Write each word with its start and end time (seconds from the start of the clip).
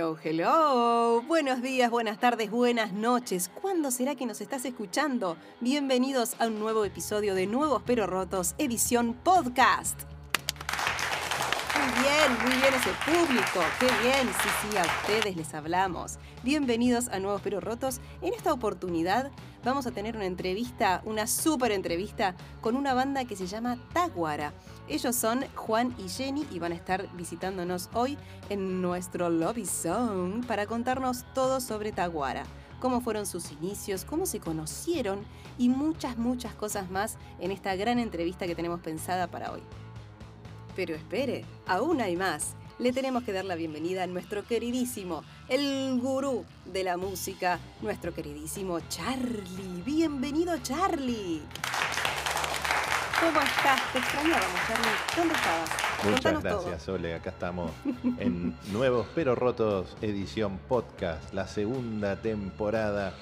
Hello, 0.00 0.16
hello. 0.24 1.22
Buenos 1.28 1.60
días, 1.60 1.90
buenas 1.90 2.18
tardes, 2.18 2.50
buenas 2.50 2.94
noches. 2.94 3.50
¿Cuándo 3.60 3.90
será 3.90 4.14
que 4.14 4.24
nos 4.24 4.40
estás 4.40 4.64
escuchando? 4.64 5.36
Bienvenidos 5.60 6.36
a 6.38 6.46
un 6.46 6.58
nuevo 6.58 6.86
episodio 6.86 7.34
de 7.34 7.46
Nuevos 7.46 7.82
Pero 7.84 8.06
Rotos, 8.06 8.54
edición 8.56 9.12
podcast. 9.12 10.04
Muy 11.76 12.02
bien, 12.02 12.42
muy 12.44 12.62
bien 12.62 12.72
ese 12.72 12.90
público. 13.04 13.60
Qué 13.78 13.88
bien. 14.02 14.26
Sí, 14.42 14.48
sí, 14.62 14.76
a 14.78 14.84
ustedes 14.84 15.36
les 15.36 15.52
hablamos. 15.52 16.18
Bienvenidos 16.42 17.08
a 17.08 17.18
Nuevos 17.18 17.42
Pero 17.42 17.60
Rotos. 17.60 18.00
En 18.22 18.32
esta 18.32 18.54
oportunidad 18.54 19.30
vamos 19.64 19.86
a 19.86 19.90
tener 19.90 20.16
una 20.16 20.24
entrevista, 20.24 21.02
una 21.04 21.26
súper 21.26 21.72
entrevista 21.72 22.34
con 22.62 22.74
una 22.74 22.94
banda 22.94 23.26
que 23.26 23.36
se 23.36 23.46
llama 23.46 23.76
Taguara. 23.92 24.54
Ellos 24.90 25.14
son 25.14 25.44
Juan 25.54 25.94
y 26.04 26.08
Jenny 26.08 26.44
y 26.50 26.58
van 26.58 26.72
a 26.72 26.74
estar 26.74 27.08
visitándonos 27.14 27.88
hoy 27.94 28.18
en 28.48 28.82
nuestro 28.82 29.30
Lobby 29.30 29.64
Zone 29.64 30.44
para 30.48 30.66
contarnos 30.66 31.24
todo 31.32 31.60
sobre 31.60 31.92
Taguara, 31.92 32.42
cómo 32.80 33.00
fueron 33.00 33.24
sus 33.24 33.52
inicios, 33.52 34.04
cómo 34.04 34.26
se 34.26 34.40
conocieron 34.40 35.24
y 35.58 35.68
muchas, 35.68 36.18
muchas 36.18 36.56
cosas 36.56 36.90
más 36.90 37.18
en 37.38 37.52
esta 37.52 37.76
gran 37.76 38.00
entrevista 38.00 38.48
que 38.48 38.56
tenemos 38.56 38.80
pensada 38.80 39.28
para 39.28 39.52
hoy. 39.52 39.62
Pero 40.74 40.96
espere, 40.96 41.44
aún 41.68 42.00
hay 42.00 42.16
más. 42.16 42.56
Le 42.80 42.92
tenemos 42.92 43.22
que 43.22 43.32
dar 43.32 43.44
la 43.44 43.54
bienvenida 43.54 44.02
a 44.02 44.08
nuestro 44.08 44.42
queridísimo, 44.42 45.22
el 45.48 46.00
gurú 46.00 46.44
de 46.64 46.82
la 46.82 46.96
música, 46.96 47.60
nuestro 47.80 48.12
queridísimo 48.12 48.80
Charlie. 48.88 49.82
Bienvenido 49.84 50.58
Charlie. 50.58 51.42
¿Cómo 53.20 53.38
estás? 53.38 53.92
Te 53.92 53.98
extrañábamos, 53.98 54.60
Charlie. 54.66 54.88
¿Dónde 55.14 55.34
estabas? 55.34 55.70
Muchas 56.04 56.32
Contanos 56.32 56.64
gracias, 56.64 56.88
Ole. 56.88 57.14
Acá 57.14 57.28
estamos 57.28 57.70
en 58.16 58.56
Nuevos 58.72 59.06
Pero 59.14 59.34
Rotos, 59.34 59.94
edición 60.00 60.58
podcast, 60.66 61.34
la 61.34 61.46
segunda 61.46 62.16
temporada 62.16 63.12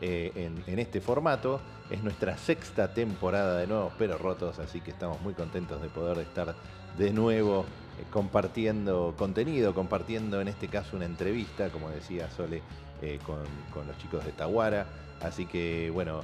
eh, 0.00 0.30
en, 0.36 0.62
en 0.72 0.78
este 0.78 1.00
formato. 1.00 1.60
Es 1.90 2.00
nuestra 2.04 2.38
sexta 2.38 2.94
temporada 2.94 3.56
de 3.56 3.66
Nuevos 3.66 3.92
Pero 3.98 4.18
Rotos, 4.18 4.60
así 4.60 4.80
que 4.80 4.92
estamos 4.92 5.20
muy 5.20 5.34
contentos 5.34 5.82
de 5.82 5.88
poder 5.88 6.18
estar 6.18 6.54
de 6.96 7.12
nuevo 7.12 7.64
eh, 7.98 8.04
compartiendo 8.12 9.16
contenido, 9.18 9.74
compartiendo 9.74 10.40
en 10.40 10.46
este 10.46 10.68
caso 10.68 10.94
una 10.96 11.06
entrevista, 11.06 11.70
como 11.70 11.90
decía 11.90 12.30
Sole, 12.30 12.62
eh, 13.02 13.18
con, 13.26 13.42
con 13.74 13.88
los 13.88 13.98
chicos 13.98 14.24
de 14.24 14.30
Taguara. 14.30 14.86
Así 15.20 15.44
que 15.44 15.90
bueno, 15.92 16.22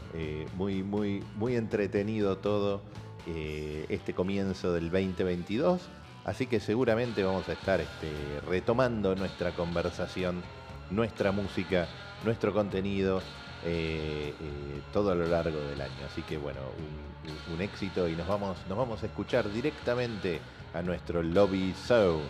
muy, 0.54 0.82
muy, 0.82 1.22
muy 1.34 1.54
entretenido 1.54 2.38
todo 2.38 2.80
eh, 3.26 3.86
este 3.88 4.14
comienzo 4.14 4.72
del 4.72 4.90
2022. 4.90 5.80
Así 6.24 6.46
que 6.46 6.58
seguramente 6.60 7.22
vamos 7.22 7.48
a 7.48 7.52
estar 7.52 7.80
este, 7.80 8.10
retomando 8.48 9.14
nuestra 9.14 9.52
conversación, 9.52 10.42
nuestra 10.90 11.30
música, 11.32 11.86
nuestro 12.24 12.52
contenido 12.52 13.20
eh, 13.64 14.34
eh, 14.40 14.80
todo 14.92 15.12
a 15.12 15.14
lo 15.14 15.26
largo 15.26 15.58
del 15.60 15.80
año. 15.80 16.06
Así 16.10 16.22
que 16.22 16.36
bueno, 16.36 16.60
un, 16.78 17.54
un- 17.54 17.60
éxito 17.60 18.08
y 18.08 18.16
nos 18.16 18.26
vamos, 18.26 18.58
nos 18.68 18.76
vamos 18.76 19.02
a 19.02 19.06
escuchar 19.06 19.50
directamente 19.52 20.40
a 20.74 20.82
nuestro 20.82 21.22
Lobby 21.22 21.74
Zone. 21.86 22.22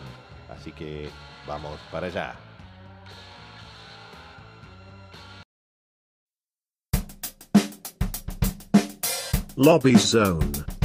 Así 0.51 0.73
que 0.73 1.09
vamos 1.47 1.79
para 1.91 2.07
allá. 2.09 2.35
Lobby 9.57 9.97
Zone. 9.99 10.76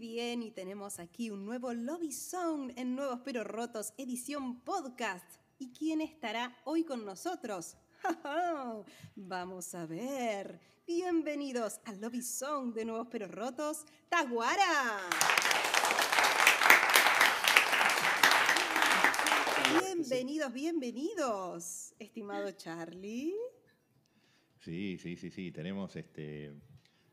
Bien, 0.00 0.42
y 0.42 0.50
tenemos 0.50 0.98
aquí 0.98 1.30
un 1.30 1.44
nuevo 1.44 1.74
Lobby 1.74 2.10
Zone 2.10 2.72
en 2.78 2.96
Nuevos 2.96 3.20
Pero 3.22 3.44
Rotos, 3.44 3.92
edición 3.98 4.60
podcast. 4.60 5.26
¿Y 5.58 5.72
quién 5.72 6.00
estará 6.00 6.56
hoy 6.64 6.84
con 6.84 7.04
nosotros? 7.04 7.76
Vamos 9.14 9.74
a 9.74 9.84
ver. 9.84 10.58
Bienvenidos 10.86 11.80
al 11.84 12.00
Lobby 12.00 12.22
Zone 12.22 12.72
de 12.72 12.86
Nuevos 12.86 13.08
Pero 13.10 13.28
Rotos, 13.28 13.84
Taguara. 14.08 15.00
Bienvenidos, 19.82 20.50
bienvenidos, 20.50 21.94
estimado 21.98 22.52
Charlie. 22.52 23.34
Sí, 24.60 24.96
sí, 24.96 25.16
sí, 25.16 25.30
sí. 25.30 25.52
Tenemos 25.52 25.94
este. 25.94 26.54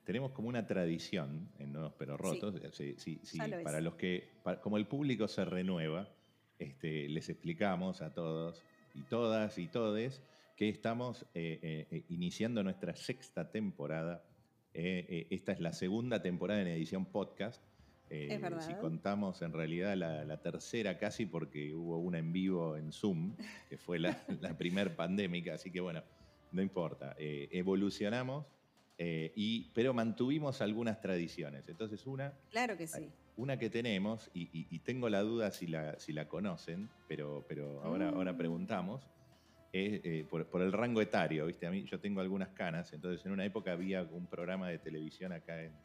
Tenemos 0.08 0.32
como 0.32 0.48
una 0.48 0.66
tradición 0.66 1.50
en 1.60 1.74
Nuevos 1.74 1.92
Pero 2.00 2.16
Rotos. 2.16 2.56
Sí, 2.72 2.96
sí, 2.98 3.20
sí, 3.24 3.38
ya 3.38 3.46
lo 3.46 3.58
es. 3.58 3.64
para 3.66 3.82
los 3.82 3.96
que, 3.96 4.30
como 4.62 4.78
el 4.78 4.88
público 4.88 5.28
se 5.28 5.44
renueva, 5.44 6.08
este, 6.58 7.10
les 7.10 7.28
explicamos 7.28 8.02
a 8.02 8.14
todos 8.14 8.64
y 8.96 9.02
todas 9.02 9.58
y 9.58 9.68
todes 9.68 10.24
que 10.56 10.70
estamos 10.70 11.24
eh, 11.34 11.60
eh, 11.62 11.88
eh, 11.92 12.06
iniciando 12.08 12.64
nuestra 12.64 12.96
sexta 12.96 13.52
temporada. 13.52 14.24
Eh, 14.74 15.28
esta 15.30 15.52
es 15.52 15.60
la 15.60 15.74
segunda 15.74 16.22
temporada 16.22 16.62
en 16.62 16.68
edición 16.68 17.08
podcast. 17.08 17.62
Es 18.10 18.40
verdad. 18.40 18.62
Si 18.62 18.76
contamos 18.76 19.42
en 19.42 19.52
realidad 19.52 19.98
la, 19.98 20.24
la 20.24 20.42
tercera 20.42 20.98
casi 20.98 21.26
porque 21.26 21.74
hubo 21.74 21.98
una 21.98 22.20
en 22.20 22.32
vivo 22.32 22.78
en 22.78 22.94
Zoom, 22.94 23.36
que 23.70 23.78
fue 23.78 24.00
la, 24.00 24.24
la 24.40 24.58
primer 24.58 24.96
pandémica, 24.96 25.56
así 25.56 25.70
que 25.70 25.82
bueno, 25.82 26.02
no 26.54 26.62
importa. 26.62 27.14
Evolucionamos, 27.20 28.46
eh, 28.98 29.32
y, 29.36 29.72
pero 29.74 29.94
mantuvimos 29.94 30.62
algunas 30.62 31.00
tradiciones. 31.02 31.68
Entonces 31.70 32.06
una, 32.08 32.40
Claro 32.50 32.76
que 32.78 32.88
sí. 32.88 33.14
una 33.36 33.58
que 33.60 33.70
tenemos, 33.70 34.30
y, 34.34 34.44
y- 34.46 34.68
y 34.76 34.80
tengo 34.80 35.10
la 35.10 35.22
duda 35.22 35.52
si 35.52 35.68
la, 35.68 36.00
si 36.00 36.14
la 36.14 36.28
conocen, 36.28 36.92
pero, 37.08 37.46
pero 37.48 37.84
ahora, 37.84 38.10
ahora 38.10 38.34
Mm. 38.34 38.38
preguntamos, 38.38 39.10
es 39.72 40.02
eh, 40.04 40.26
por, 40.30 40.50
por 40.50 40.62
el 40.62 40.72
rango 40.72 41.02
etario, 41.02 41.46
¿viste? 41.46 41.68
A 41.68 41.72
mí 41.72 41.84
yo 41.86 42.00
tengo 42.00 42.22
algunas 42.22 42.50
canas, 42.54 42.92
entonces 42.94 43.24
en 43.26 43.32
una 43.34 43.46
época 43.46 43.74
había 43.74 44.02
un 44.04 44.28
programa 44.28 44.70
de 44.70 44.80
televisión 44.80 45.32
acá 45.34 45.62
en, 45.64 45.80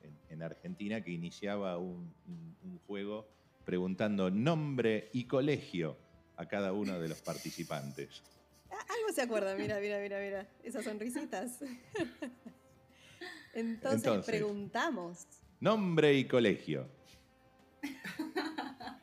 en- 0.00 0.20
en 0.28 0.42
Argentina 0.42 1.02
que 1.02 1.12
iniciaba 1.12 1.78
un, 1.78 2.14
un- 2.26 2.58
un 2.60 2.78
juego 2.80 3.30
preguntando 3.64 4.30
nombre 4.30 5.08
y 5.14 5.26
colegio 5.26 5.98
a 6.36 6.46
cada 6.46 6.72
uno 6.72 7.00
de 7.00 7.08
los 7.08 7.22
participantes. 7.22 8.22
Algo 8.70 9.12
se 9.14 9.22
acuerda, 9.22 9.56
mira, 9.56 9.78
mira, 9.80 9.98
mira, 10.00 10.20
mira. 10.20 10.48
Esas 10.62 10.84
sonrisitas. 10.84 11.60
Entonces, 13.54 14.04
Entonces. 14.06 14.26
preguntamos. 14.26 15.26
Nombre 15.60 16.14
y 16.14 16.26
colegio. 16.26 16.88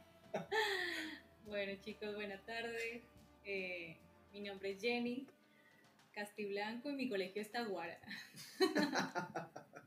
Bueno 1.46 1.72
chicos, 1.82 2.14
buenas 2.16 2.46
tardes. 2.46 3.02
Eh, 3.46 3.96
mi 4.34 4.42
nombre 4.42 4.72
es 4.72 4.82
Jenny 4.82 5.26
Castiblanco 6.14 6.90
y 6.90 6.94
mi 6.94 7.08
colegio 7.08 7.42
es 7.42 7.50
Taguara. 7.50 7.98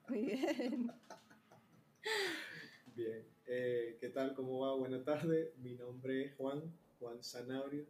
Muy 0.09 0.23
bien. 0.23 0.91
Bien, 2.97 3.23
eh, 3.47 3.97
¿qué 4.01 4.09
tal? 4.09 4.35
¿Cómo 4.35 4.61
va? 4.61 4.75
Buenas 4.77 5.05
tardes. 5.05 5.55
Mi 5.59 5.75
nombre 5.75 6.25
es 6.25 6.35
Juan, 6.37 6.63
Juan 6.99 7.23
Sanabrio, 7.23 7.85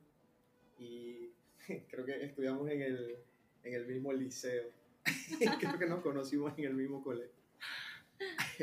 y 0.79 1.31
creo 1.88 2.05
que 2.05 2.25
estudiamos 2.25 2.69
en 2.70 2.82
el, 2.82 3.17
en 3.62 3.75
el 3.75 3.87
mismo 3.87 4.12
liceo. 4.12 4.65
creo 5.60 5.78
que 5.78 5.87
nos 5.87 6.00
conocimos 6.00 6.56
en 6.58 6.64
el 6.64 6.75
mismo 6.75 7.02
colegio. 7.02 7.43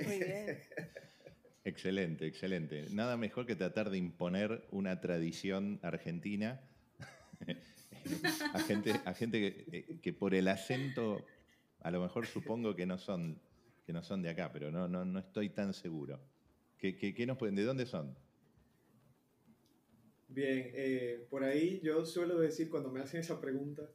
Muy 0.04 0.20
bien. 0.20 0.60
Excelente, 1.64 2.28
excelente. 2.28 2.86
Nada 2.92 3.18
mejor 3.18 3.48
que 3.48 3.56
tratar 3.56 3.90
de 3.90 3.98
imponer 3.98 4.68
una 4.70 5.02
tradición 5.02 5.80
argentina 5.82 6.62
a 8.54 8.60
gente, 8.60 8.92
a 9.04 9.14
gente 9.16 9.40
que, 9.40 9.66
eh, 9.76 10.00
que 10.00 10.14
por 10.14 10.36
el 10.36 10.48
acento, 10.48 11.26
a 11.82 11.90
lo 11.90 12.02
mejor 12.02 12.28
supongo 12.28 12.76
que 12.76 12.86
no 12.86 13.00
son, 13.00 13.42
que 13.84 13.94
no 13.94 14.04
son 14.04 14.22
de 14.22 14.30
acá, 14.30 14.52
pero 14.54 14.70
no, 14.72 14.88
no, 14.88 15.06
no 15.06 15.18
estoy 15.18 15.50
tan 15.50 15.74
seguro. 15.74 16.20
¿Qué, 16.78 16.96
qué- 16.96 17.16
qué 17.16 17.26
nos 17.26 17.38
pueden, 17.38 17.56
¿De 17.56 17.64
dónde 17.64 17.88
son? 17.88 18.16
Bien, 20.28 20.70
eh, 20.76 21.26
por 21.32 21.44
ahí 21.44 21.80
yo 21.82 22.06
suelo 22.06 22.38
decir 22.40 22.70
cuando 22.70 22.92
me 22.92 23.00
hacen 23.00 23.22
esa 23.22 23.42
pregunta, 23.42 23.90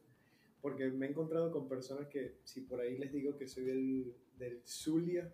porque 0.61 0.89
me 0.89 1.07
he 1.07 1.09
encontrado 1.09 1.51
con 1.51 1.67
personas 1.67 2.07
que 2.07 2.37
si 2.43 2.61
por 2.61 2.79
ahí 2.81 2.97
les 2.97 3.11
digo 3.11 3.35
que 3.37 3.47
soy 3.47 3.63
del, 3.65 4.13
del 4.37 4.61
Zulia, 4.65 5.33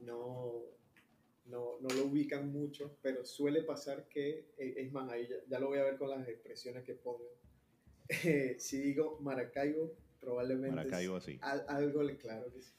no, 0.00 0.62
no, 1.46 1.78
no 1.80 1.88
lo 1.88 2.04
ubican 2.06 2.52
mucho, 2.52 2.96
pero 3.02 3.24
suele 3.24 3.62
pasar 3.62 4.06
que, 4.08 4.50
eh, 4.58 4.74
es 4.76 4.92
más, 4.92 5.10
ahí 5.10 5.26
ya, 5.28 5.36
ya 5.48 5.58
lo 5.58 5.68
voy 5.68 5.78
a 5.78 5.84
ver 5.84 5.96
con 5.96 6.10
las 6.10 6.26
expresiones 6.28 6.84
que 6.84 6.94
pongan. 6.94 7.28
Eh, 8.24 8.54
si 8.60 8.78
digo 8.78 9.18
Maracaibo, 9.20 9.92
probablemente 10.20 10.76
Maracaibo, 10.76 11.20
sí. 11.20 11.38
al- 11.42 11.64
algo, 11.68 12.04
le- 12.04 12.16
claro 12.16 12.52
que 12.52 12.62
sí. 12.62 12.72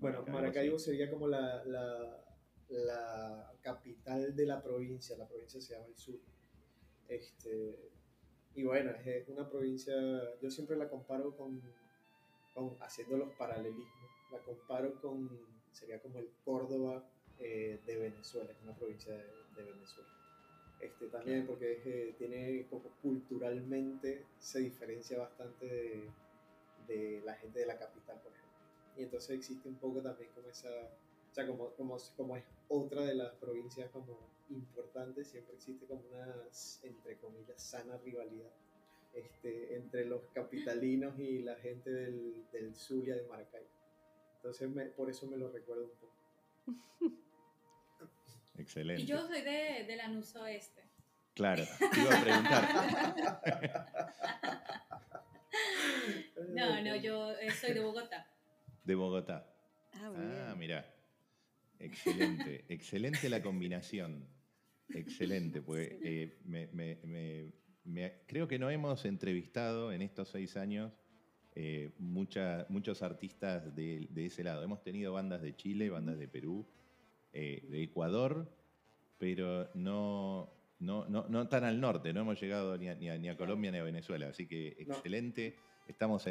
Bueno, 0.00 0.18
Maracaibo, 0.22 0.32
Maracaibo 0.40 0.78
sí. 0.80 0.84
sería 0.86 1.08
como 1.08 1.28
la, 1.28 1.64
la, 1.64 2.24
la 2.70 3.52
capital 3.60 4.34
de 4.34 4.44
la 4.44 4.60
provincia, 4.60 5.16
la 5.16 5.28
provincia 5.28 5.60
se 5.60 5.74
llama 5.74 5.86
el 5.86 5.96
sur. 5.96 6.18
Este, 7.08 7.90
y 8.56 8.64
bueno, 8.64 8.90
es 9.04 9.28
una 9.28 9.48
provincia, 9.48 9.94
yo 10.40 10.50
siempre 10.50 10.76
la 10.76 10.88
comparo 10.88 11.36
con, 11.36 11.60
con 12.54 12.76
haciendo 12.80 13.18
los 13.18 13.30
paralelismos, 13.34 14.10
la 14.32 14.38
comparo 14.38 14.98
con, 15.00 15.28
sería 15.72 16.00
como 16.00 16.18
el 16.18 16.30
Córdoba 16.42 17.04
eh, 17.38 17.78
de 17.84 17.96
Venezuela, 17.98 18.50
es 18.50 18.62
una 18.62 18.74
provincia 18.74 19.12
de, 19.12 19.26
de 19.56 19.72
Venezuela. 19.72 20.08
Este, 20.80 21.06
también 21.08 21.46
porque 21.46 21.72
es, 21.72 21.86
eh, 21.86 22.14
tiene 22.18 22.66
como 22.68 22.90
culturalmente 23.02 24.24
se 24.38 24.60
diferencia 24.60 25.18
bastante 25.18 25.66
de, 25.66 26.10
de 26.86 27.22
la 27.24 27.34
gente 27.34 27.60
de 27.60 27.66
la 27.66 27.78
capital, 27.78 28.20
por 28.22 28.32
ejemplo. 28.32 28.58
Y 28.96 29.02
entonces 29.02 29.36
existe 29.36 29.68
un 29.68 29.76
poco 29.76 30.00
también 30.00 30.30
como 30.34 30.48
esa, 30.48 30.70
sea, 31.36 31.46
como, 31.46 31.70
como, 31.74 31.96
como 32.16 32.36
es 32.36 32.44
otra 32.68 33.02
de 33.02 33.14
las 33.14 33.32
provincias 33.34 33.90
como 33.90 34.30
importantes, 34.48 35.28
siempre 35.28 35.54
existe 35.54 35.86
como 35.86 36.02
una, 36.08 36.34
entre 36.82 37.18
comillas, 37.18 37.62
sana 37.62 37.96
rivalidad 37.98 38.50
este, 39.12 39.76
entre 39.76 40.04
los 40.06 40.22
capitalinos 40.34 41.18
y 41.18 41.42
la 41.42 41.54
gente 41.56 41.90
del, 41.92 42.44
del 42.52 42.74
Zulia 42.74 43.16
de 43.16 43.24
Maracaibo. 43.26 43.68
Entonces 44.36 44.68
me- 44.70 44.86
por 44.86 45.10
eso 45.10 45.26
me 45.26 45.36
lo 45.36 45.50
recuerdo 45.50 45.84
un 45.84 45.90
poco. 45.98 46.16
Excelente. 48.58 49.02
Y 49.02 49.06
yo 49.06 49.26
soy 49.26 49.42
de, 49.42 49.84
de 49.86 49.96
Lanús 49.96 50.34
Oeste. 50.36 50.82
Claro, 51.34 51.64
te 51.92 52.00
iba 52.00 52.18
a 52.18 52.22
preguntar. 52.22 53.42
No, 56.48 56.80
no, 56.82 56.96
yo 56.96 57.32
eh, 57.38 57.50
soy 57.52 57.74
de 57.74 57.80
Bogotá. 57.80 58.26
De 58.84 58.94
Bogotá. 58.94 59.46
Ah, 59.94 60.48
Ah, 60.50 60.54
mira. 60.56 60.84
Excelente, 61.78 62.64
excelente 62.68 63.28
la 63.28 63.42
combinación. 63.42 64.24
Excelente, 64.88 65.62
pues 65.62 65.88
eh, 66.02 66.38
me- 66.44 66.68
me- 66.68 66.98
me- 67.04 67.52
me- 67.84 68.12
creo 68.26 68.46
que 68.48 68.58
no 68.58 68.70
hemos 68.70 69.04
entrevistado 69.04 69.92
en 69.92 70.02
estos 70.02 70.28
seis 70.28 70.56
años 70.56 70.92
eh, 71.58 71.90
mucha- 71.98 72.66
muchos 72.68 73.02
artistas 73.02 73.74
de, 73.74 74.06
de 74.10 74.26
ese 74.26 74.44
lado. 74.44 74.62
Hemos 74.62 74.82
tenido 74.82 75.12
bandas 75.14 75.40
de 75.42 75.56
Chile, 75.56 75.88
bandas 75.90 76.18
de 76.18 76.28
Perú, 76.28 76.66
eh, 77.32 77.66
de 77.70 77.82
Ecuador, 77.82 78.54
pero 79.18 79.70
no, 79.74 80.52
no, 80.80 81.08
no, 81.08 81.26
no 81.28 81.48
tan 81.48 81.64
al 81.64 81.80
norte, 81.80 82.12
no 82.12 82.20
hemos 82.20 82.38
llegado 82.40 82.76
ni 82.76 82.88
a, 82.88 82.94
ni 82.94 83.08
a- 83.08 83.16
ni 83.18 83.28
a 83.30 83.36
Colombia 83.36 83.70
ni 83.72 83.78
a 83.78 83.82
Venezuela, 83.82 84.28
así 84.28 84.46
que 84.46 84.76
excelente. 84.78 85.56
Estamos 85.88 86.26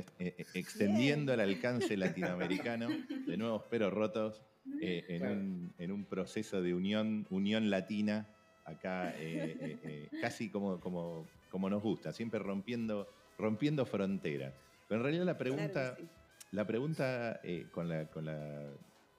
extendiendo 0.54 1.34
el 1.34 1.40
alcance 1.40 1.96
latinoamericano 1.98 2.88
de 3.26 3.38
nuevos 3.38 3.64
pero 3.70 3.90
rotos 3.90 4.44
eh, 4.82 5.06
en, 5.10 5.20
Claro. 5.20 5.34
un, 5.36 5.74
en 5.78 5.92
un 5.92 6.06
proceso 6.06 6.62
de 6.62 6.74
unión, 6.74 7.26
unión 7.30 7.70
latina, 7.70 8.28
acá 8.64 9.12
eh, 9.18 9.58
eh, 9.60 9.80
eh, 9.84 10.10
casi 10.22 10.50
como, 10.50 10.80
como, 10.80 11.30
como 11.50 11.70
nos 11.70 11.82
gusta, 11.84 12.12
siempre 12.14 12.40
rompiendo, 12.40 13.08
rompiendo 13.38 13.86
fronteras. 13.86 14.54
Pero 14.88 15.00
en 15.00 15.04
realidad 15.04 15.26
la 15.26 15.38
pregunta, 15.38 15.96
Claro 15.96 15.96
que 15.96 16.02
sí. 16.04 16.10
la 16.52 16.68
pregunta 16.68 17.40
eh, 17.44 17.70
con 17.72 17.90
la, 17.90 18.10
con 18.10 18.26
la 18.26 18.74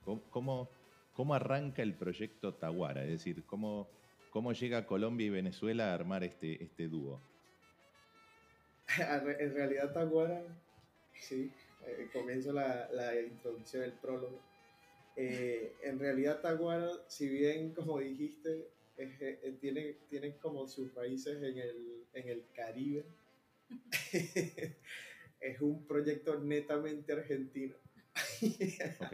¿cómo- 0.04 0.22
¿cómo, 0.30 0.70
cómo 1.12 1.34
arranca 1.34 1.82
el 1.82 1.94
proyecto 1.94 2.54
Taguara? 2.54 3.02
Es 3.04 3.10
decir, 3.10 3.44
¿cómo, 3.46 3.88
cómo 4.30 4.52
llega 4.52 4.86
Colombia 4.86 5.26
y 5.26 5.30
Venezuela 5.30 5.90
a 5.90 5.94
armar 5.94 6.24
este, 6.24 6.62
este 6.62 6.88
dúo? 6.88 7.20
en 9.40 9.54
realidad 9.54 9.92
Taguara, 9.92 10.42
sí, 11.20 11.50
eh, 11.86 12.08
comienzo 12.12 12.52
la, 12.52 12.88
la 12.92 13.20
introducción, 13.20 13.82
el 13.84 13.92
prólogo. 13.92 14.40
Eh, 15.16 15.72
en 15.82 15.98
realidad 15.98 16.40
Taguara, 16.40 16.90
si 17.08 17.28
bien 17.28 17.72
como 17.72 17.98
dijiste, 17.98 18.68
es- 18.96 19.20
eh, 19.20 19.56
tiene, 19.60 19.96
tiene 20.10 20.36
como 20.36 20.66
sus 20.68 20.94
raíces 20.94 21.36
en 21.42 21.58
el, 21.58 22.04
en 22.12 22.28
el 22.28 22.44
Caribe, 22.54 23.04
es 25.40 25.60
un 25.60 25.86
proyecto 25.86 26.38
netamente 26.40 27.12
argentino. 27.12 27.74
Ok. 29.00 29.12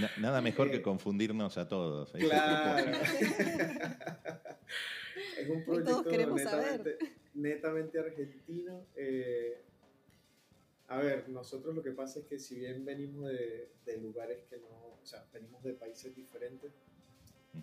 Na- 0.00 0.10
nada 0.18 0.40
mejor 0.40 0.70
que 0.70 0.78
Eh, 0.78 0.82
confundirnos 0.82 1.56
a 1.58 1.68
todos. 1.68 2.08
es 2.14 2.22
el 2.22 2.28
Claro. 2.28 2.92
es 5.38 5.48
un 5.48 5.64
proyecto 5.64 6.02
netamente, 6.10 6.98
netamente 7.34 7.98
argentino. 7.98 8.86
eh, 8.96 9.62
a 10.88 10.98
ver, 10.98 11.28
nosotros 11.28 11.74
lo 11.74 11.82
que 11.82 11.92
pasa 11.92 12.20
es 12.20 12.26
que 12.26 12.38
si 12.38 12.58
bien 12.60 12.84
venimos 12.84 13.26
de, 13.28 13.70
de 13.84 13.96
lugares 13.98 14.44
que 14.48 14.58
no, 14.58 14.68
o 14.68 15.04
sea, 15.04 15.26
venimos 15.32 15.62
de 15.62 15.74
países 15.74 16.14
diferentes, 16.14 16.72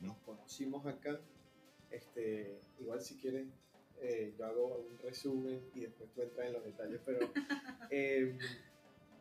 nos 0.02 0.18
conocimos 0.20 0.86
acá. 0.86 1.20
Este, 1.90 2.60
igual 2.80 3.02
si 3.02 3.18
quieren, 3.18 3.52
eh, 4.02 4.34
yo 4.38 4.46
hago 4.46 4.78
un 4.80 4.98
resumen 4.98 5.70
y 5.76 5.82
después 5.82 6.10
tú 6.12 6.22
entras 6.22 6.48
en 6.48 6.54
los 6.54 6.66
detalles, 6.66 7.00
pero 7.06 7.20
eh, 7.92 8.38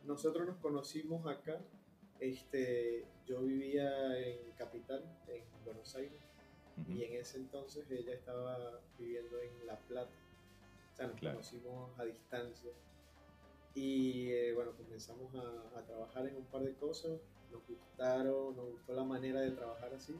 nosotros 0.05 0.47
nos 0.47 0.57
conocimos 0.57 1.25
acá. 1.27 1.61
Este, 2.19 3.05
yo 3.25 3.41
vivía 3.41 4.17
en 4.19 4.51
Capital, 4.57 5.03
en 5.27 5.43
Buenos 5.65 5.95
Aires, 5.95 6.19
Ujú. 6.77 6.91
y 6.91 7.03
en 7.03 7.13
ese 7.21 7.37
entonces 7.37 7.85
ella 7.91 8.13
estaba 8.13 8.81
viviendo 8.97 9.39
en 9.41 9.65
La 9.67 9.77
Plata. 9.79 10.11
O 10.91 10.95
sea, 10.95 11.07
nos 11.07 11.19
Claro. 11.19 11.37
conocimos 11.37 11.99
a 11.99 12.05
distancia. 12.05 12.71
Y 13.75 14.29
eh, 14.29 14.53
bueno, 14.53 14.71
comenzamos 14.77 15.33
a, 15.35 15.79
a 15.79 15.85
trabajar 15.85 16.27
en 16.27 16.35
un 16.35 16.45
par 16.45 16.61
de 16.63 16.73
cosas. 16.75 17.19
Nos 17.51 17.65
gustaron, 17.67 18.55
nos 18.55 18.71
gustó 18.71 18.93
la 18.93 19.03
manera 19.03 19.41
de 19.41 19.51
trabajar 19.51 19.93
así. 19.93 20.13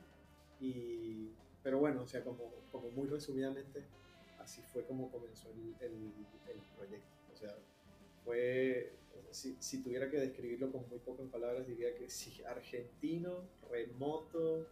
Y, 0.60 1.30
pero 1.62 1.80
bueno, 1.80 2.04
o 2.04 2.08
sea, 2.08 2.24
como, 2.24 2.52
como 2.72 2.90
muy 2.92 3.08
resumidamente, 3.08 3.84
así 4.40 4.62
fue 4.72 4.84
como 4.86 5.12
comenzó 5.12 5.50
el, 5.50 5.76
el- 5.86 6.12
el 6.52 6.60
proyecto. 6.78 7.08
O 7.34 7.36
sea, 7.38 7.56
fue, 8.24 8.94
si, 9.32 9.56
si 9.60 9.84
tuviera 9.84 10.10
que 10.10 10.18
describirlo 10.18 10.72
con 10.72 10.88
muy 10.90 11.00
pocas 11.00 11.28
palabras, 11.28 11.68
diría 11.68 11.96
que 11.96 12.10
sí, 12.10 12.42
argentino, 12.44 13.42
remoto 13.70 14.68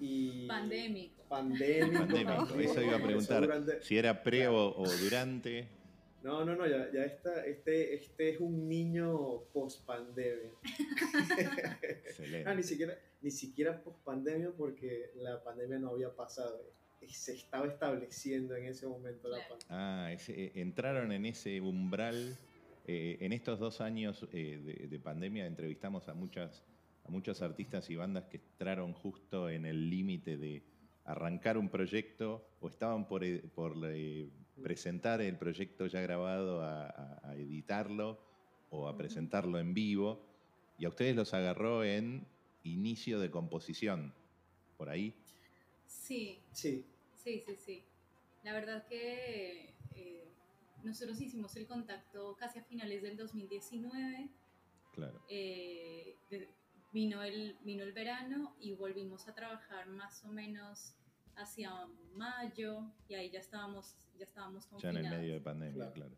y... 0.00 0.46
Pandémico. 0.46 1.22
Pandémico. 1.28 1.98
Pandémico, 2.00 2.54
eso 2.60 2.82
iba 2.82 2.96
a 2.96 3.02
preguntar. 3.02 3.40
durante- 3.42 3.82
Si 3.82 3.96
era 3.96 4.22
pre 4.22 4.48
o, 4.48 4.76
o 4.76 4.84
durante. 5.02 5.68
No, 6.22 6.44
no, 6.44 6.54
no, 6.54 6.66
ya, 6.66 6.90
ya 6.92 7.04
está, 7.04 7.46
este, 7.46 7.94
este 7.94 8.30
es 8.30 8.40
un 8.40 8.68
niño 8.68 9.42
post 9.52 9.84
pandemia. 9.86 10.50
Excelente. 11.82 12.48
Ah, 12.48 12.54
ni 12.54 12.62
siquiera, 12.62 12.94
ni 13.22 13.30
siquiera 13.30 13.82
post 13.82 13.98
pandemia 14.04 14.50
porque 14.56 15.10
la 15.16 15.42
pandemia 15.42 15.78
no 15.78 15.90
había 15.90 16.14
pasado. 16.14 16.62
Se 17.08 17.32
estaba 17.34 17.66
estableciendo 17.66 18.54
en 18.54 18.66
ese 18.66 18.86
momento 18.86 19.28
la 19.28 19.38
pandemia. 19.38 19.66
Ah, 19.70 20.12
ese- 20.12 20.44
eh, 20.44 20.52
entraron 20.56 21.12
en 21.12 21.26
ese 21.26 21.60
umbral. 21.60 22.36
eh, 22.86 23.18
en 23.20 23.32
estos 23.32 23.58
dos 23.58 23.80
años 23.80 24.26
eh, 24.32 24.58
de, 24.64 24.88
de 24.88 24.98
pandemia 24.98 25.46
entrevistamos 25.46 26.08
a 26.08 26.14
muchas 26.14 26.64
a 27.04 27.10
muchos 27.10 27.40
artistas 27.42 27.88
y 27.90 27.96
bandas 27.96 28.24
que 28.26 28.38
entraron 28.38 28.92
justo 28.94 29.48
en 29.48 29.64
el 29.66 29.88
límite 29.90 30.36
de 30.36 30.62
arrancar 31.04 31.56
un 31.58 31.68
proyecto 31.68 32.46
o 32.60 32.68
estaban 32.68 33.06
por, 33.08 33.22
por 33.50 33.74
eh, 33.84 34.28
presentar 34.62 35.20
el 35.20 35.36
proyecto 35.38 35.86
ya 35.86 36.00
grabado 36.00 36.62
a, 36.62 36.86
a- 36.86 37.20
a 37.30 37.36
editarlo 37.36 38.20
o 38.70 38.86
a 38.88 38.96
presentarlo 38.96 39.58
en 39.58 39.74
vivo 39.74 40.26
y 40.78 40.84
a 40.84 40.88
ustedes 40.88 41.16
los 41.16 41.34
agarró 41.34 41.84
en 41.84 42.26
inicio 42.62 43.18
de 43.20 43.30
composición 43.30 44.14
por 44.76 44.88
ahí. 44.88 45.14
Sí, 45.86 46.38
Sí, 46.52 46.86
sí, 47.16 47.42
sí, 47.46 47.56
sí. 47.56 47.84
La 48.44 48.52
verdad 48.52 48.86
que 48.86 49.74
eh, 49.96 50.32
nosotros 50.84 51.20
hicimos 51.20 51.56
el 51.56 51.66
contacto 51.66 52.36
casi 52.38 52.58
a 52.58 52.62
finales 52.62 53.02
del 53.02 53.16
2019. 53.16 54.30
claro. 54.92 55.20
Eh, 55.28 56.16
vino, 56.92 57.22
el, 57.22 57.56
vino 57.64 57.84
el 57.84 57.92
verano 57.92 58.56
y 58.60 58.72
volvimos 58.74 59.28
a 59.28 59.34
trabajar 59.34 59.88
más 59.88 60.24
o 60.24 60.28
menos 60.28 60.94
hacia 61.36 61.70
mayo 62.14 62.82
y 63.08 63.14
ahí 63.14 63.30
ya 63.30 63.40
estábamos, 63.40 63.96
ya 64.18 64.24
estábamos 64.24 64.64
ya 64.64 64.88
en 64.90 64.94
confinados. 64.96 65.12
el 65.12 65.18
medio 65.18 65.34
de 65.34 65.40
pandemia 65.40 65.74
Claro. 65.74 65.92
claro 65.92 66.16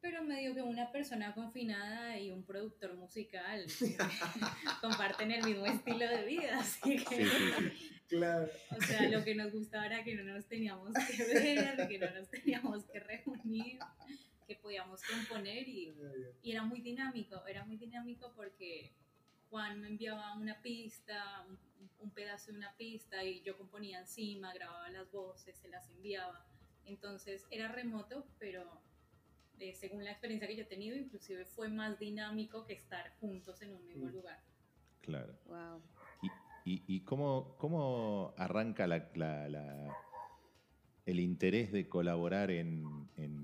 Pero 0.00 0.22
medio 0.24 0.54
que 0.54 0.62
una 0.62 0.90
persona 0.92 1.34
confinada 1.34 2.18
y 2.18 2.30
un 2.30 2.42
productor 2.44 2.94
musical 2.94 3.64
comparten 4.80 5.30
el 5.30 5.44
mismo 5.44 5.66
estilo 5.66 6.08
de 6.08 6.24
vida, 6.24 6.58
así 6.58 6.96
que, 7.04 7.16
sí 7.16 7.24
sí 7.24 7.52
sí 7.78 8.00
claro. 8.08 8.48
o 8.76 8.80
sea, 8.82 9.08
lo 9.10 9.22
que 9.24 9.34
nos 9.34 9.52
gustaba 9.52 9.86
era 9.86 10.02
que 10.04 10.14
no 10.14 10.24
nos 10.24 10.46
teníamos 10.46 10.92
que 10.94 11.24
ver, 11.24 11.88
que 11.88 11.98
no 11.98 12.10
nos 12.12 12.28
teníamos 12.30 12.84
que 12.86 13.00
reunir, 13.00 13.78
que 14.46 14.56
podíamos 14.56 15.00
componer 15.02 15.68
y, 15.68 15.94
y 16.42 16.50
era 16.52 16.62
muy 16.64 16.80
dinámico, 16.80 17.46
era 17.46 17.64
muy 17.64 17.76
dinámico 17.76 18.32
porque 18.34 18.92
Juan 19.50 19.80
me 19.80 19.88
enviaba 19.88 20.34
una 20.34 20.60
pista, 20.62 21.44
un, 21.48 21.58
un 22.00 22.10
pedazo 22.10 22.52
de 22.52 22.58
una 22.58 22.72
pista 22.76 23.22
y 23.24 23.42
yo 23.42 23.56
componía 23.58 23.98
encima, 24.00 24.52
grababa 24.54 24.88
las 24.90 25.10
voces, 25.10 25.56
se 25.58 25.68
las 25.68 25.88
enviaba. 25.90 26.46
Entonces 26.86 27.46
era 27.50 27.68
remoto, 27.68 28.24
pero 28.38 28.80
eh, 29.58 29.74
según 29.74 30.04
la 30.04 30.12
experiencia 30.12 30.46
que 30.48 30.56
yo 30.56 30.62
he 30.62 30.66
tenido, 30.66 30.96
inclusive 30.96 31.44
fue 31.44 31.68
más 31.68 31.98
dinámico 31.98 32.64
que 32.64 32.74
estar 32.74 33.10
juntos 33.20 33.60
en 33.62 33.74
un 33.74 33.84
mismo 33.86 34.06
Mm. 34.06 34.12
lugar. 34.12 34.40
Claro. 35.02 35.34
Wow. 35.46 35.82
¿Y, 36.64 36.82
y 36.86 37.00
cómo, 37.00 37.56
cómo 37.58 38.34
arranca 38.36 38.86
la- 38.86 39.10
la- 39.14 39.48
la- 39.48 39.96
el 41.06 41.18
interés 41.18 41.72
de 41.72 41.88
colaborar 41.88 42.50
en, 42.50 43.08
en, 43.16 43.39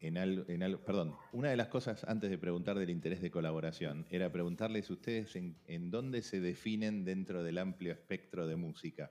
en 0.00 0.16
algo, 0.16 0.44
en 0.48 0.62
algo- 0.62 0.80
Perdón, 0.84 1.14
una 1.32 1.50
de 1.50 1.56
las 1.56 1.68
cosas 1.68 2.04
antes 2.04 2.30
de 2.30 2.38
preguntar 2.38 2.78
del 2.78 2.90
interés 2.90 3.20
de 3.20 3.30
colaboración 3.30 4.06
era 4.10 4.32
preguntarles 4.32 4.88
ustedes 4.90 5.36
en, 5.36 5.56
en 5.66 5.90
dónde 5.90 6.22
se 6.22 6.40
definen 6.40 7.04
dentro 7.04 7.42
del 7.42 7.58
amplio 7.58 7.92
espectro 7.92 8.46
de 8.46 8.56
música. 8.56 9.10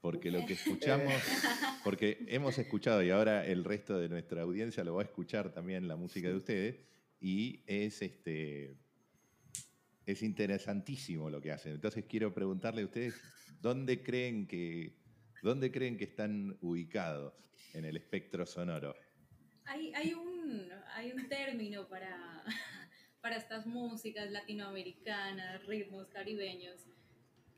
Porque 0.00 0.30
lo 0.30 0.44
que 0.44 0.52
escuchamos, 0.52 1.14
porque 1.82 2.18
hemos 2.28 2.58
escuchado 2.58 3.02
y 3.02 3.08
ahora 3.08 3.46
el 3.46 3.64
resto 3.64 3.98
de 3.98 4.10
nuestra 4.10 4.42
audiencia 4.42 4.84
lo 4.84 4.94
va 4.94 5.02
a 5.02 5.06
escuchar 5.06 5.52
también 5.54 5.88
la 5.88 5.96
música 5.96 6.28
de 6.28 6.34
ustedes 6.34 6.76
y 7.20 7.62
es 7.66 8.02
este 8.02 8.76
es 10.04 10.22
interesantísimo 10.22 11.30
lo 11.30 11.40
que 11.40 11.52
hacen. 11.52 11.72
Entonces 11.72 12.04
quiero 12.06 12.34
preguntarle 12.34 12.82
a 12.82 12.84
ustedes 12.84 13.14
dónde 13.62 14.02
creen 14.02 14.46
que 14.46 14.92
dónde 15.44 15.70
creen 15.70 15.96
que 15.98 16.04
están 16.04 16.56
ubicados 16.62 17.34
en 17.74 17.84
el 17.84 17.96
espectro 17.96 18.46
sonoro. 18.46 18.96
Hay, 19.66 19.92
hay, 19.94 20.14
un, 20.14 20.70
hay 20.94 21.12
un 21.12 21.28
término 21.28 21.86
para, 21.88 22.42
para 23.20 23.36
estas 23.36 23.66
músicas 23.66 24.30
latinoamericanas, 24.30 25.64
ritmos 25.66 26.08
caribeños, 26.08 26.80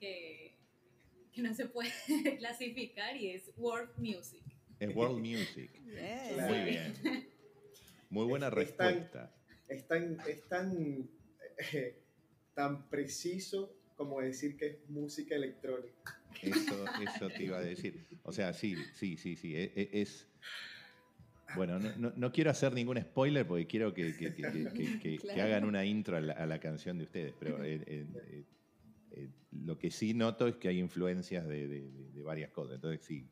que, 0.00 0.56
que 1.32 1.42
no 1.42 1.54
se 1.54 1.66
puede 1.66 1.90
clasificar 2.38 3.16
y 3.16 3.30
es 3.30 3.52
world 3.56 3.96
music. 3.98 4.42
Es 4.80 4.94
world 4.94 5.18
music. 5.20 5.70
Yes. 5.86 6.32
Claro. 6.34 6.54
Muy 6.54 6.64
bien. 6.70 6.94
Muy 8.10 8.26
buena 8.26 8.48
Es- 8.48 8.52
es 8.68 8.76
tan- 8.76 8.94
respuesta. 8.94 9.32
Es 9.68 9.86
tan, 9.88 10.18
es 10.28 10.48
tan, 10.48 11.08
eh, 11.72 12.02
tan 12.54 12.88
preciso 12.90 13.74
como 13.96 14.20
decir 14.20 14.56
que 14.56 14.66
es 14.66 14.88
música 14.90 15.34
electrónica. 15.36 16.20
Eso, 16.42 16.84
eso 17.02 17.28
te 17.30 17.44
iba 17.44 17.58
a 17.58 17.62
decir. 17.62 18.06
O 18.24 18.32
sea, 18.32 18.52
sí, 18.52 18.76
sí, 18.94 19.16
sí, 19.16 19.36
sí. 19.36 19.54
e- 19.56 19.72
e- 19.74 19.90
Es. 20.02 20.26
Bueno, 21.54 21.78
no, 21.78 21.90
no- 21.96 22.12
no 22.16 22.32
quiero 22.32 22.50
hacer 22.50 22.72
ningún 22.72 23.00
spoiler 23.00 23.46
porque 23.46 23.66
quiero 23.66 23.94
que, 23.94 24.12
que- 24.16 24.34
que- 24.34 25.18
Claro. 25.18 25.34
que 25.34 25.40
hagan 25.42 25.64
una 25.64 25.84
intro 25.84 26.16
a 26.16 26.20
la, 26.20 26.32
a 26.34 26.46
la 26.46 26.58
canción 26.58 26.98
de 26.98 27.04
ustedes, 27.04 27.34
pero 27.38 27.56
eh, 27.64 27.82
eh, 27.86 28.06
eh, 28.30 28.44
eh, 29.12 29.28
lo 29.52 29.78
que 29.78 29.90
sí 29.90 30.12
noto 30.12 30.46
es 30.48 30.56
que 30.56 30.68
hay 30.68 30.78
influencias 30.78 31.46
de, 31.46 31.66
de- 31.68 31.90
de- 31.90 32.10
de 32.12 32.22
varias 32.22 32.50
cosas. 32.50 32.74
Entonces 32.76 33.04
sí, 33.06 33.30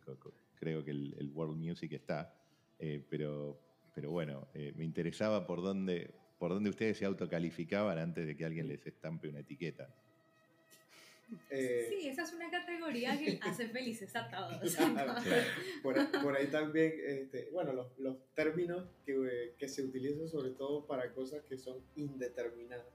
creo 0.55 0.85
que 0.85 0.91
el, 0.93 1.15
el 1.19 1.29
world 1.31 1.57
music 1.57 1.93
está, 1.93 2.35
eh, 2.79 3.05
pero, 3.11 3.61
pero 3.95 4.11
bueno, 4.11 4.49
eh, 4.55 4.73
me 4.77 4.85
interesaba 4.85 5.47
por 5.47 5.61
dónde, 5.63 6.15
por 6.39 6.53
dónde 6.53 6.71
ustedes 6.71 6.97
se 6.99 7.05
autocalificaban 7.05 7.99
antes 7.99 8.27
de 8.27 8.37
que 8.37 8.45
alguien 8.45 8.69
les 8.69 8.87
estampe 8.87 9.29
una 9.29 9.41
etiqueta. 9.41 9.93
Eh, 11.50 11.87
Sí, 11.88 12.09
esa 12.09 12.23
es 12.23 12.33
una 12.33 12.50
categoría 12.50 13.19
que 13.19 13.38
hace 13.43 13.69
felices 13.69 14.14
a 14.16 14.28
todos. 14.31 14.75
Claro. 14.76 15.14
Por, 15.83 15.99
ahí- 15.99 16.09
por 16.23 16.37
ahí 16.37 16.47
también, 16.49 16.93
este, 17.07 17.49
bueno, 17.52 17.73
los, 17.73 17.99
los 17.99 18.16
términos 18.35 18.87
que, 19.04 19.54
que 19.59 19.69
se 19.69 19.83
utilizan 19.83 20.28
sobre 20.28 20.50
todo 20.50 20.87
para 20.87 21.12
cosas 21.12 21.43
que 21.45 21.57
son 21.59 21.78
indeterminadas. 21.97 22.87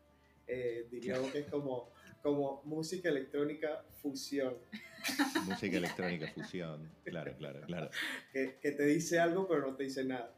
Eh, 0.47 0.87
diríamos 0.89 1.31
que 1.31 1.39
es 1.39 1.45
como, 1.47 1.91
como 2.23 2.61
música 2.65 3.09
electrónica 3.09 3.83
fusión, 4.01 4.57
Música 5.45 5.77
electrónica, 5.77 6.27
fusión. 6.33 6.89
Claro, 7.03 7.35
claro, 7.37 7.61
claro. 7.67 7.89
que, 8.33 8.57
que 8.61 8.71
te 8.71 8.83
dice 8.85 9.19
algo 9.19 9.47
pero 9.47 9.61
no 9.61 9.75
te 9.75 9.83
dice 9.83 10.03
nada. 10.03 10.33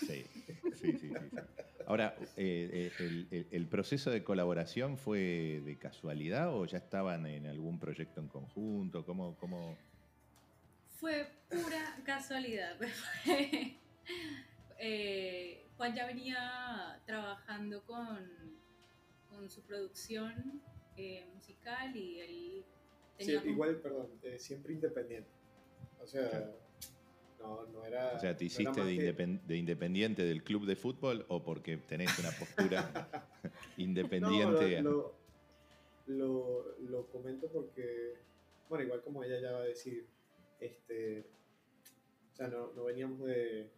Sí, 0.00 0.24
sí, 0.46 0.54
sí. 0.74 0.92
sí, 0.92 0.98
sí. 0.98 1.12
Ahora, 1.90 2.14
eh, 2.36 2.70
eh, 2.72 2.92
el, 3.00 3.26
el- 3.32 3.46
el 3.50 3.66
proceso 3.66 4.12
de 4.12 4.22
colaboración 4.22 4.96
fue 4.96 5.60
de 5.64 5.76
casualidad 5.76 6.54
o 6.54 6.64
ya 6.64 6.78
estaban 6.78 7.26
en 7.26 7.46
algún 7.46 7.80
proyecto 7.80 8.20
en 8.20 8.28
conjunto? 8.28 9.04
¿Cómo, 9.04 9.36
cómo? 9.40 9.76
Fue 11.00 11.26
pura 11.50 11.96
casualidad. 12.04 12.76
Eh, 14.82 15.66
Juan 15.76 15.94
ya 15.94 16.06
venía 16.06 16.98
trabajando 17.04 17.82
con, 17.84 18.18
con 19.28 19.50
su 19.50 19.60
producción 19.60 20.62
eh, 20.96 21.26
musical 21.34 21.94
y 21.94 22.18
él 22.20 22.64
Sí, 23.18 23.26
tenía 23.26 23.40
como- 23.40 23.52
igual, 23.52 23.76
perdón, 23.76 24.08
eh, 24.22 24.38
siempre 24.38 24.72
independiente. 24.72 25.28
O 26.00 26.06
sea, 26.06 26.30
Claro. 26.30 26.56
No, 27.40 27.66
no 27.66 27.84
era. 27.84 28.12
O 28.14 28.18
sea, 28.18 28.36
¿te 28.36 28.44
hiciste 28.44 28.84
de, 28.84 28.96
que- 28.96 29.16
independ- 29.16 29.40
de 29.42 29.56
independiente 29.56 30.24
del 30.24 30.42
club 30.44 30.66
de 30.66 30.76
fútbol 30.76 31.24
o 31.28 31.42
porque 31.42 31.76
tenés 31.78 32.16
una 32.18 32.30
postura 32.32 33.08
independiente? 33.76 34.82
No, 34.82 34.90
lo, 34.90 35.14
lo, 36.06 36.78
lo 36.80 37.06
comento 37.08 37.48
porque, 37.50 38.14
bueno, 38.68 38.84
igual 38.84 39.02
como 39.02 39.24
ella 39.24 39.40
ya 39.40 39.52
va 39.52 39.60
a 39.60 39.64
decir, 39.64 40.06
este, 40.60 41.20
o 42.32 42.36
sea, 42.36 42.48
no, 42.48 42.72
no 42.74 42.84
veníamos 42.84 43.20
de, 43.26 43.70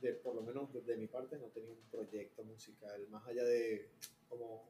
de, 0.00 0.12
por 0.14 0.34
lo 0.34 0.42
menos 0.42 0.72
de, 0.72 0.80
de 0.82 0.96
mi 0.96 1.06
parte, 1.06 1.36
no 1.38 1.46
tenía 1.46 1.70
un 1.72 1.80
proyecto 1.90 2.44
musical, 2.44 3.06
más 3.10 3.26
allá 3.26 3.44
de 3.44 3.88
como 4.28 4.68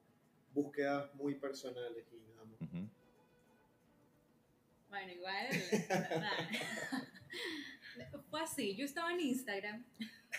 búsquedas 0.53 1.13
muy 1.17 1.35
personales 1.35 2.05
y 2.13 2.33
nada 2.35 2.45
más. 2.45 2.61
Bueno, 4.89 5.13
igual. 5.13 5.47
fue 8.31 8.41
así. 8.41 8.75
Yo 8.77 8.85
estaba 8.85 9.13
en 9.13 9.21
Instagram, 9.21 9.85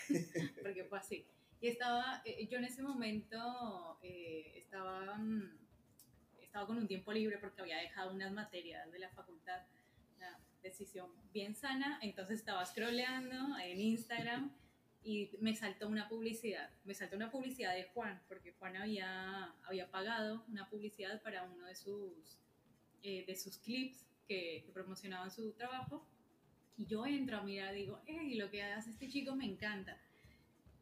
porque 0.61 0.83
fue 0.85 0.99
así. 0.99 1.25
Y 1.61 1.67
estaba, 1.67 2.21
eh, 2.25 2.47
yo 2.47 2.57
en 2.57 2.65
ese 2.65 2.81
momento 2.81 3.97
eh, 4.01 4.53
estaba, 4.55 5.15
mm, 5.17 5.57
estaba 6.41 6.67
con 6.67 6.77
un 6.77 6.87
tiempo 6.87 7.11
libre 7.11 7.37
porque 7.37 7.61
había 7.61 7.77
dejado 7.77 8.13
unas 8.13 8.31
materias 8.31 8.91
de 8.91 8.99
la 8.99 9.09
facultad. 9.09 9.61
Una 10.17 10.39
decisión 10.61 11.09
bien 11.33 11.55
sana. 11.55 11.99
Entonces 12.01 12.39
estaba 12.39 12.65
scrolleando 12.65 13.57
en 13.59 13.79
Instagram 13.79 14.51
y 15.05 15.29
me 15.39 15.55
saltó 15.55 15.87
una 15.87 16.09
publicidad. 16.09 16.69
Me 16.83 16.95
saltó 16.95 17.15
una 17.15 17.31
publicidad 17.31 17.75
de 17.75 17.83
Juan, 17.83 18.21
porque 18.27 18.53
Juan 18.53 18.75
había, 18.75 19.53
había 19.63 19.89
pagado 19.91 20.43
una 20.47 20.67
publicidad 20.67 21.21
para 21.21 21.43
uno 21.43 21.67
de 21.67 21.75
sus, 21.75 22.39
eh, 23.03 23.23
de 23.25 23.35
sus 23.35 23.59
clips 23.59 24.03
que 24.27 24.67
promocionaban 24.73 25.29
su 25.29 25.53
trabajo. 25.53 26.07
Y 26.77 26.85
yo 26.87 27.05
entro 27.05 27.37
a 27.37 27.41
mirar, 27.43 27.73
digo, 27.73 28.01
hey, 28.05 28.35
lo 28.35 28.49
que 28.51 28.61
hace 28.63 28.91
este 28.91 29.07
chico 29.09 29.35
me 29.35 29.45
encanta. 29.45 29.97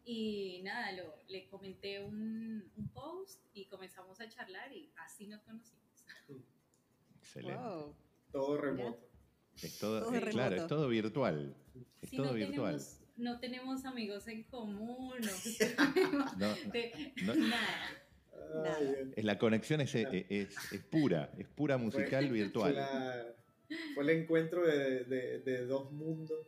Y 0.06 0.62
nada, 0.64 0.92
lo, 0.94 1.16
le 1.30 1.48
comenté 1.48 2.00
un, 2.04 2.64
un 2.76 2.88
post 2.90 3.40
y 3.54 3.66
comenzamos 3.66 4.20
a 4.20 4.28
charlar 4.28 4.72
y 4.74 4.90
así 4.98 5.28
nos 5.28 5.42
conocimos. 5.44 5.82
Excelente. 7.20 7.56
Wow. 7.62 7.96
Todo 8.32 8.58
remoto. 8.58 9.00
Es 9.62 9.78
todo, 9.80 10.02
Todo 10.02 10.16
eh, 10.16 10.22
claro, 10.32 10.56
es 10.56 10.68
todo 10.68 10.88
virtual. 10.90 11.56
Es 12.02 12.10
Si 12.10 12.18
todo 12.18 12.28
no 12.28 12.34
virtual. 12.34 12.72
tenemos, 12.78 13.00
no 13.18 13.40
tenemos 13.40 13.86
amigos 13.86 14.28
en 14.28 14.44
común, 14.44 15.14
no, 15.22 16.38
No, 16.38 16.56
de- 16.74 17.14
no- 17.24 17.36
nada. 17.36 17.90
La 19.18 19.38
conexión 19.38 19.80
es, 19.82 19.94
es, 19.96 20.08
es- 20.30 20.74
es 20.74 20.82
pura, 20.84 21.32
es 21.38 21.48
pura 21.48 21.78
musical 21.78 22.28
Fue- 22.28 22.34
virtual. 22.34 22.74
Claro. 22.74 23.36
Fue 23.96 24.04
el 24.04 24.10
encuentro 24.12 24.66
de, 24.66 25.04
de- 25.06 25.40
de 25.40 25.66
dos 25.66 25.92
mundos. 25.92 26.46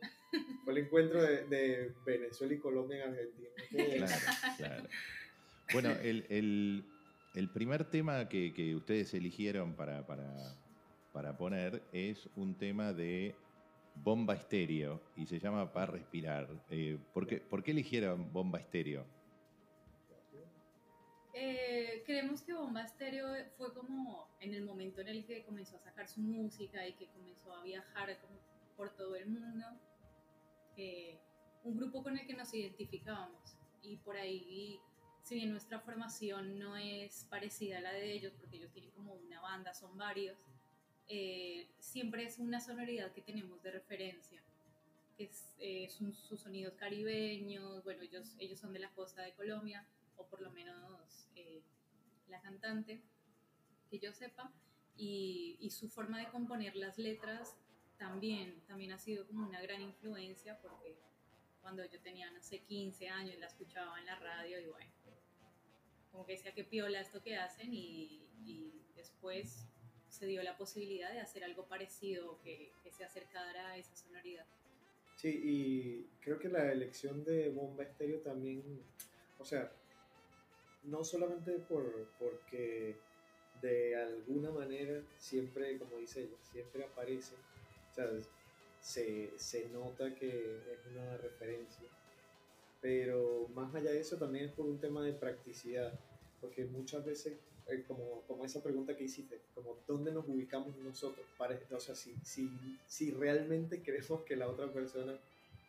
Fue 0.64 0.72
el 0.72 0.78
encuentro 0.84 1.22
de, 1.22 1.44
de 1.46 1.92
Venezuela 2.04 2.54
y 2.54 2.58
Colombia 2.58 3.04
en 3.04 3.10
Argentina. 3.10 3.48
Claro, 3.70 4.22
claro. 4.58 4.88
Bueno, 5.72 5.90
el, 6.02 6.26
el- 6.28 6.84
el 7.34 7.48
primer 7.50 7.84
tema 7.84 8.28
que, 8.28 8.52
que 8.54 8.74
ustedes 8.74 9.12
eligieron 9.14 9.74
para, 9.74 10.06
para, 10.06 10.32
para 11.12 11.36
poner 11.36 11.82
es 11.92 12.28
un 12.36 12.56
tema 12.56 12.92
de 12.92 13.34
bomba 13.94 14.34
estéreo 14.34 15.02
y 15.16 15.26
se 15.26 15.38
llama 15.38 15.72
Para 15.72 15.92
Respirar. 15.92 16.48
Eh, 16.70 16.98
¿por, 17.12 17.26
qué, 17.26 17.38
por 17.38 17.62
qué 17.62 17.72
eligieron 17.72 18.32
bomba 18.32 18.58
estéreo? 18.58 19.04
Creemos 22.06 22.40
que 22.42 22.54
Bomba 22.54 22.82
Estéreo 22.82 23.26
fue 23.58 23.74
como 23.74 24.28
en 24.38 24.54
el 24.54 24.64
momento 24.64 25.00
en 25.00 25.08
el 25.08 25.24
que 25.24 25.42
comenzó 25.42 25.74
a 25.74 25.80
sacar 25.80 26.06
su 26.06 26.20
música 26.20 26.86
y 26.86 26.92
que 26.92 27.08
comenzó 27.08 27.52
a 27.52 27.64
viajar 27.64 28.16
como 28.20 28.38
por 28.76 28.90
todo 28.94 29.16
el 29.16 29.26
mundo. 29.26 29.66
eh, 30.76 31.18
un 31.64 31.76
grupo 31.76 32.04
con 32.04 32.16
el 32.16 32.24
que 32.28 32.34
nos 32.34 32.54
identificábamos 32.54 33.56
y 33.82 33.96
por 33.96 34.16
ahí, 34.16 34.78
si 35.24 35.34
bien 35.34 35.50
nuestra 35.50 35.80
formación 35.80 36.60
no 36.60 36.76
es 36.76 37.26
parecida 37.28 37.78
a 37.78 37.80
la 37.80 37.92
de 37.92 38.12
ellos, 38.12 38.32
porque 38.38 38.58
ellos 38.58 38.70
tienen 38.72 38.92
como 38.92 39.14
una 39.14 39.40
banda, 39.40 39.74
son 39.74 39.98
varios, 39.98 40.38
eh, 41.08 41.66
siempre 41.80 42.24
es 42.24 42.38
una 42.38 42.60
sonoridad 42.60 43.10
que 43.12 43.22
tenemos 43.22 43.60
de 43.64 43.72
referencia, 43.72 44.40
que 45.16 45.24
es, 45.24 45.54
eh, 45.58 45.88
son 45.88 46.12
sus 46.12 46.40
sonidos 46.40 46.74
caribeños, 46.74 47.82
bueno, 47.82 48.02
ellos, 48.02 48.36
ellos 48.38 48.60
son 48.60 48.72
de 48.72 48.78
la 48.78 48.90
costa 48.90 49.22
de 49.22 49.32
Colombia, 49.32 49.84
o 50.16 50.24
por 50.26 50.40
lo 50.40 50.52
menos 50.52 51.28
eh, 51.34 51.62
la 52.28 52.40
cantante, 52.40 53.02
que 53.90 53.98
yo 53.98 54.12
sepa, 54.12 54.52
y, 54.96 55.68
su 55.70 55.88
forma 55.88 56.20
de 56.20 56.28
componer 56.28 56.76
las 56.76 56.98
letras 56.98 57.56
también, 57.98 58.60
también 58.66 58.92
ha 58.92 58.98
sido 58.98 59.26
como 59.26 59.46
una 59.46 59.60
gran 59.60 59.82
influencia 59.82 60.58
porque 60.62 60.96
cuando 61.60 61.84
yo 61.84 62.00
tenía, 62.00 62.30
no 62.30 62.42
sé, 62.42 62.60
15 62.60 63.08
años, 63.08 63.38
la 63.38 63.46
escuchaba 63.46 63.98
en 63.98 64.06
la 64.06 64.16
radio 64.16 64.60
y 64.60 64.66
bueno, 64.66 64.90
como 66.12 66.24
que 66.24 66.32
decía 66.32 66.54
que 66.54 66.64
piola 66.64 67.00
esto 67.00 67.22
que 67.22 67.36
hacen 67.36 67.74
y, 67.74 68.22
y 68.44 68.72
después 68.94 69.66
se 70.08 70.26
dio 70.26 70.42
la 70.42 70.56
posibilidad 70.56 71.12
de 71.12 71.20
hacer 71.20 71.44
algo 71.44 71.66
parecido 71.66 72.40
que, 72.42 72.72
que 72.82 72.90
se 72.90 73.04
acercara 73.04 73.72
a 73.72 73.76
esa 73.76 73.94
sonoridad. 73.96 74.46
Sí, 75.16 75.40
y 75.42 76.06
creo 76.20 76.38
que 76.38 76.48
la 76.48 76.70
elección 76.72 77.24
de 77.24 77.50
Bomba 77.50 77.84
Estéreo 77.84 78.20
también, 78.20 78.62
o 79.38 79.44
sea, 79.44 79.72
no 80.86 81.04
solamente 81.04 81.52
por, 81.68 81.84
porque 82.18 82.96
de 83.60 83.96
alguna 83.96 84.50
manera 84.50 85.02
siempre, 85.18 85.78
como 85.78 85.96
dice 85.98 86.22
ella, 86.22 86.36
siempre 86.50 86.84
aparece, 86.84 87.34
o 87.90 87.94
sea, 87.94 88.10
se, 88.80 89.32
se 89.36 89.68
nota 89.70 90.14
que 90.14 90.28
es 90.28 90.86
una 90.92 91.16
referencia, 91.16 91.88
pero 92.80 93.48
más 93.54 93.74
allá 93.74 93.90
de 93.90 94.00
eso 94.00 94.16
también 94.16 94.46
es 94.46 94.52
por 94.52 94.66
un 94.66 94.78
tema 94.78 95.02
de 95.02 95.12
practicidad, 95.12 95.98
porque 96.40 96.64
muchas 96.66 97.04
veces, 97.04 97.38
eh, 97.68 97.84
como, 97.88 98.22
como 98.28 98.44
esa 98.44 98.62
pregunta 98.62 98.96
que 98.96 99.04
hiciste, 99.04 99.40
como 99.54 99.76
dónde 99.88 100.12
nos 100.12 100.28
ubicamos 100.28 100.76
nosotros, 100.76 101.26
o 101.70 101.80
sea, 101.80 101.94
si, 101.94 102.14
si, 102.22 102.50
si 102.86 103.10
realmente 103.10 103.82
queremos 103.82 104.22
que 104.22 104.36
la 104.36 104.48
otra 104.48 104.72
persona 104.72 105.18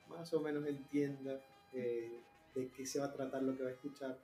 más 0.09 0.31
o 0.33 0.41
menos 0.41 0.65
entienda 0.67 1.41
eh, 1.73 2.19
de 2.53 2.69
qué 2.69 2.85
se 2.85 2.99
va 2.99 3.05
a 3.05 3.13
tratar 3.13 3.43
lo 3.43 3.55
que 3.55 3.63
va 3.63 3.69
a 3.69 3.73
escuchar, 3.73 4.17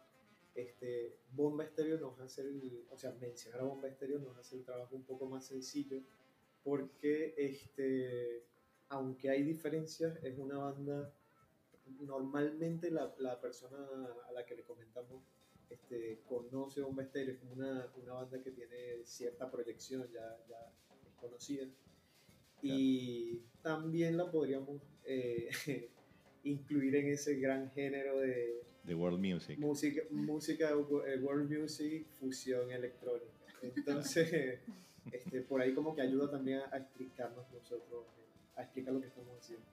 este, 0.55 1.17
Bomba 1.31 1.63
Estéreo 1.63 1.97
nos 1.97 2.19
hace, 2.19 2.41
el, 2.41 2.85
o 2.89 2.97
sea, 2.97 3.11
mencionar 3.19 3.61
a 3.61 3.63
Bomba 3.63 3.87
Estéreo 3.87 4.19
nos 4.19 4.37
hace 4.37 4.57
el 4.57 4.63
trabajo 4.63 4.95
un 4.95 5.03
poco 5.03 5.27
más 5.27 5.45
sencillo, 5.45 6.01
porque 6.63 7.33
este, 7.37 8.43
aunque 8.89 9.29
hay 9.29 9.43
diferencias, 9.43 10.23
es 10.23 10.37
una 10.37 10.57
banda, 10.57 11.13
normalmente 12.01 12.91
la, 12.91 13.13
la 13.17 13.41
persona 13.41 13.77
a 14.27 14.31
la 14.31 14.45
que 14.45 14.55
le 14.55 14.63
comentamos 14.63 15.23
este, 15.69 16.21
conoce 16.27 16.81
Bomba 16.81 17.03
Estéreo, 17.03 17.33
es 17.33 17.39
como 17.39 17.53
una, 17.53 17.91
una, 17.95 18.13
banda 18.13 18.41
que 18.41 18.51
tiene 18.51 19.03
cierta 19.03 19.49
proyección, 19.49 20.07
ya, 20.11 20.37
ya 20.47 20.71
es 21.07 21.13
conocida. 21.15 21.67
Y 22.61 23.39
también 23.61 24.15
la 24.15 24.31
podríamos 24.31 24.81
eh, 25.03 25.49
incluir 26.43 26.95
en 26.95 27.07
ese 27.07 27.35
gran 27.35 27.71
género 27.71 28.19
de, 28.19 28.63
de 28.83 28.95
world 28.95 29.19
music. 29.19 29.57
Música, 29.59 30.01
música 30.11 30.69
eh, 30.69 31.19
world 31.19 31.49
music, 31.49 32.05
fusión 32.19 32.71
electrónica. 32.71 33.27
Entonces, 33.61 34.59
este, 35.11 35.41
por 35.41 35.61
ahí 35.61 35.73
como 35.73 35.95
que 35.95 36.01
ayuda 36.01 36.29
también 36.29 36.61
a 36.71 36.77
explicarnos 36.77 37.45
nosotros, 37.51 38.05
a 38.55 38.63
explicar 38.63 38.93
lo 38.93 39.01
que 39.01 39.07
estamos 39.07 39.37
haciendo. 39.39 39.65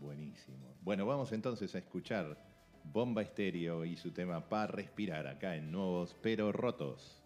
Buenísimo. 0.00 0.76
Bueno, 0.82 1.06
vamos 1.06 1.32
entonces 1.32 1.74
a 1.74 1.78
escuchar 1.78 2.36
Bomba 2.84 3.22
Estéreo 3.22 3.84
y 3.84 3.96
su 3.96 4.12
tema 4.12 4.48
Para 4.48 4.68
Respirar 4.68 5.26
acá 5.26 5.56
en 5.56 5.72
Nuevos 5.72 6.16
Pero 6.22 6.52
Rotos. 6.52 7.17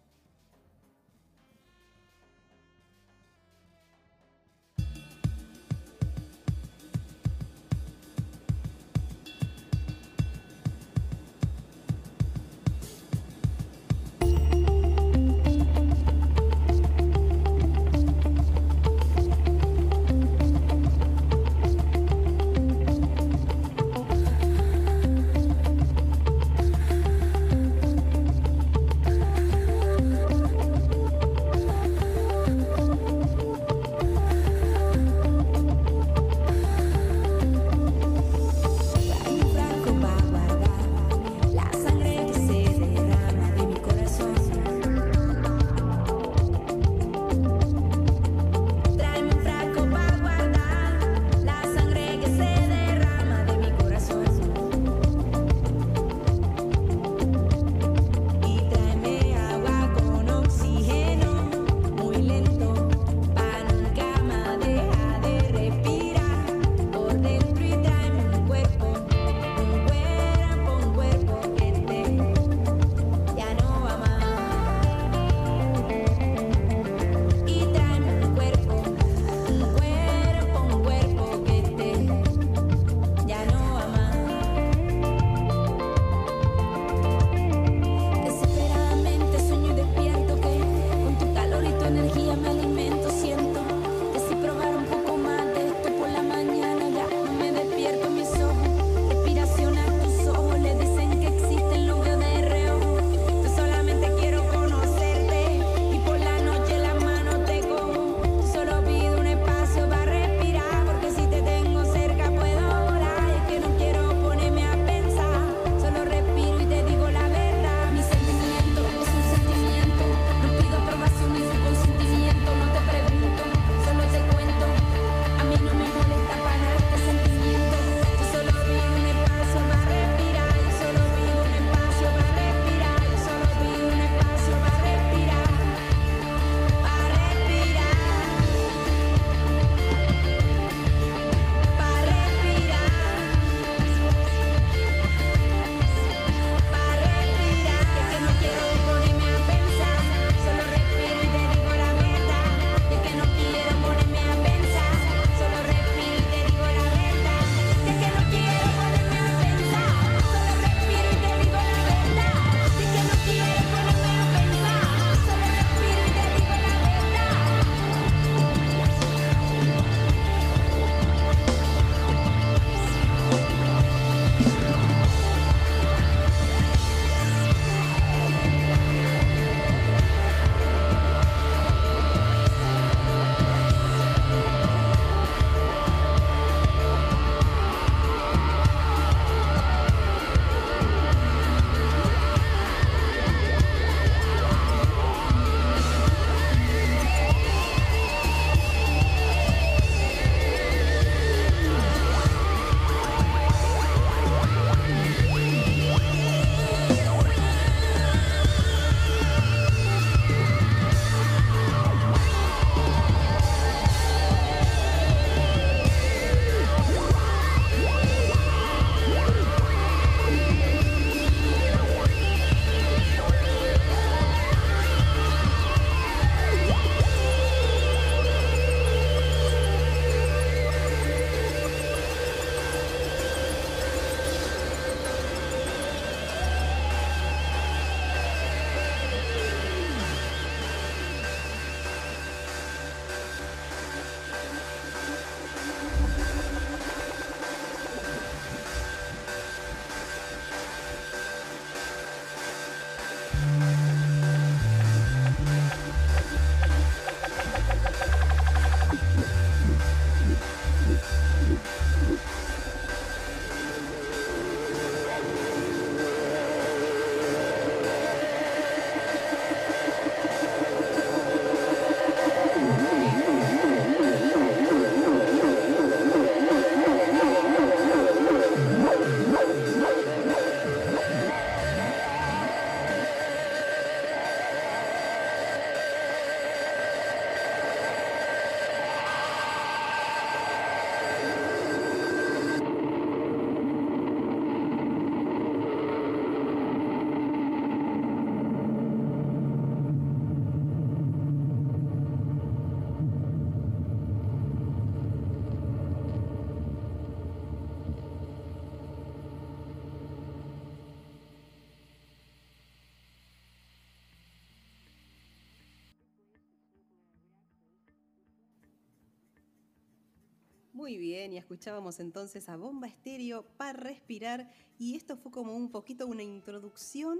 Muy 320.83 320.97
bien, 320.97 321.31
y 321.31 321.37
escuchábamos 321.37 322.01
entonces 322.01 322.49
a 322.49 322.57
Bomba 322.57 322.87
Estéreo 322.87 323.45
para 323.55 323.71
respirar 323.71 324.51
y 324.77 324.97
esto 324.97 325.15
fue 325.15 325.31
como 325.31 325.55
un 325.55 325.71
poquito 325.71 326.07
una 326.07 326.23
introducción 326.23 327.19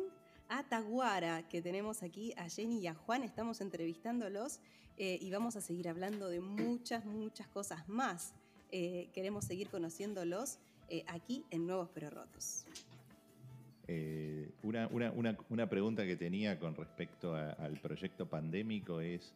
a 0.49 0.67
Taguara 0.67 1.47
que 1.47 1.61
tenemos 1.61 2.03
aquí 2.03 2.33
a 2.35 2.49
Jenny 2.49 2.79
y 2.79 2.87
a 2.87 2.93
Juan, 2.93 3.23
estamos 3.23 3.61
entrevistándolos 3.61 4.59
eh, 4.97 5.17
y 5.21 5.31
vamos 5.31 5.55
a 5.55 5.61
seguir 5.61 5.87
hablando 5.87 6.27
de 6.27 6.41
muchas, 6.41 7.05
muchas 7.05 7.47
cosas 7.47 7.87
más. 7.87 8.33
Eh, 8.69 9.07
queremos 9.13 9.45
seguir 9.45 9.69
conociéndolos 9.69 10.59
eh, 10.89 11.05
aquí 11.07 11.45
en 11.49 11.65
Nuevos 11.65 11.89
Pero 11.93 12.09
Rotos. 12.09 12.65
Una, 14.61 15.69
pregunta 15.69 16.05
que 16.05 16.17
tenía 16.17 16.59
con 16.59 16.75
respecto 16.75 17.33
al 17.33 17.79
proyecto 17.79 18.27
pandémico 18.27 18.99
es 18.99 19.33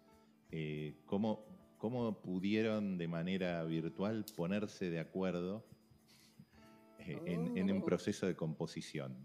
¿cómo, 1.05 1.45
cómo 1.77 2.21
pudieron 2.21 2.97
de 2.97 3.07
manera 3.07 3.63
virtual 3.63 4.25
ponerse 4.35 4.89
de 4.89 4.99
acuerdo 4.99 5.63
eh, 6.99 7.21
en, 7.25 7.57
en 7.57 7.71
un 7.71 7.83
proceso 7.83 8.25
de 8.25 8.35
composición. 8.35 9.15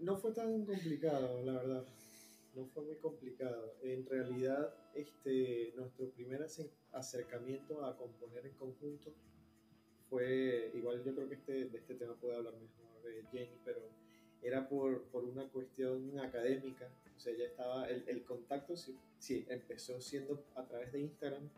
No 0.00 0.16
fue 0.16 0.32
tan 0.32 0.64
complicado, 0.64 1.42
la 1.44 1.52
verdad. 1.52 1.84
No 2.54 2.66
fue 2.66 2.84
muy 2.84 2.96
complicado. 2.96 3.74
En 3.82 4.06
realidad, 4.06 4.74
este, 4.94 5.72
nuestro 5.76 6.10
primer 6.10 6.42
ace- 6.42 6.70
acercamiento 6.92 7.84
a 7.84 7.96
componer 7.96 8.46
en 8.46 8.54
conjunto 8.54 9.12
fue, 10.08 10.70
igual 10.74 11.02
yo 11.04 11.14
creo 11.14 11.28
que 11.28 11.34
este, 11.34 11.52
de 11.66 11.78
este 11.78 11.94
tema 11.94 12.14
puede 12.14 12.36
hablar 12.36 12.54
mejor 12.54 13.10
eh, 13.10 13.24
Jenny, 13.30 13.58
pero 13.64 13.80
era 14.42 14.68
por, 14.68 15.02
por 15.08 15.24
una 15.24 15.48
cuestión 15.48 16.18
académica. 16.20 16.88
O 17.18 17.20
sea, 17.20 17.36
ya 17.36 17.46
estaba, 17.46 17.88
el, 17.88 18.04
el 18.06 18.22
contacto 18.22 18.76
sí, 18.76 18.96
sí, 19.18 19.44
empezó 19.48 20.00
siendo 20.00 20.44
a 20.54 20.64
través 20.64 20.92
de 20.92 21.00
Instagram, 21.00 21.50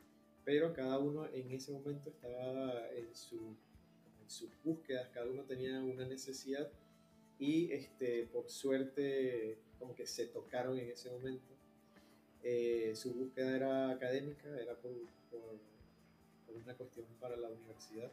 pero 0.42 0.72
cada 0.72 0.98
uno 0.98 1.26
en 1.26 1.50
ese 1.50 1.70
momento 1.70 2.08
estaba 2.08 2.88
en, 2.92 3.14
su, 3.14 3.36
en 4.22 4.30
sus 4.30 4.50
búsquedas, 4.64 5.10
cada 5.12 5.26
uno 5.26 5.42
tenía 5.42 5.78
una 5.82 6.06
necesidad 6.06 6.72
y 7.38 7.70
este, 7.72 8.24
por 8.32 8.48
suerte 8.48 9.58
como 9.78 9.94
que 9.94 10.06
se 10.06 10.28
tocaron 10.28 10.78
en 10.78 10.88
ese 10.90 11.10
momento. 11.10 11.52
Eh, 12.42 12.92
su 12.94 13.12
búsqueda 13.12 13.54
era 13.54 13.90
académica, 13.90 14.48
era 14.58 14.74
por, 14.80 14.92
por, 15.30 15.58
por 16.46 16.56
una 16.56 16.74
cuestión 16.74 17.04
para 17.20 17.36
la 17.36 17.50
universidad. 17.50 18.10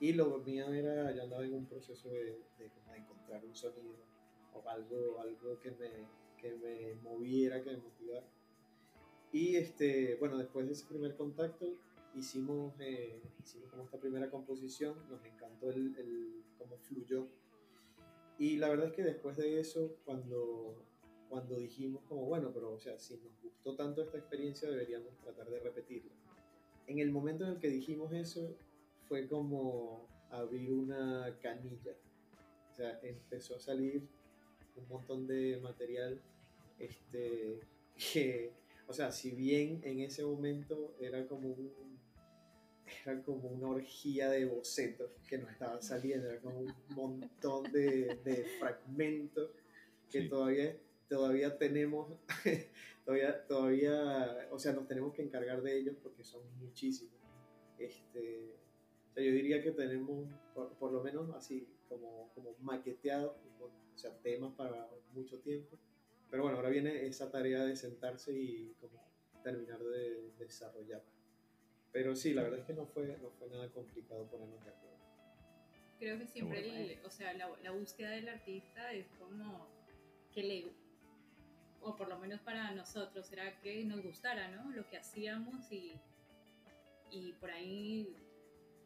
Y 0.00 0.14
lo 0.14 0.38
mío 0.38 0.74
era, 0.74 1.12
yo 1.12 1.22
andaba 1.22 1.44
en 1.44 1.54
un 1.54 1.66
proceso 1.66 2.08
de, 2.08 2.40
de 2.58 2.70
de 2.92 2.98
encontrar 2.98 3.44
un 3.44 3.54
sonido 3.54 3.94
o 4.52 4.68
algo, 4.68 5.20
algo 5.20 5.60
que, 5.60 5.70
me, 5.70 6.25
que 6.36 6.54
me 6.54 6.94
moviera, 7.02 7.62
que 7.62 7.70
me 7.70 7.78
motivara. 7.78 8.26
Y 9.32 9.56
este, 9.56 10.16
bueno, 10.16 10.38
después 10.38 10.66
de 10.66 10.72
ese 10.72 10.86
primer 10.86 11.16
contacto 11.16 11.76
hicimos, 12.14 12.74
eh, 12.80 13.20
hicimos 13.42 13.70
como 13.70 13.84
esta 13.84 13.98
primera 13.98 14.30
composición, 14.30 14.94
nos 15.08 15.24
encantó 15.24 15.70
el, 15.70 15.96
el 15.96 16.44
cómo 16.58 16.78
fluyó. 16.78 17.26
Y 18.38 18.56
la 18.56 18.68
verdad 18.68 18.88
es 18.88 18.92
que 18.92 19.02
después 19.02 19.36
de 19.36 19.60
eso, 19.60 19.96
cuando, 20.04 20.76
cuando 21.28 21.56
dijimos 21.56 22.02
como, 22.08 22.26
bueno, 22.26 22.50
pero 22.52 22.72
o 22.72 22.78
sea, 22.78 22.98
si 22.98 23.16
nos 23.16 23.32
gustó 23.42 23.74
tanto 23.76 24.02
esta 24.02 24.18
experiencia, 24.18 24.70
deberíamos 24.70 25.16
tratar 25.18 25.48
de 25.50 25.60
repetirla. 25.60 26.12
En 26.86 26.98
el 26.98 27.10
momento 27.10 27.44
en 27.44 27.50
el 27.52 27.58
que 27.58 27.68
dijimos 27.68 28.12
eso, 28.12 28.56
fue 29.08 29.26
como 29.26 30.06
abrir 30.30 30.72
una 30.72 31.36
canilla. 31.40 31.92
O 32.70 32.74
sea, 32.74 33.00
empezó 33.02 33.56
a 33.56 33.60
salir 33.60 34.06
un 34.76 34.88
montón 34.88 35.26
de 35.26 35.58
material 35.62 36.20
este, 36.78 37.60
que, 38.12 38.52
o 38.86 38.92
sea, 38.92 39.10
si 39.12 39.30
bien 39.32 39.80
en 39.84 40.00
ese 40.00 40.24
momento 40.24 40.94
era 41.00 41.26
como 41.26 41.48
un, 41.48 41.98
era 43.04 43.22
como 43.22 43.48
una 43.48 43.68
orgía 43.68 44.30
de 44.30 44.44
bocetos 44.46 45.10
que 45.28 45.38
nos 45.38 45.50
estaban 45.50 45.82
saliendo, 45.82 46.28
era 46.28 46.40
como 46.40 46.60
un 46.60 46.74
montón 46.94 47.70
de, 47.72 48.16
de 48.24 48.44
fragmentos 48.58 49.50
que 50.10 50.22
Sí. 50.22 50.28
todavía, 50.28 50.76
todavía 51.08 51.58
tenemos, 51.58 52.12
todavía, 53.04 53.46
todavía, 53.46 54.48
o 54.52 54.58
sea, 54.58 54.72
nos 54.72 54.86
tenemos 54.86 55.12
que 55.14 55.22
encargar 55.22 55.62
de 55.62 55.78
ellos 55.78 55.96
porque 56.02 56.22
son 56.24 56.42
muchísimos. 56.60 57.14
Este, 57.78 58.54
o 59.10 59.14
sea, 59.14 59.22
yo 59.24 59.32
diría 59.32 59.62
que 59.62 59.72
tenemos, 59.72 60.28
por, 60.54 60.72
por 60.74 60.92
lo 60.92 61.02
menos 61.02 61.34
así, 61.34 61.66
como, 61.88 62.30
como 62.34 62.54
maqueteados, 62.60 63.32
o 63.96 63.98
sea, 63.98 64.12
temas 64.18 64.52
para 64.54 64.88
mucho 65.12 65.38
tiempo. 65.40 65.78
Pero 66.30 66.42
bueno, 66.42 66.58
ahora 66.58 66.68
viene 66.70 67.06
esa 67.06 67.30
tarea 67.30 67.64
de 67.64 67.74
sentarse 67.76 68.32
y 68.32 68.74
como 68.80 69.02
terminar 69.42 69.82
de 69.82 70.30
desarrollar. 70.38 71.02
Pero 71.92 72.14
sí, 72.14 72.34
la 72.34 72.42
verdad 72.42 72.60
es 72.60 72.66
que 72.66 72.74
no 72.74 72.86
fue, 72.86 73.16
no 73.22 73.30
fue 73.30 73.48
nada 73.48 73.70
complicado 73.72 74.28
ponernos 74.28 74.62
de 74.62 74.70
acuerdo. 74.70 74.96
Creo 75.98 76.18
que 76.18 76.26
siempre, 76.26 76.60
bueno. 76.68 76.76
el- 76.92 77.06
o 77.06 77.10
sea, 77.10 77.32
la, 77.32 77.48
la 77.62 77.70
búsqueda 77.70 78.10
del 78.10 78.28
artista 78.28 78.92
es 78.92 79.06
como 79.18 79.66
que 80.34 80.42
le, 80.42 80.72
o 81.80 81.96
por 81.96 82.08
lo 82.08 82.18
menos 82.18 82.40
para 82.42 82.72
nosotros, 82.72 83.32
era 83.32 83.58
que 83.60 83.82
nos 83.86 84.02
gustara, 84.02 84.48
¿no? 84.48 84.70
Lo 84.72 84.86
que 84.90 84.98
hacíamos 84.98 85.72
y, 85.72 85.98
y 87.10 87.32
por 87.34 87.50
ahí, 87.50 88.14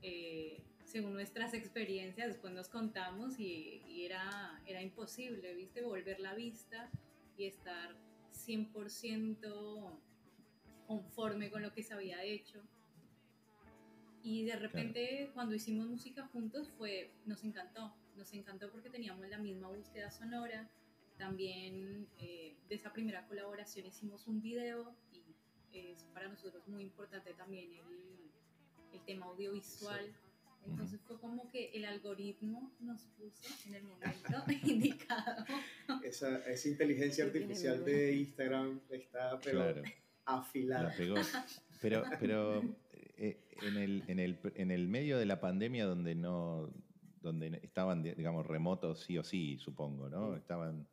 eh, 0.03 0.63
según 0.91 1.13
nuestras 1.13 1.55
experiencias, 1.55 2.27
después 2.27 2.53
nos 2.53 2.69
contamos 2.69 3.39
y, 3.39 3.81
y 3.89 4.07
era, 4.07 4.61
era 4.67 4.83
imposible, 4.83 5.55
¿viste? 5.55 5.83
Volver 5.83 6.19
la 6.19 6.35
vista 6.35 6.91
y 7.37 7.45
estar 7.45 7.95
100% 8.33 9.99
conforme 10.89 11.49
con 11.49 11.63
lo 11.63 11.73
que 11.73 11.85
se 11.85 11.95
había 11.95 12.25
hecho. 12.25 12.61
Y 14.23 14.45
de 14.45 14.57
repente 14.57 15.31
cuando 15.33 15.55
hicimos 15.55 15.87
música 15.87 16.27
juntos 16.27 16.69
fue, 16.77 17.13
nos 17.25 17.45
encantó, 17.45 17.95
nos 18.17 18.33
encantó 18.35 18.71
porque 18.71 18.91
teníamos 18.91 19.29
la 19.29 19.39
misma 19.39 19.69
búsqueda 19.69 20.11
sonora. 20.11 20.69
También 21.17 22.09
eh, 22.19 22.57
de 22.69 22.75
esa 22.75 22.93
primera 22.93 23.27
colaboración 23.29 23.87
hicimos 23.87 24.27
un 24.27 24.43
video 24.43 24.93
y 25.13 25.23
es 25.73 26.03
para 26.13 26.29
nosotros 26.29 26.67
muy 26.67 26.83
importante 26.83 27.33
también 27.35 27.73
el, 27.73 28.31
el 28.93 29.05
tema 29.05 29.27
audiovisual. 29.27 30.13
Entonces 30.67 31.01
fue 31.07 31.19
como 31.19 31.49
que 31.51 31.71
el 31.73 31.85
algoritmo 31.85 32.73
nos 32.81 33.03
puso 33.19 33.43
en 33.67 33.75
el 33.75 33.83
momento 33.85 34.45
indicado. 34.67 35.45
Esa, 36.05 36.39
esa 36.51 36.69
inteligencia 36.69 37.25
artificial 37.25 37.85
de 37.85 38.15
Instagram 38.17 38.81
está 38.91 39.39
pero 39.41 39.59
Claro, 39.59 39.83
afilada. 40.27 40.91
la 40.91 40.97
pegó. 40.97 41.15
Pero, 41.81 42.03
pero 42.21 42.63
eh, 43.17 43.43
en, 43.63 43.77
el, 43.77 44.05
en, 44.07 44.19
el, 44.19 44.39
en 44.55 44.71
el 44.71 44.87
medio 44.89 45.19
de 45.19 45.27
la 45.27 45.41
pandemia 45.41 45.87
donde 45.87 46.15
no 46.15 46.71
donde 47.23 47.59
estaban, 47.63 48.03
digamos, 48.03 48.47
remotos 48.47 49.01
sí 49.01 49.19
o 49.19 49.25
sí, 49.25 49.59
supongo, 49.59 50.09
¿no? 50.09 50.37
Estaban. 50.37 50.87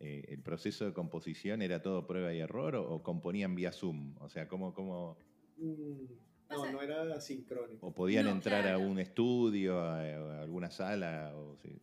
eh, 0.00 0.24
¿El 0.28 0.42
proceso 0.42 0.84
de 0.86 0.92
composición 0.92 1.62
era 1.62 1.80
todo 1.82 2.04
prueba 2.06 2.34
y 2.34 2.40
error 2.40 2.74
o, 2.74 2.88
o 2.90 3.02
componían 3.04 3.54
vía 3.54 3.70
Zoom? 3.72 4.16
O 4.20 4.28
sea, 4.28 4.48
¿cómo, 4.48 4.74
cómo, 4.74 5.16
Mm, 5.58 6.06
no, 6.52 6.72
no 6.72 6.82
era 6.82 7.20
sincrónico. 7.20 7.86
o 7.86 7.92
podían 7.92 8.24
No, 8.26 8.32
entrar 8.32 8.66
a 8.68 8.78
un 8.78 8.98
estudio, 8.98 9.80
a, 9.80 10.00
a 10.00 10.40
alguna 10.42 10.70
sala? 10.70 11.32
O, 11.36 11.56
sí? 11.56 11.80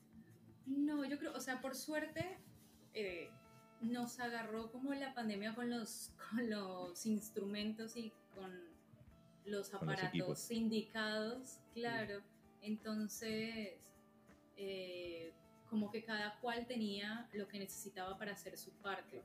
No, 0.65 1.03
yo 1.05 1.17
creo, 1.17 1.33
o 1.33 1.39
sea, 1.39 1.59
por 1.61 1.75
suerte 1.75 2.37
eh, 2.93 3.29
nos 3.81 4.19
agarró 4.19 4.71
como 4.71 4.93
la 4.93 5.13
pandemia 5.13 5.55
con 5.55 5.69
los, 5.69 6.11
con 6.29 6.49
los 6.49 7.05
instrumentos 7.05 7.95
y 7.97 8.11
con 8.35 8.51
los 9.45 9.69
Con 9.69 9.87
los 9.87 9.97
aparatos 9.99 10.51
indicados, 10.51 11.59
claro. 11.73 12.21
Entonces, 12.61 13.79
eh, 14.57 15.33
como 15.69 15.89
que 15.91 16.03
cada 16.03 16.39
cual 16.39 16.65
tenía 16.67 17.27
lo 17.33 17.47
que 17.47 17.59
necesitaba 17.59 18.17
para 18.17 18.33
hacer 18.33 18.57
su 18.57 18.71
parte. 18.73 19.23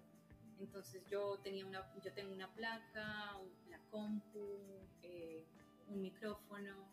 Entonces 0.61 1.03
yo 1.11 1.39
tenía 1.43 1.67
una, 1.67 1.85
yo 2.03 2.13
tengo 2.13 2.33
una 2.33 2.49
placa, 2.55 3.37
un- 3.39 3.64
compu, 3.99 4.59
eh, 5.03 5.45
un 5.89 6.03
micrófono 6.03 6.89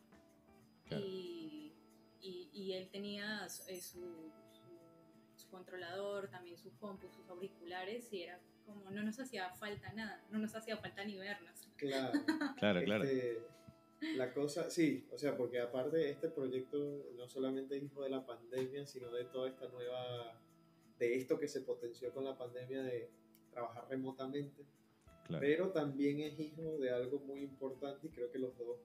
Claro. 0.85 1.03
y, 1.03 1.73
y- 2.21 2.49
y 2.53 2.73
él 2.73 2.89
tenía 2.91 3.49
su, 3.49 3.63
eh, 3.69 3.81
su- 3.81 4.31
su- 4.51 5.35
su 5.41 5.49
controlador, 5.49 6.29
también 6.29 6.57
su 6.57 6.69
compu, 6.77 7.09
sus 7.09 7.27
auriculares 7.29 8.11
y 8.13 8.21
era 8.23 8.39
como 8.67 8.91
no 8.91 9.01
nos 9.01 9.19
hacía 9.19 9.49
falta 9.55 9.91
nada, 9.93 10.23
no 10.29 10.37
nos 10.37 10.53
hacía 10.55 10.77
falta 10.77 11.03
ni 11.03 11.17
vernos. 11.17 11.67
Claro. 11.77 12.19
Claro, 12.57 12.81
claro. 12.85 13.03
Este, 13.03 13.39
la 14.15 14.31
cosa, 14.33 14.69
sí, 14.69 15.07
o 15.11 15.17
sea, 15.17 15.35
porque 15.35 15.59
aparte 15.59 16.09
este 16.09 16.29
proyecto 16.29 16.77
no 17.15 17.27
solamente 17.27 17.77
hijo 17.77 18.03
de 18.03 18.09
la 18.11 18.23
pandemia, 18.25 18.85
sino 18.85 19.09
de 19.11 19.25
toda 19.25 19.49
esta 19.49 19.67
nueva, 19.69 20.39
de 20.99 21.15
esto 21.15 21.39
que 21.39 21.47
se 21.47 21.61
potenció 21.61 22.13
con 22.13 22.23
la 22.25 22.37
pandemia 22.37 22.83
de 22.83 23.09
trabajar 23.51 23.87
remotamente, 23.89 24.63
claro. 25.32 25.41
pero 25.46 25.70
también 25.72 26.20
es 26.20 26.39
hijo 26.39 26.78
de 26.78 26.91
algo 26.91 27.20
muy 27.20 27.41
importante 27.41 28.08
y 28.08 28.10
creo 28.10 28.32
que 28.32 28.39
los 28.39 28.58
dos 28.58 28.78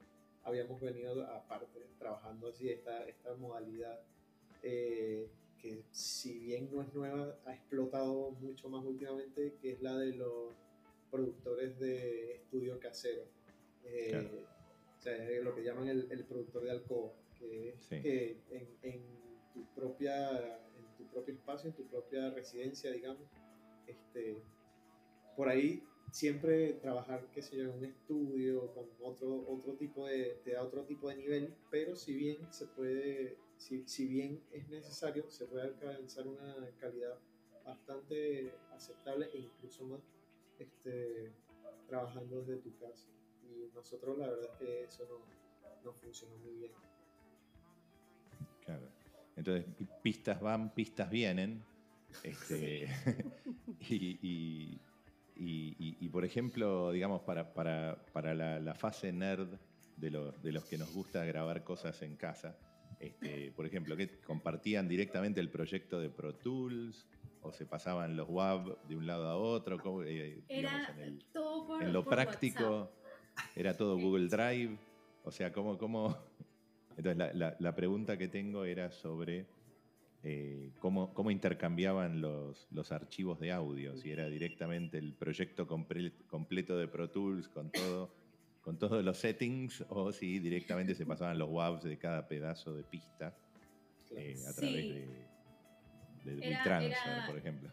habíamos 0.43 0.81
venido 0.81 1.23
aparte 1.27 1.81
trabajando 1.99 2.49
así 2.49 2.69
esta, 2.71 3.05
esta 3.09 3.35
modalidad 3.35 4.01
eh, 4.63 5.29
que 5.61 5.83
si 5.91 6.39
bien 6.39 6.69
no 6.73 6.83
es 6.83 6.93
nueva, 6.95 7.37
ha 7.45 7.55
explotado 7.55 8.31
mucho 8.33 8.69
más 8.69 8.85
últimamente, 8.85 9.55
que 9.61 9.73
es 9.73 9.81
la 9.83 9.97
de 9.97 10.13
los 10.15 10.55
productores 11.11 11.79
de 11.79 12.37
estudio 12.37 12.79
casero. 12.79 13.23
Eh, 13.85 14.09
Claro. 14.11 14.29
O 14.99 15.01
sea, 15.01 15.31
es 15.31 15.43
lo 15.45 15.55
que 15.55 15.63
llaman 15.63 15.89
el, 15.89 16.09
el 16.11 16.25
productor 16.25 16.65
de 16.65 16.71
alcoba, 16.73 17.13
que 17.39 17.71
es 17.71 17.81
Sí. 17.85 18.03
que 18.03 18.39
en, 18.51 18.69
en 18.83 19.03
tu 19.55 19.65
propia, 19.75 20.59
en 20.77 20.97
tu 20.99 21.07
propio 21.13 21.35
espacio, 21.35 21.71
en 21.71 21.77
tu 21.77 21.87
propia 21.87 22.31
residencia, 22.31 22.91
digamos, 22.93 23.23
este, 23.87 24.43
por 25.37 25.49
ahí 25.49 25.83
siempre 26.11 26.75
trabajar, 26.75 27.29
qué 27.33 27.43
sé 27.43 27.57
yo, 27.57 27.65
en 27.65 27.71
un 27.71 27.85
estudio 27.85 28.73
con 28.73 28.87
otro, 29.03 29.45
otro 29.49 29.75
tipo 29.75 30.07
de, 30.07 30.41
te 30.45 30.53
da 30.53 30.63
otro 30.63 30.85
tipo 30.85 31.09
de 31.09 31.17
nivel, 31.17 31.55
pero 31.71 31.97
si 31.97 32.15
bien 32.15 32.53
se 32.53 32.67
puede, 32.67 33.37
si, 33.57 33.87
si 33.87 34.07
bien 34.07 34.43
es 34.53 34.69
necesario, 34.69 35.31
se 35.31 35.47
puede 35.47 35.65
alcanzar 35.65 36.27
una 36.27 36.55
calidad 36.79 37.19
bastante 37.65 38.55
aceptable 38.73 39.29
e 39.33 39.39
incluso 39.39 39.85
más 39.87 40.01
este, 40.59 41.33
trabajando 41.89 42.43
desde 42.43 42.63
tu 42.63 42.77
casa. 42.79 43.09
Y 43.43 43.71
nosotros 43.75 44.17
la 44.19 44.29
verdad 44.29 44.51
es 44.53 44.59
que 44.59 44.85
eso 44.85 45.05
no, 45.07 45.19
no 45.85 45.93
funcionó 45.93 46.37
muy 46.39 46.55
bien. 46.55 46.73
Claro. 48.65 48.89
Entonces, 49.37 49.67
pistas 50.03 50.41
van, 50.41 50.75
pistas 50.75 51.11
vienen. 51.11 51.63
Este, 52.23 52.89
y, 53.91 54.19
y- 54.23 54.81
y- 55.37 55.77
y- 55.79 55.97
y, 56.01 56.09
por 56.09 56.25
ejemplo, 56.25 56.91
digamos, 56.93 57.23
para, 57.23 57.53
para- 57.53 57.97
para 58.13 58.35
la, 58.35 58.59
la 58.59 58.75
fase 58.75 59.13
nerd 59.13 59.59
de 59.97 60.11
los, 60.11 60.43
de 60.43 60.53
los 60.53 60.65
que 60.65 60.79
nos 60.79 60.93
gusta 60.93 61.25
grabar 61.25 61.63
cosas 61.65 62.01
en 62.03 62.17
casa, 62.17 62.59
este, 62.99 63.53
por 63.53 63.67
ejemplo, 63.67 63.97
que 63.97 64.21
compartían 64.21 64.89
directamente 64.89 65.41
el 65.41 65.51
proyecto 65.51 66.01
de 66.01 66.09
Pro 66.11 66.35
Tools 66.35 67.07
o 67.43 67.53
se 67.53 67.67
pasaban 67.67 68.17
los 68.17 68.29
WAV 68.29 68.83
de 68.89 68.97
un 68.97 69.07
lado 69.07 69.27
a 69.29 69.37
otro, 69.37 69.79
¿cómo, 69.79 70.03
eh, 70.03 70.43
digamos, 70.49 70.89
Era 70.89 70.93
en 70.93 70.99
el- 71.01 71.25
todo 71.33 71.67
por 71.67 71.83
en 71.83 71.93
lo 71.93 72.05
por 72.05 72.15
práctico 72.15 72.93
era 73.55 73.77
todo 73.77 73.99
Google 73.99 74.29
Drive. 74.29 74.79
O 75.23 75.31
sea, 75.31 75.53
¿cómo, 75.53 75.77
cómo? 75.79 76.17
Entonces, 76.97 77.17
la, 77.19 77.33
la- 77.35 77.57
la 77.59 77.75
pregunta 77.75 78.17
que 78.17 78.29
tengo 78.29 78.65
era 78.65 78.91
sobre 78.91 79.47
eh, 80.29 80.73
cómo, 80.81 81.15
cómo 81.15 81.31
intercambiaban 81.31 82.21
los, 82.21 82.67
los 82.73 82.91
archivos 82.91 83.39
de 83.39 83.53
audio, 83.53 83.97
si 83.97 84.11
era 84.11 84.27
directamente 84.29 84.99
el 84.99 85.13
proyecto 85.13 85.69
comple- 85.69 86.13
completo 86.27 86.77
de 86.77 86.89
Pro 86.89 87.09
Tools 87.09 87.47
con 87.49 87.71
todo, 87.71 88.13
con 88.63 88.77
todos 88.77 89.05
los 89.05 89.19
settings, 89.19 89.85
o 89.89 90.11
si 90.11 90.41
directamente 90.41 90.97
se 90.97 91.07
pasaban 91.07 91.39
los 91.39 91.49
WAVs 91.49 91.85
de 91.85 91.97
cada 91.97 92.27
pedazo 92.27 92.75
de 92.75 92.83
pista 92.83 93.37
Claro. 94.09 94.27
eh, 94.27 94.33
a 94.33 94.53
Sí. 94.53 94.61
través 94.61 94.89
de, 96.25 96.35
de 96.35 96.47
Era- 96.49 96.59
WeTransfer, 96.59 97.13
era- 97.15 97.27
por 97.29 97.39
ejemplo. 97.39 97.71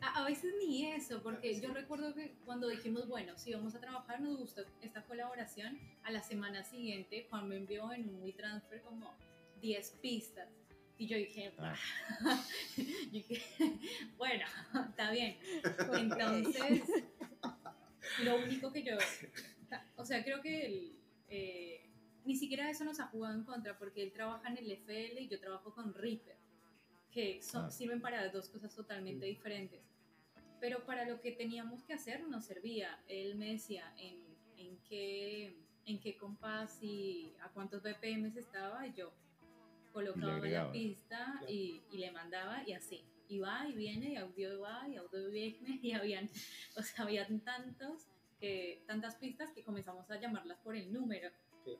A, 0.00 0.22
a 0.22 0.24
veces 0.24 0.54
ni 0.64 0.86
eso, 0.86 1.20
porque 1.24 1.60
yo 1.60 1.74
recuerdo 1.74 2.14
que 2.14 2.34
cuando 2.46 2.68
dijimos, 2.68 3.08
bueno, 3.08 3.36
si 3.36 3.52
vamos 3.52 3.74
a 3.74 3.80
trabajar, 3.80 4.20
nos 4.20 4.38
gustó 4.38 4.62
esta 4.80 5.02
colaboración, 5.02 5.76
a 6.04 6.12
la 6.12 6.22
semana 6.22 6.62
siguiente 6.62 7.26
Juan 7.28 7.48
me 7.48 7.56
envió 7.56 7.92
en 7.92 8.08
un 8.08 8.22
WeTransfer 8.22 8.80
como 8.82 9.12
10 9.60 9.90
pistas. 10.00 10.48
Y 10.98 11.06
yo 11.06 11.16
dije, 11.16 11.52
Ah. 11.58 11.74
Dije, 13.12 13.42
bueno, 14.18 14.44
está 14.90 15.10
bien. 15.12 15.38
Entonces, 15.96 16.82
lo 18.24 18.36
único 18.36 18.72
que 18.72 18.82
yo, 18.82 18.96
o 19.96 20.04
sea, 20.04 20.24
creo 20.24 20.40
que 20.42 20.66
el, 20.66 20.98
eh, 21.28 21.88
ni 22.24 22.36
siquiera 22.36 22.68
eso 22.70 22.84
nos 22.84 22.98
ha 23.00 23.06
jugado 23.06 23.34
en 23.34 23.44
contra, 23.44 23.78
porque 23.78 24.02
él 24.02 24.12
trabaja 24.12 24.48
en 24.48 24.58
el 24.58 24.70
FL 24.72 25.20
y 25.20 25.28
yo 25.28 25.38
trabajo 25.40 25.72
con 25.72 25.94
Reaper, 25.94 26.36
que 27.12 27.40
son, 27.42 27.66
Ah. 27.66 27.70
sirven 27.70 28.00
para 28.00 28.28
dos 28.30 28.48
cosas 28.48 28.74
totalmente 28.74 29.24
Mm. 29.26 29.28
diferentes. 29.28 29.80
Pero 30.60 30.84
para 30.84 31.04
lo 31.08 31.20
que 31.20 31.30
teníamos 31.32 31.84
que 31.84 31.92
hacer 31.94 32.26
nos 32.26 32.44
servía. 32.44 32.98
Él 33.06 33.36
me 33.36 33.52
decía 33.52 33.92
en, 33.98 34.16
en 34.56 34.76
qué 34.88 35.54
en 35.86 35.98
qué 36.00 36.18
compás 36.18 36.82
y 36.82 37.32
a 37.40 37.48
cuántos 37.48 37.82
BPM 37.82 38.26
estaba 38.36 38.86
y 38.86 38.92
yo 38.92 39.10
colocaba 39.98 40.36
agregaba. 40.36 40.66
la 40.68 40.72
pista 40.72 41.40
y, 41.48 41.82
y 41.90 41.98
le 41.98 42.10
mandaba 42.10 42.62
y 42.66 42.72
así. 42.72 43.04
Y 43.28 43.38
va 43.40 43.66
y 43.68 43.72
viene 43.74 44.12
y 44.12 44.16
audio 44.16 44.60
va 44.60 44.88
y 44.88 44.96
audio 44.96 45.28
viene 45.30 45.78
y 45.82 45.92
habían, 45.92 46.28
o 46.76 46.82
sea, 46.82 47.04
habían 47.04 47.40
tantos 47.40 48.06
que, 48.40 48.82
tantas 48.86 49.16
pistas 49.16 49.50
que 49.52 49.62
comenzamos 49.64 50.10
a 50.10 50.20
llamarlas 50.20 50.58
por 50.60 50.76
el 50.76 50.92
número. 50.92 51.30
Sí. 51.64 51.76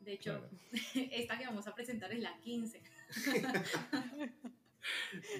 De 0.00 0.12
hecho, 0.14 0.38
Claro. 0.38 0.50
esta 0.94 1.38
que 1.38 1.46
vamos 1.46 1.66
a 1.66 1.74
presentar 1.74 2.12
es 2.12 2.20
la 2.20 2.38
15. 2.40 2.82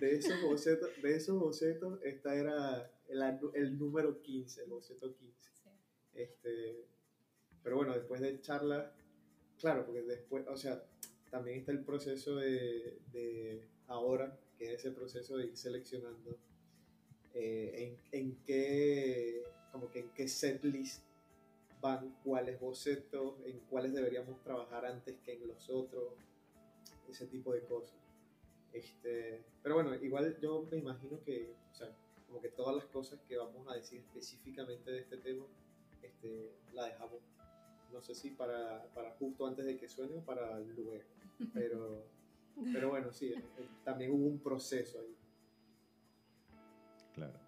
De 0.01 0.17
esos 0.17 0.43
bocetos, 0.43 0.91
de 1.03 1.17
esos 1.17 1.39
bocetos, 1.39 1.99
esta 2.05 2.35
era 2.35 2.91
el, 3.09 3.23
el 3.55 3.79
número 3.79 4.21
15, 4.21 4.65
el 4.65 4.71
boceto 4.71 5.15
15. 5.15 5.51
Sí. 5.55 5.71
Este, 6.15 6.87
pero 7.63 7.77
bueno, 7.77 7.95
después 7.95 8.21
de 8.21 8.41
charla, 8.41 8.93
claro, 9.59 9.85
porque 9.87 10.03
después, 10.03 10.47
o 10.47 10.57
sea, 10.57 10.83
también 11.31 11.59
está 11.61 11.73
el 11.73 11.85
proceso 11.85 12.37
de, 12.37 12.99
de 13.13 13.63
ahora, 13.87 14.39
que 14.59 14.67
es 14.67 14.81
ese 14.81 14.91
proceso 14.91 15.37
de 15.37 15.47
ir 15.47 15.57
seleccionando 15.57 16.37
eh, 17.35 17.97
en, 18.13 18.21
en 18.21 18.37
qué, 18.45 19.45
como 19.73 19.91
que 19.91 20.01
en 20.01 20.11
qué 20.11 20.29
setlist 20.29 21.03
van 21.81 22.15
cuáles 22.25 22.61
bocetos, 22.61 23.35
en 23.47 23.59
cuáles 23.71 23.95
deberíamos 23.95 24.43
trabajar 24.43 24.85
antes 24.85 25.17
que 25.25 25.35
en 25.35 25.49
los 25.49 25.71
otros, 25.71 26.13
ese 27.09 27.27
tipo 27.27 27.53
de 27.53 27.63
cosas. 27.65 27.97
Este, 28.73 29.43
pero 29.63 29.77
bueno, 29.77 29.95
igual 29.97 30.39
yo 30.41 30.67
me 30.71 30.79
imagino 30.79 31.23
que, 31.25 31.55
o 31.73 31.75
sea, 31.75 31.91
como 32.27 32.41
que 32.41 32.49
todas 32.49 32.77
las 32.77 32.85
cosas 32.87 33.21
que 33.29 33.37
vamos 33.37 33.67
a 33.69 33.75
decir 33.75 34.01
específicamente 34.01 34.91
de 34.91 35.01
este 35.01 35.17
tema, 35.17 35.45
este, 36.03 36.53
la 36.73 36.87
dejamos, 36.87 37.21
no 37.93 38.01
sé 38.01 38.15
si 38.15 38.31
para, 38.31 38.85
para 38.95 39.11
justo 39.13 39.47
antes 39.47 39.65
de 39.65 39.77
que 39.77 39.89
suene 39.89 40.17
o 40.17 40.21
para 40.25 40.59
luego, 40.61 41.01
pero, 41.53 42.07
pero 42.73 42.91
bueno, 42.91 43.13
sí, 43.13 43.33
eh, 43.33 43.69
también 43.85 44.13
hubo 44.13 44.27
un 44.27 44.39
proceso 44.39 45.01
ahí. 45.01 45.17
Claro. 47.13 47.39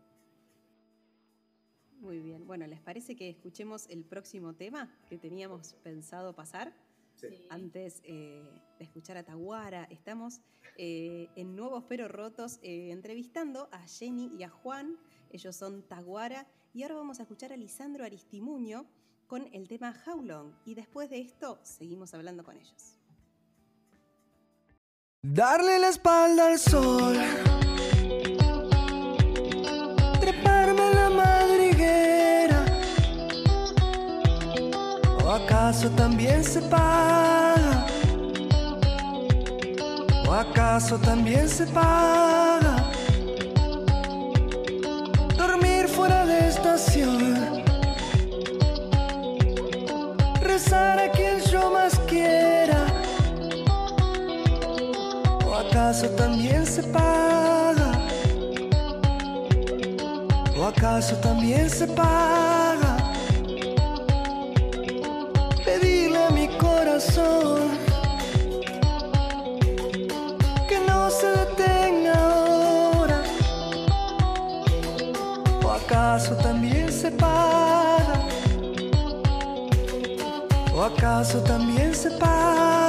Muy 2.02 2.18
bien. 2.18 2.46
Bueno, 2.46 2.66
¿les 2.66 2.80
parece 2.80 3.14
que 3.14 3.28
escuchemos 3.28 3.88
el 3.88 4.04
próximo 4.04 4.54
tema 4.54 4.92
que 5.08 5.18
teníamos 5.18 5.74
pensado 5.84 6.34
pasar? 6.34 6.74
Sí. 7.14 7.28
Sí. 7.30 7.46
Antes 7.48 8.00
eh, 8.02 8.42
de 8.78 8.84
escuchar 8.84 9.16
a 9.16 9.22
Taguara, 9.22 9.84
estamos 9.84 10.40
eh, 10.76 11.28
en 11.36 11.54
Nuevos 11.54 11.84
Pero 11.88 12.08
Rotos 12.08 12.58
eh, 12.62 12.90
entrevistando 12.90 13.68
a 13.70 13.86
Jenny 13.86 14.32
y 14.36 14.42
a 14.42 14.48
Juan. 14.48 14.98
Ellos 15.30 15.54
son 15.54 15.82
Taguara. 15.82 16.48
Y 16.74 16.82
ahora 16.82 16.96
vamos 16.96 17.20
a 17.20 17.22
escuchar 17.22 17.52
a 17.52 17.56
Lisandro 17.56 18.04
Aristimuño 18.04 18.86
con 19.28 19.48
el 19.52 19.68
tema 19.68 19.94
How 20.04 20.22
Long. 20.22 20.52
Y 20.64 20.74
después 20.74 21.08
de 21.08 21.20
esto, 21.20 21.60
seguimos 21.62 22.14
hablando 22.14 22.42
con 22.42 22.56
ellos. 22.56 22.98
Darle 25.24 25.78
la 25.78 25.88
espalda 25.90 26.48
al 26.48 26.58
sol. 26.58 27.16
Treparme 30.18 30.82
a 30.82 30.90
la 30.90 31.10
madriguera. 31.10 32.64
¿O 35.24 35.30
acaso 35.30 35.90
también 35.90 36.42
se 36.42 36.60
paga? 36.62 37.86
¿O 40.26 40.32
acaso 40.32 40.98
también 40.98 41.48
se 41.48 41.66
paga? 41.68 42.90
Dormir 45.36 45.86
fuera 45.86 46.26
de 46.26 46.48
estación. 46.48 47.62
Rezar 50.40 50.98
a 50.98 51.12
quien 51.12 51.40
yo 51.42 51.70
más 51.70 51.96
quiero. 52.08 52.41
Acaso 55.72 56.06
también 56.10 56.66
se 56.66 56.82
paga? 56.82 57.92
¿O 60.58 60.66
acaso 60.66 61.16
también 61.16 61.70
se 61.70 61.86
paga? 61.86 62.98
Pedirle 65.64 66.24
a 66.24 66.30
mi 66.30 66.46
corazón 66.58 67.70
que 70.68 70.78
no 70.86 71.10
se 71.10 71.28
detenga 71.40 72.12
ahora. 72.12 73.22
¿O 75.64 75.70
acaso 75.70 76.36
también 76.36 76.92
se 76.92 77.10
paga? 77.12 78.26
¿O 80.74 80.82
acaso 80.82 81.40
también 81.40 81.94
se 81.94 82.10
paga? 82.10 82.81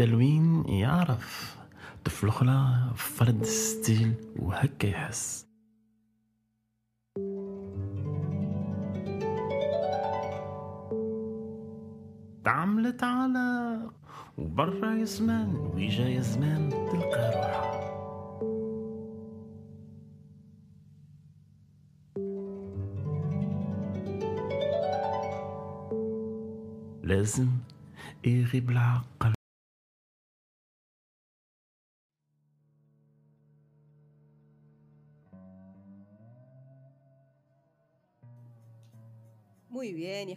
التلوين 0.00 0.68
يعرف 0.68 1.56
طفل 2.04 2.28
أخرى 2.28 2.92
فرد 2.96 3.44
ستيل 3.44 4.14
وهكا 4.36 4.86
يحس. 4.86 5.46
تعملت 12.44 13.04
على 13.04 13.80
وبرا 14.38 14.94
يسمان 14.94 15.56
ويجا 15.56 16.20
زمان 16.20 16.70
تلقى 16.70 17.32
روحها. 17.36 17.80
لازم 27.04 27.48
يغيب 28.24 28.70
العقل. 28.70 29.19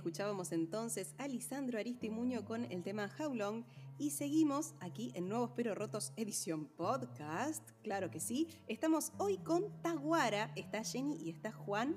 Escuchábamos 0.04 0.52
entonces 0.52 1.16
a 1.18 1.30
Lisandro 1.30 1.80
Aristimuño 1.80 2.44
con 2.44 2.70
el 2.70 2.84
tema 2.84 3.10
How 3.18 3.34
Long 3.34 3.64
y 3.98 4.10
seguimos 4.10 4.76
aquí 4.82 5.14
en 5.16 5.30
Nuevos 5.30 5.52
Pero 5.56 5.76
Rotos 5.76 6.12
edición 6.18 6.66
podcast, 6.66 7.72
claro 7.84 8.12
que 8.12 8.20
sí. 8.20 8.50
Estamos 8.68 9.14
hoy 9.18 9.38
con 9.38 9.82
Taguara, 9.82 10.52
está 10.58 10.84
Jenny 10.84 11.16
y 11.24 11.30
está 11.30 11.54
Juan 11.54 11.96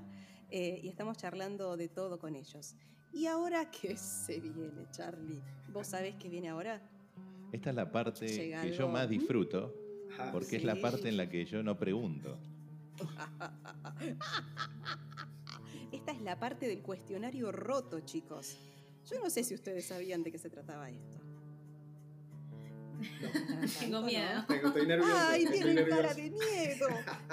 eh, 0.53 0.79
y 0.85 0.89
estamos 0.89 1.17
charlando 1.17 1.77
de 1.77 1.89
todo 1.89 2.21
con 2.21 2.37
ellos. 2.37 2.77
¿Y 3.13 3.27
ahora 3.27 3.73
qué 3.73 3.97
se 3.97 4.39
viene, 4.39 4.87
Charlie? 4.93 5.43
¿Vos 5.73 5.89
sabés 5.89 6.15
qué 6.15 6.29
viene 6.29 6.49
ahora? 6.49 6.81
Esta 7.51 7.71
es 7.71 7.77
la 7.77 7.91
parte 7.91 8.29
Llega 8.29 8.63
que 8.63 8.73
yo 8.73 8.87
más 8.87 9.09
disfruto, 9.09 9.75
Ajá. 10.13 10.31
porque 10.31 10.59
es 10.59 10.63
la 10.63 10.81
parte 10.81 11.09
en 11.09 11.17
la 11.17 11.29
que 11.29 11.45
yo 11.45 11.61
no 11.65 11.77
pregunto. 11.77 12.39
Esta 15.93 16.13
es 16.13 16.21
la 16.21 16.39
parte 16.39 16.67
del 16.69 16.83
cuestionario 16.83 17.53
roto, 17.53 18.01
chicos. 18.01 18.59
Yo 19.11 19.21
no 19.21 19.31
sé 19.31 19.45
si 19.45 19.55
ustedes 19.55 19.87
sabían 19.87 20.23
de 20.23 20.33
qué 20.33 20.39
se 20.39 20.51
trataba 20.51 20.91
esto. 20.91 21.19
Tengo 23.79 24.01
¿no? 24.01 24.07
miedo. 24.07 24.45
Tengo- 24.49 24.69
Estoy 24.69 24.87
nervioso. 24.87 25.13
Ay, 25.17 25.47
tienen 25.47 25.89
cara 25.89 26.15
de 26.15 26.31
miedo. 26.31 26.89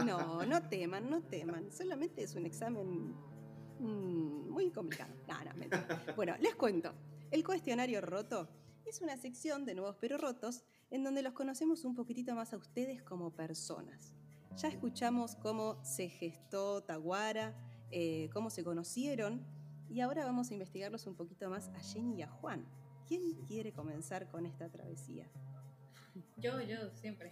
No, 0.06 0.45
no 0.45 0.62
teman, 0.70 1.10
no 1.10 1.22
teman. 1.24 1.72
Solamente 1.72 2.24
es 2.24 2.36
un 2.36 2.45
examen 2.45 3.16
mm, 3.80 4.49
muy 4.49 4.70
complicado. 4.72 5.14
No, 5.28 5.43
no, 5.43 5.54
mentira. 5.56 6.04
Bueno, 6.16 6.36
les 6.39 6.56
cuento. 6.56 6.93
El 7.32 7.43
cuestionario 7.43 8.01
roto 8.01 8.49
es 8.86 9.01
una 9.01 9.18
sección 9.18 9.66
de 9.66 9.74
Nuevos 9.76 9.95
Pero 9.99 10.18
Rotos 10.18 10.64
en 10.91 11.04
donde 11.04 11.24
los 11.24 11.34
conocemos 11.34 11.86
un 11.86 11.95
poquitito 11.95 12.36
más 12.36 12.54
a 12.54 12.58
ustedes 12.58 13.01
como 13.01 13.32
personas. 13.32 14.16
Ya 14.58 14.68
escuchamos 14.68 15.36
cómo 15.38 15.84
se 15.84 16.10
gestó 16.10 16.84
Taguara, 16.84 17.56
eh, 17.95 18.29
cómo 18.33 18.49
se 18.49 18.63
conocieron 18.63 19.45
y 19.87 20.01
ahora 20.01 20.25
vamos 20.25 20.49
a 20.49 20.53
investigarlos 20.53 21.05
un 21.05 21.13
poquito 21.13 21.47
más 21.49 21.69
a 21.69 21.79
Jenny 21.79 22.15
y 22.15 22.21
a 22.23 22.27
Juan. 22.27 22.65
¿Quién 23.07 23.35
quiere 23.45 23.71
comenzar 23.71 24.27
con 24.29 24.47
esta 24.47 24.67
travesía? 24.67 25.27
Yo, 26.37 26.59
yo, 26.61 26.89
siempre. 26.95 27.29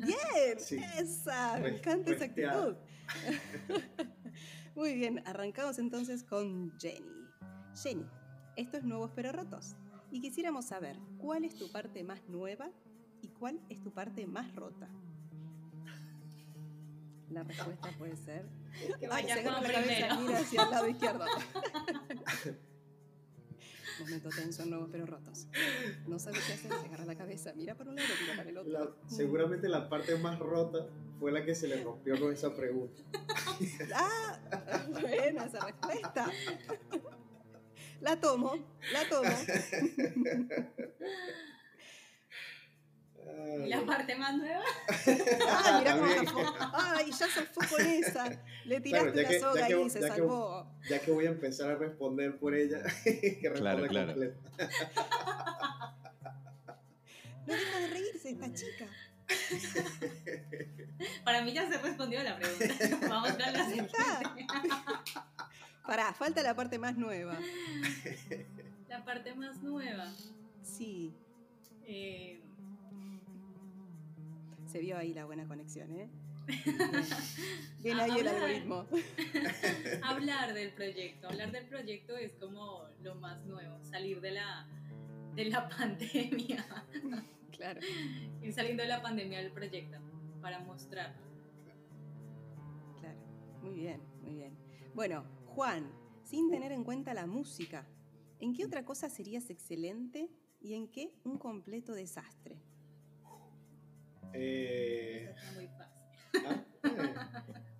Bien, 0.00 0.58
Sí. 0.58 0.80
esa, 0.98 1.58
me 1.60 1.76
encanta 1.76 2.10
esa 2.10 2.24
actitud. 2.24 2.74
Muy 4.74 4.94
bien, 4.94 5.22
arrancamos 5.26 5.78
entonces 5.78 6.24
con 6.24 6.76
Jenny. 6.80 7.28
Jenny, 7.80 8.06
esto 8.56 8.76
es 8.76 8.82
Nuevos 8.82 9.12
pero 9.14 9.30
Rotos. 9.30 9.76
Y 10.10 10.20
quisiéramos 10.20 10.64
saber, 10.64 10.98
¿cuál 11.18 11.44
es 11.44 11.54
tu 11.54 11.70
parte 11.70 12.02
más 12.02 12.28
nueva 12.28 12.70
y 13.22 13.28
cuál 13.28 13.60
es 13.68 13.80
tu 13.80 13.92
parte 13.92 14.26
más 14.26 14.52
rota? 14.56 14.88
La 17.30 17.44
respuesta 17.44 17.88
puede 17.98 18.16
ser... 18.16 18.63
Que 18.98 19.06
Ay, 19.06 19.08
vaya 19.08 19.34
se 19.34 19.40
agarra 19.40 19.58
Juan 19.60 19.72
la 19.72 19.72
cabeza, 19.72 20.16
mira 20.20 20.38
hacia 20.38 20.62
el 20.62 20.70
lado 20.70 20.88
izquierdo. 20.88 21.24
Momento 24.00 24.28
tenso 24.30 24.62
en 24.64 24.70
Nuevos 24.70 24.88
pero 24.90 25.06
Rotos. 25.06 25.46
No 26.08 26.18
sabe 26.18 26.38
qué 26.44 26.54
hacer, 26.54 26.72
se 26.72 26.86
agarra 26.88 27.04
la 27.04 27.14
cabeza, 27.14 27.52
mira 27.54 27.76
para 27.76 27.90
un 27.90 27.96
lado, 27.96 28.08
mira 28.20 28.34
para 28.36 28.50
el 28.50 28.58
otro. 28.58 28.72
La- 28.72 28.90
seguramente 29.08 29.68
la 29.68 29.88
parte 29.88 30.16
más 30.16 30.38
rota 30.40 30.88
fue 31.20 31.30
la 31.30 31.44
que 31.44 31.54
se 31.54 31.68
le 31.68 31.80
rompió 31.82 32.18
con 32.18 32.32
esa 32.32 32.54
pregunta. 32.54 33.02
Ah, 33.94 34.36
buena 34.90 35.44
esa 35.44 35.64
respuesta. 35.64 36.26
La 38.00 38.20
tomo, 38.20 38.54
la 38.92 39.08
tomo. 39.08 39.30
Ay, 43.36 43.64
¿Y 43.66 43.68
la 43.68 43.84
parte 43.86 44.14
más 44.16 44.36
nueva? 44.36 44.62
Ah, 45.48 45.76
mira 45.78 45.96
cómo 45.98 46.12
zafó. 46.12 46.54
Ay, 46.72 47.06
ya 47.10 47.26
se 47.28 47.42
fue 47.46 47.66
con 47.68 47.80
esa. 47.86 48.42
Le 48.64 48.80
tiraste 48.80 49.12
Claro, 49.12 49.28
que- 49.28 49.40
soga 49.40 49.66
que- 49.66 49.80
y 49.82 49.90
se 49.90 50.00
ya 50.00 50.08
que- 50.10 50.14
salvó. 50.16 50.70
ya 50.88 50.98
que 51.00 51.10
voy 51.10 51.26
a 51.26 51.30
empezar 51.30 51.70
a 51.70 51.76
responder 51.76 52.38
por 52.38 52.54
ella, 52.54 52.82
que 53.04 53.38
Claro, 53.40 53.54
responda 53.82 53.88
claro. 53.88 54.06
completo. 54.08 54.40
No 57.46 57.52
deja 57.52 57.78
de 57.80 57.86
reírse 57.88 58.30
esta 58.30 58.52
chica. 58.54 58.86
Para 61.24 61.42
mí 61.42 61.52
ya 61.52 61.68
se 61.70 61.78
respondió 61.78 62.22
la 62.22 62.36
pregunta. 62.36 62.74
Vamos 63.08 63.30
con 63.32 63.38
la 63.52 63.66
siguiente. 63.66 63.92
Pará, 65.86 66.12
falta 66.14 66.42
la 66.42 66.54
parte 66.54 66.78
más 66.78 66.96
nueva. 66.96 67.38
La 68.88 69.04
parte 69.04 69.34
más 69.34 69.62
nueva. 69.62 70.10
Sí, 70.62 71.14
Eh, 71.86 72.40
se 74.74 74.80
vio 74.80 74.98
ahí 74.98 75.14
la 75.14 75.24
buena 75.24 75.46
conexión, 75.46 75.88
¿eh? 75.92 76.10
Bien, 77.80 77.96
ahí 78.00 78.10
el 78.10 78.26
Hablar. 78.26 78.34
algoritmo. 78.34 78.86
hablar 80.02 80.52
del 80.52 80.72
proyecto. 80.74 81.28
Hablar 81.28 81.52
del 81.52 81.66
proyecto 81.66 82.16
es 82.16 82.32
como 82.32 82.82
lo 83.04 83.14
más 83.14 83.44
nuevo. 83.44 83.78
Salir 83.84 84.20
de 84.20 84.32
la, 84.32 84.66
de 85.36 85.44
la 85.44 85.68
pandemia. 85.68 86.66
Claro. 87.52 87.80
Ir 88.42 88.52
saliendo 88.52 88.82
de 88.82 88.88
la 88.88 89.00
pandemia 89.00 89.38
del 89.38 89.52
proyecto 89.52 89.98
para 90.42 90.58
mostrarlo. 90.58 91.22
Claro, 92.98 93.20
muy 93.62 93.74
bien, 93.74 94.00
muy 94.22 94.34
bien. 94.34 94.56
Bueno, 94.92 95.24
Juan, 95.46 95.88
sin 96.24 96.50
tener 96.50 96.72
en 96.72 96.82
cuenta 96.82 97.14
la 97.14 97.26
música, 97.26 97.86
¿en 98.40 98.52
qué 98.52 98.64
otra 98.64 98.84
cosa 98.84 99.08
serías 99.08 99.50
excelente 99.50 100.28
y 100.60 100.74
en 100.74 100.88
qué 100.88 101.14
un 101.22 101.38
completo 101.38 101.92
desastre? 101.94 102.58
Eh, 104.34 105.30
Está 105.30 105.52
muy 105.52 105.68
fácil. 105.68 106.02
ah, 106.46 106.64
eh, 106.84 107.14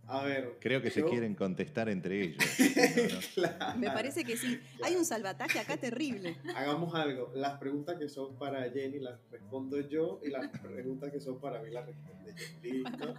a 0.06 0.22
ver. 0.24 0.56
Creo 0.60 0.80
que 0.82 0.90
se 0.90 1.00
yo- 1.00 1.08
quieren 1.08 1.34
contestar 1.34 1.88
entre 1.88 2.20
ellos. 2.22 2.38
¿no? 2.58 3.20
Claro. 3.34 3.78
Me 3.78 3.88
parece 3.90 4.24
que 4.24 4.36
sí. 4.36 4.60
Hay 4.84 4.94
un 4.96 5.04
salvataje 5.04 5.58
acá 5.58 5.76
terrible. 5.76 6.36
Hagamos 6.54 6.94
algo. 6.94 7.32
Las 7.34 7.58
preguntas 7.58 7.96
que 7.98 8.08
son 8.08 8.36
para 8.38 8.70
Jenny 8.70 8.98
las 9.00 9.18
respondo 9.30 9.80
yo 9.80 10.20
y 10.24 10.30
las 10.30 10.48
preguntas 10.60 11.10
que 11.10 11.20
son 11.20 11.40
para 11.40 11.60
mí 11.62 11.70
las 11.70 11.86
responde 11.86 12.34
Jenny. 12.62 12.78
¿Listo? 12.82 13.14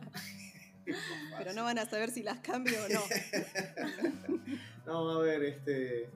Pero 1.38 1.54
no 1.54 1.64
van 1.64 1.80
a 1.80 1.86
saber 1.90 2.12
si 2.12 2.22
las 2.24 2.40
cambio 2.40 2.78
o 2.86 2.90
no. 2.90 3.02
No, 4.86 5.10
a 5.10 5.20
ver, 5.24 5.44
este. 5.44 6.08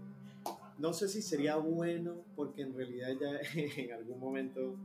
No 0.78 0.93
sé 0.93 1.09
si 1.09 1.24
sería 1.24 1.55
bueno, 1.55 2.24
porque 2.36 2.61
en 2.61 2.76
realidad 2.78 3.09
ya 3.20 3.59
en 3.59 3.91
algún 3.93 4.20
momento 4.20 4.76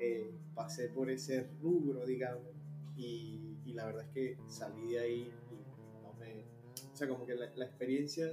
eh, 0.00 0.34
pasé 0.54 0.88
por 0.88 1.10
ese 1.10 1.48
rubro, 1.60 2.04
digamos, 2.06 2.48
y, 2.96 3.58
y 3.64 3.72
la 3.74 3.86
verdad 3.86 4.04
es 4.06 4.10
que 4.12 4.38
salí 4.48 4.92
de 4.92 4.98
ahí 4.98 5.32
y 5.50 6.02
no 6.02 6.12
me. 6.14 6.44
O 6.92 6.96
sea, 6.96 7.08
como 7.08 7.26
que 7.26 7.34
la, 7.34 7.50
la 7.54 7.64
experiencia 7.66 8.30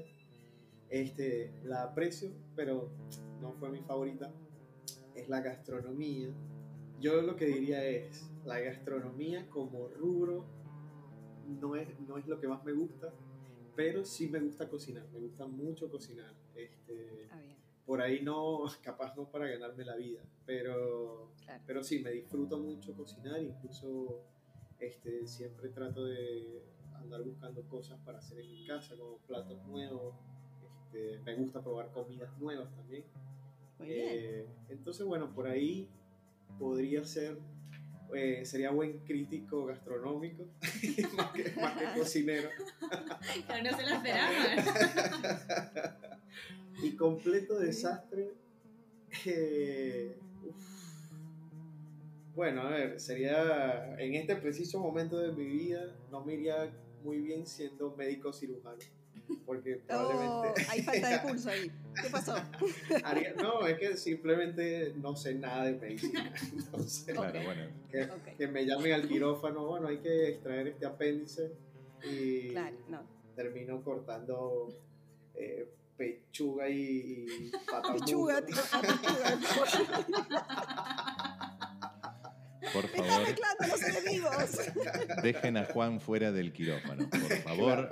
este, 0.90 1.52
la 1.64 1.84
aprecio, 1.84 2.32
pero 2.56 2.90
no 3.42 3.54
fue 3.54 3.70
mi 3.70 3.82
favorita. 3.82 4.32
Es 5.16 5.30
la 5.30 5.42
gastronomía. 5.42 6.30
Yo 7.00 7.22
lo 7.22 7.36
que 7.36 7.46
diría 7.46 7.86
es: 7.86 8.30
la 8.46 8.60
gastronomía 8.60 9.50
como 9.50 9.88
rubro 9.90 10.46
no 11.62 11.76
es, 11.76 11.88
no 12.08 12.18
es 12.18 12.28
lo 12.28 12.40
que 12.40 12.48
más 12.48 12.64
me 12.66 12.74
gusta 12.74 13.14
pero 13.78 14.04
sí 14.04 14.28
me 14.28 14.40
gusta 14.40 14.68
cocinar, 14.68 15.08
me 15.14 15.20
gusta 15.20 15.46
mucho 15.46 15.90
cocinar. 15.90 16.34
Este, 16.56 17.28
Ah, 17.32 17.40
bien. 17.40 17.57
Por 17.88 18.02
ahí 18.02 18.22
no, 18.22 18.60
capaz 18.84 19.16
no 19.16 19.26
para 19.32 19.48
ganarme 19.48 19.84
la 19.86 19.96
vida, 19.96 20.22
pero, 20.46 21.32
Claro. 21.44 21.64
pero 21.66 21.84
sí, 21.84 22.00
me 22.00 22.12
disfruto 22.12 22.60
mucho 22.60 22.94
cocinar, 22.94 23.42
incluso 23.42 24.22
este, 24.80 25.26
siempre 25.26 25.70
trato 25.70 26.04
de 26.06 26.62
andar 26.94 27.24
buscando 27.24 27.64
cosas 27.64 27.98
para 28.06 28.20
hacer 28.20 28.40
en 28.42 28.52
mi 28.52 28.68
casa, 28.68 28.96
como 28.98 29.18
platos 29.20 29.66
nuevos. 29.66 30.14
Este, 30.84 31.20
me 31.20 31.36
gusta 31.36 31.62
probar 31.62 31.90
comidas 31.92 32.38
nuevas 32.38 32.70
también. 32.76 33.06
Muy 33.80 33.88
bien. 33.88 34.08
Eh, 34.12 34.46
entonces, 34.70 35.06
bueno, 35.06 35.34
por 35.34 35.48
ahí 35.48 35.88
podría 36.60 37.04
ser, 37.06 37.38
eh, 38.14 38.44
sería 38.46 38.72
buen 38.72 39.00
crítico 39.06 39.66
gastronómico, 39.66 40.46
más, 41.16 41.32
que, 41.32 41.54
más 41.62 41.78
que 41.78 41.86
cocinero. 42.00 42.50
Pero 43.48 43.64
no 43.72 43.78
se 43.78 43.84
lo 43.84 43.96
esperaban. 43.96 44.58
Y 46.82 46.96
completo 46.96 47.58
desastre. 47.60 48.34
eh. 49.26 50.16
Bueno, 52.36 52.62
a 52.62 52.70
ver, 52.70 53.00
sería 53.00 53.96
en 54.00 54.14
este 54.14 54.36
preciso 54.36 54.80
momento 54.80 55.18
de 55.18 55.32
mi 55.32 55.46
vida, 55.46 55.96
no 56.12 56.24
me 56.24 56.36
iría 56.36 56.72
muy 57.04 57.18
bien 57.20 57.48
siendo 57.48 57.96
médico 57.96 58.32
cirujano. 58.32 58.78
Porque 59.46 59.76
Oh, 59.84 59.88
probablemente. 59.88 60.62
hay 60.70 60.82
falta 60.84 61.10
de 61.10 61.20
pulso 61.28 61.50
ahí. 61.50 61.72
¿Qué 62.00 62.10
pasó? 62.12 62.36
haría- 63.04 63.34
no, 63.34 63.66
es 63.66 63.80
que 63.80 63.98
simplemente 63.98 64.94
no 64.98 65.16
sé 65.16 65.34
nada 65.34 65.66
de 65.66 65.74
medicina. 65.80 66.32
Entonces, 66.54 67.06
Claro, 67.16 67.40
bueno. 67.44 67.64
que, 68.38 68.48
me 68.48 68.66
llamen 68.68 68.94
al 68.94 69.08
quirófano, 69.08 69.66
bueno, 69.66 69.88
hay 69.88 69.98
que 69.98 70.30
extraer 70.30 70.68
este 70.68 70.86
apéndice 70.86 71.52
y 72.08 72.50
Claro, 72.50 72.78
no. 72.88 73.02
termino 73.36 73.82
cortando 73.84 74.70
eh, 75.34 75.68
pechuga 75.98 76.70
y, 76.70 77.26
y. 77.28 77.52
Pichuga, 78.00 78.46
tío. 78.46 78.56
Por 82.74 82.84
está 82.86 82.98
favor, 83.04 83.22
mezclando 83.28 83.68
los 83.68 83.82
enemigos. 83.84 84.60
dejen 85.24 85.58
a 85.58 85.66
Juan 85.66 86.02
fuera 86.02 86.32
del 86.34 86.52
quirófano. 86.52 87.10
Por 87.10 87.38
favor, 87.38 87.90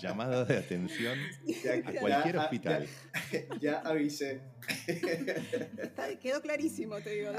llamada 0.00 0.44
de 0.46 0.56
atención 0.58 1.18
Ya- 1.62 1.74
a 1.74 2.00
cualquier 2.00 2.34
ya- 2.36 2.40
hospital. 2.42 2.86
Ya, 3.30 3.58
ya 3.60 3.78
avisé. 3.80 4.40
Está- 4.86 6.18
quedó 6.18 6.40
clarísimo, 6.40 7.00
te 7.00 7.10
digo. 7.10 7.32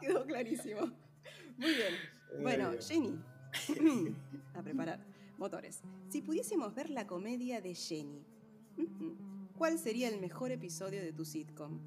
Quedó 0.00 0.26
clarísimo. 0.26 0.80
Muy 1.56 1.70
bien. 1.74 1.94
Bueno, 2.42 2.72
Jenny, 2.86 3.18
a 4.54 4.62
preparar 4.62 4.98
motores. 5.38 5.82
Si 6.08 6.22
pudiésemos 6.22 6.74
ver 6.74 6.90
la 6.90 7.06
comedia 7.06 7.60
de 7.60 7.74
Jenny, 7.74 8.24
¿cuál 9.56 9.78
sería 9.78 10.08
el 10.08 10.20
mejor 10.20 10.52
episodio 10.52 11.02
de 11.02 11.12
tu 11.12 11.24
sitcom? 11.24 11.80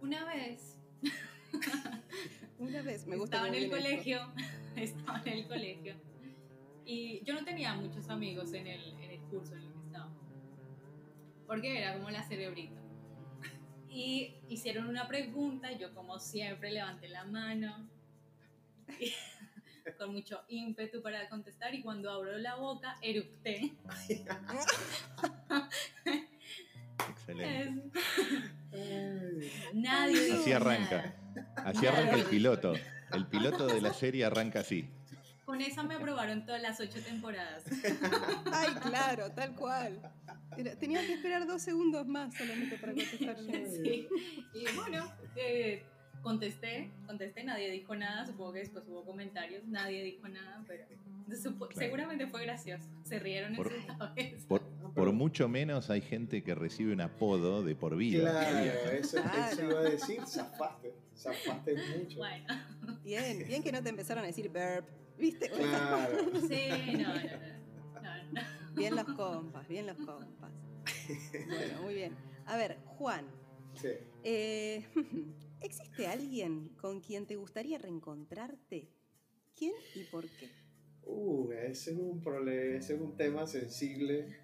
Un 0.00 0.08
Una 0.08 0.24
vez 0.24 0.76
Una 2.58 2.82
vez, 2.82 3.06
me 3.06 3.16
gusta 3.16 3.36
estaba 3.36 3.48
en 3.48 3.54
el 3.54 3.64
esto. 3.64 3.76
colegio, 3.76 4.20
estaba 4.76 5.22
en 5.22 5.28
el 5.28 5.48
colegio 5.48 5.94
y 6.84 7.22
yo 7.24 7.34
no 7.34 7.44
tenía 7.44 7.74
muchos 7.74 8.08
amigos 8.08 8.52
en 8.52 8.66
el, 8.66 8.80
en 9.00 9.10
el 9.10 9.20
curso 9.28 9.54
en 9.54 9.62
el 9.62 9.72
que 9.72 9.78
estaba, 9.78 10.12
porque 11.46 11.78
era 11.78 11.96
como 11.96 12.10
la 12.10 12.22
cerebrita. 12.22 12.80
Y 13.88 14.34
hicieron 14.48 14.88
una 14.88 15.06
pregunta, 15.06 15.72
yo 15.72 15.94
como 15.94 16.18
siempre 16.18 16.70
levanté 16.72 17.08
la 17.08 17.24
mano 17.24 17.88
con 19.98 20.12
mucho 20.12 20.42
ímpetu 20.48 21.02
para 21.02 21.28
contestar 21.28 21.74
y 21.74 21.82
cuando 21.82 22.10
abro 22.10 22.36
la 22.38 22.54
boca 22.56 22.96
eructé. 23.02 23.72
Excelente. 27.08 27.98
Es- 28.72 29.74
Nadie 29.74 30.20
dijo 30.24 30.40
Así 30.42 30.52
arranca. 30.52 31.14
nada. 31.34 31.52
Así 31.64 31.86
arranca 31.86 32.16
el 32.16 32.24
piloto. 32.24 32.74
El 33.12 33.26
piloto 33.26 33.66
de 33.66 33.80
la 33.80 33.92
serie 33.92 34.24
arranca 34.24 34.60
así. 34.60 34.88
Con 35.44 35.60
esa 35.60 35.82
me 35.82 35.96
aprobaron 35.96 36.46
todas 36.46 36.62
las 36.62 36.78
ocho 36.78 37.02
temporadas. 37.02 37.64
Ay, 38.52 38.68
claro, 38.82 39.32
tal 39.32 39.54
cual. 39.56 40.00
Tenía 40.78 41.00
que 41.04 41.14
esperar 41.14 41.46
dos 41.46 41.62
segundos 41.62 42.06
más 42.06 42.32
solamente 42.34 42.76
para 42.78 42.92
contestar. 42.92 43.36
Sí. 43.82 44.06
Y 44.54 44.76
bueno, 44.76 45.12
eh, 45.36 45.84
contesté, 46.22 46.90
contesté, 47.06 47.44
nadie 47.44 47.70
dijo 47.70 47.94
nada, 47.96 48.26
supongo 48.26 48.52
que 48.52 48.58
después 48.60 48.84
hubo 48.88 49.04
comentarios, 49.04 49.64
nadie 49.66 50.02
dijo 50.04 50.28
nada, 50.28 50.62
pero 50.66 50.84
supo- 51.30 51.68
Claro. 51.68 51.80
seguramente 51.86 52.26
fue 52.26 52.42
gracioso. 52.42 52.84
Se 53.04 53.18
rieron 53.18 53.54
Por- 53.56 53.72
en 53.72 53.80
su 53.80 53.86
cabeza. 53.98 54.36
Por, 54.48 54.62
por 54.94 55.12
mucho 55.12 55.48
menos 55.48 55.88
hay 55.90 56.00
gente 56.00 56.42
que 56.42 56.54
recibe 56.54 56.92
un 56.92 57.00
apodo 57.00 57.62
de 57.62 57.76
por 57.76 57.96
vida. 57.96 58.30
Claro, 58.32 58.90
eso, 58.90 59.18
eso 59.18 59.22
Claro. 59.30 59.70
iba 59.70 59.78
a 59.80 59.82
decir, 59.84 60.20
zafaste, 60.26 60.92
zafaste 61.16 61.74
mucho. 61.98 62.18
Bueno, 62.18 62.44
Bien, 63.04 63.44
bien 63.46 63.62
que 63.62 63.70
no 63.72 63.82
te 63.82 63.88
empezaron 63.90 64.24
a 64.24 64.26
decir 64.26 64.48
burp, 64.48 64.84
¿viste? 65.16 65.48
Claro. 65.48 66.16
sí, 66.48 66.68
no, 66.98 67.14
no, 67.14 67.22
no. 67.22 68.02
no, 68.02 68.32
no. 68.32 68.40
Bien 68.74 68.96
los 68.96 69.04
compas, 69.04 69.68
bien 69.68 69.86
los 69.86 69.96
compas. 69.96 70.50
Bueno, 71.48 71.82
muy 71.82 71.94
bien. 71.94 72.16
A 72.46 72.56
ver, 72.56 72.78
Juan, 72.98 73.24
Sí. 73.74 73.88
eh, 74.24 74.84
¿existe 75.62 76.06
alguien 76.06 76.68
con 76.80 77.00
quien 77.00 77.26
te 77.26 77.36
gustaría 77.36 77.78
reencontrarte? 77.78 78.88
¿Quién 79.56 79.74
y 79.94 80.04
por 80.04 80.24
qué? 80.24 80.48
Uh, 81.04 81.50
ese 81.52 81.92
es 81.92 81.96
un 81.98 82.20
problema, 82.22 82.76
ese 82.78 82.94
es 82.94 83.00
un 83.00 83.16
tema 83.16 83.46
sensible. 83.46 84.38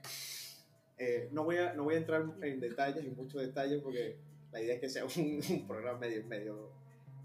Eh, 0.98 1.28
no, 1.32 1.44
voy 1.44 1.56
a, 1.56 1.74
no 1.74 1.84
voy 1.84 1.94
a 1.94 1.98
entrar 1.98 2.24
en 2.42 2.60
detalles, 2.60 3.04
en 3.04 3.14
muchos 3.16 3.40
detalles, 3.40 3.80
porque 3.82 4.16
la 4.52 4.62
idea 4.62 4.74
es 4.74 4.80
que 4.80 4.88
sea 4.88 5.04
un, 5.04 5.40
un 5.50 5.66
programa 5.66 5.98
medio, 5.98 6.24
medio, 6.26 6.70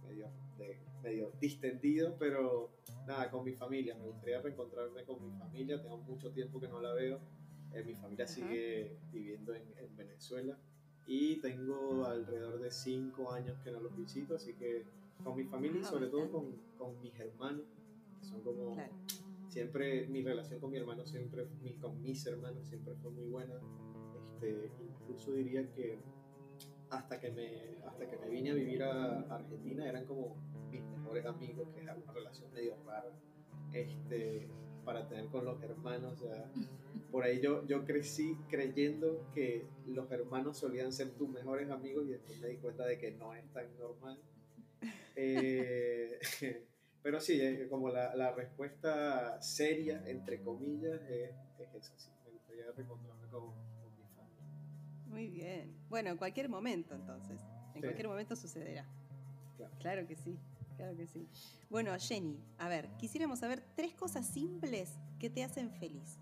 medio, 0.06 0.28
de- 0.58 0.78
medio 1.02 1.32
distendido, 1.40 2.16
pero 2.20 2.72
nada, 3.08 3.30
con 3.32 3.44
mi 3.46 3.54
familia. 3.54 3.96
Me 3.96 4.06
gustaría 4.06 4.42
reencontrarme 4.42 5.04
con 5.06 5.24
mi 5.26 5.38
familia. 5.40 5.82
Tengo 5.82 5.98
mucho 5.98 6.32
tiempo 6.32 6.60
que 6.60 6.68
no 6.68 6.82
la 6.82 6.94
veo. 6.94 7.20
Eh, 7.74 7.84
mi 7.84 7.96
familia 7.96 8.26
Ajá. 8.26 8.34
sigue 8.34 8.98
viviendo 9.12 9.56
en, 9.56 9.64
en 9.78 9.96
Venezuela 9.96 10.58
y 11.08 11.38
tengo 11.42 12.06
alrededor 12.06 12.60
de 12.60 12.72
cinco 12.72 13.32
años 13.32 13.58
que 13.64 13.72
no 13.72 13.80
los 13.80 13.96
visito, 13.96 14.36
así 14.36 14.54
que 14.54 14.86
con 15.24 15.36
mi 15.36 15.44
familia 15.46 15.82
y 15.82 15.84
Ah, 15.84 15.88
sobre 15.88 16.08
todo 16.08 16.32
con, 16.32 16.56
con 16.78 17.00
mis 17.02 17.20
hermanos, 17.20 17.66
que 18.20 18.26
son 18.26 18.42
como 18.42 18.74
Claro. 18.76 18.94
siempre 19.50 20.08
mi 20.08 20.22
relación 20.24 20.60
con 20.60 20.72
mi 20.72 20.78
hermano 20.78 21.06
siempre 21.06 21.48
con 21.82 22.02
mis 22.02 22.26
hermanos 22.26 22.68
siempre 22.68 22.96
fue 22.96 23.12
muy 23.12 23.26
buena. 23.28 23.56
Este 24.36 24.72
incluso 24.84 25.32
diría 25.34 25.70
que 25.74 26.00
hasta 26.90 27.20
que 27.20 27.32
me 27.32 27.78
hasta 27.86 28.08
que 28.10 28.18
me 28.18 28.30
vine 28.30 28.52
a 28.52 28.54
vivir 28.56 28.84
a 28.84 29.22
Argentina 29.36 29.88
eran 29.88 30.06
como 30.06 30.36
mis 30.72 30.84
mejores 30.84 31.26
amigos 31.26 31.68
que 31.74 31.82
era 31.82 31.96
una 31.96 32.12
relación 32.14 32.52
medio 32.54 32.76
rara. 32.86 33.12
Este 33.74 34.48
para 34.86 35.08
tener 35.08 35.28
con 35.28 35.46
los 35.46 35.62
hermanos 35.62 36.14
o 36.22 36.26
sea, 36.28 36.52
por 37.12 37.24
ahí 37.24 37.40
yo, 37.42 37.66
yo 37.68 37.84
crecí 37.86 38.38
creyendo 38.50 39.26
que 39.34 39.66
los 39.88 40.10
hermanos 40.12 40.58
solían 40.58 40.92
ser 40.94 41.12
tus 41.12 41.30
mejores 41.30 41.70
amigos 41.70 42.06
y 42.08 42.12
después 42.12 42.40
me 42.40 42.48
di 42.48 42.58
cuenta 42.58 42.86
de 42.86 42.98
que 42.98 43.12
no 43.12 43.34
es 43.36 43.44
tan 43.54 43.66
normal 43.78 44.18
Eh, 45.16 46.20
pero 47.04 47.20
sí, 47.20 47.40
eh, 47.42 47.68
como 47.70 47.90
la, 47.90 48.16
la 48.16 48.32
respuesta 48.32 49.42
seria, 49.42 50.04
entre 50.08 50.42
comillas, 50.42 51.02
es, 51.10 51.32
es 51.60 51.74
esa. 51.76 51.94
Sí. 51.98 52.10
Me 52.26 52.32
gustaría 52.32 52.72
reencontrarme 52.72 53.28
con, 53.28 53.42
con 53.48 53.98
mi 53.98 54.08
familia. 54.16 55.08
Muy 55.08 55.28
bien. 55.30 55.76
Bueno, 55.90 56.10
en 56.12 56.18
cualquier 56.18 56.48
momento 56.50 56.96
entonces. 56.96 57.42
En 57.76 57.82
Sí. 57.82 57.82
cualquier 57.82 58.08
momento 58.08 58.36
sucederá. 58.36 58.86
Claro. 59.58 59.74
Claro 59.80 60.08
que 60.08 60.16
sí, 60.16 60.38
claro 60.78 60.96
que 60.96 61.08
sí. 61.08 61.28
Bueno, 61.70 61.92
Jenny, 62.00 62.40
a 62.58 62.68
ver, 62.70 62.90
quisiéramos 62.98 63.40
saber 63.40 63.62
tres 63.76 63.94
cosas 63.94 64.26
simples 64.26 64.98
que 65.20 65.30
te 65.30 65.44
hacen 65.44 65.72
feliz. 65.72 66.20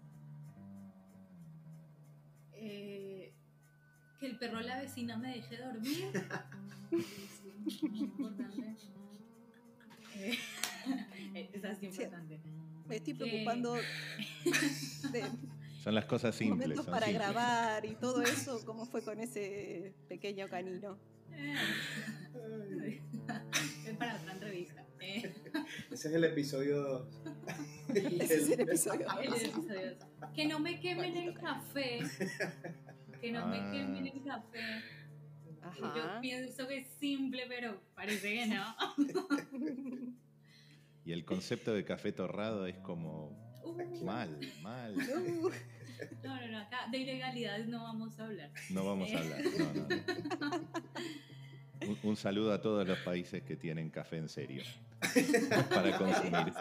Eh, 2.61 3.33
que 4.19 4.25
el 4.25 4.37
perro 4.37 4.57
de 4.59 4.65
la 4.65 4.79
vecina 4.81 5.17
me 5.17 5.35
deje 5.35 5.57
dormir. 5.57 6.11
Sí, 7.69 7.87
muy 7.87 7.99
importante. 7.99 8.75
Eh, 10.15 11.49
esa 11.53 11.71
es 11.71 11.83
importante. 11.83 12.39
Me 12.87 12.95
estoy 12.95 13.13
preocupando 13.13 13.73
de 15.11 15.23
Son 15.83 15.93
las 15.93 16.05
cosas 16.05 16.33
simples. 16.35 16.67
momentos 16.69 16.87
para 16.87 17.05
simples. 17.05 17.27
grabar 17.27 17.85
y 17.85 17.95
todo 17.95 18.21
eso. 18.23 18.65
¿Cómo 18.65 18.85
fue 18.87 19.03
con 19.03 19.19
ese 19.19 19.93
pequeño 20.07 20.47
canino? 20.47 20.97
Eh, 21.31 21.55
es 23.87 23.97
para 23.97 24.15
otra 24.15 24.33
entrevista. 24.33 24.83
Eh, 24.99 25.31
Ese 25.91 26.07
es 26.09 26.13
el 26.15 26.23
episodio 26.23 26.81
2. 26.81 27.07
Ese 27.95 28.35
es 28.35 28.49
el 28.51 28.59
episodio. 28.61 29.07
el 29.21 29.33
episodio 29.33 29.95
dos. 29.95 30.29
Que 30.33 30.47
no 30.47 30.59
me 30.59 30.79
quemen 30.79 31.15
el 31.17 31.33
café. 31.33 31.99
Que 33.21 33.31
no 33.31 33.47
me 33.47 33.57
quemen 33.71 34.07
el 34.07 34.23
café. 34.23 34.83
Yo 35.79 36.21
pienso 36.21 36.67
que 36.67 36.79
es 36.79 36.87
simple, 36.99 37.43
pero 37.47 37.81
parece 37.95 38.33
que 38.33 38.47
no. 38.47 38.75
Y 41.05 41.11
el 41.11 41.25
concepto 41.25 41.73
de 41.73 41.83
café 41.85 42.11
torrado 42.11 42.67
es 42.67 42.77
como 42.77 43.49
Uh, 43.63 44.05
mal, 44.05 44.39
mal. 44.61 44.93
Uh, 45.41 45.49
no, 46.23 46.35
no, 46.39 46.47
no, 46.47 46.59
acá 46.59 46.87
de 46.91 46.97
ilegalidades 46.99 47.67
no 47.67 47.83
vamos 47.83 48.17
a 48.19 48.25
hablar. 48.25 48.51
No 48.69 48.85
vamos 48.85 49.11
a 49.13 49.17
hablar. 49.19 49.41
No, 49.57 49.73
no, 49.73 50.49
no. 50.49 50.69
Un, 51.87 51.97
un 52.03 52.15
saludo 52.15 52.53
a 52.53 52.61
todos 52.61 52.87
los 52.87 52.97
países 52.99 53.43
que 53.43 53.57
tienen 53.57 53.89
café 53.89 54.17
en 54.17 54.29
serio 54.29 54.63
para 55.69 55.97
consumir. 55.97 56.53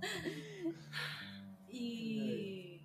Y, 1.70 2.80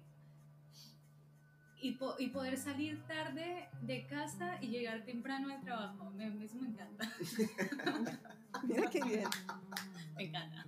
y, 1.81 1.91
po- 1.93 2.15
y 2.19 2.27
poder 2.27 2.57
salir 2.57 3.01
tarde 3.07 3.69
de 3.81 4.05
casa 4.07 4.57
y 4.61 4.67
llegar 4.67 5.03
temprano 5.05 5.49
al 5.53 5.61
trabajo. 5.61 6.11
Me, 6.11 6.27
eso 6.43 6.57
me 6.57 6.67
encanta. 6.67 7.11
mira 8.67 8.89
qué 8.89 9.01
bien. 9.03 9.23
Me 10.15 10.25
encanta. 10.25 10.65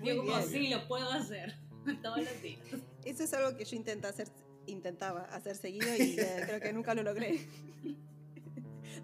Muy 0.00 0.08
Yo 0.08 0.16
como 0.18 0.42
sí, 0.42 0.68
lo 0.68 0.86
puedo 0.86 1.10
hacer 1.10 1.54
todos 2.02 2.18
los 2.18 2.42
días. 2.42 2.60
Eso 3.06 3.22
es 3.24 3.32
algo 3.32 3.56
que 3.56 3.64
yo 3.64 3.74
intento 3.76 4.06
hacer, 4.06 4.28
intentaba 4.66 5.22
hacer 5.34 5.56
seguido 5.56 5.88
y 5.96 6.16
eh, 6.18 6.42
creo 6.44 6.60
que 6.60 6.72
nunca 6.74 6.94
lo 6.94 7.02
logré. 7.02 7.48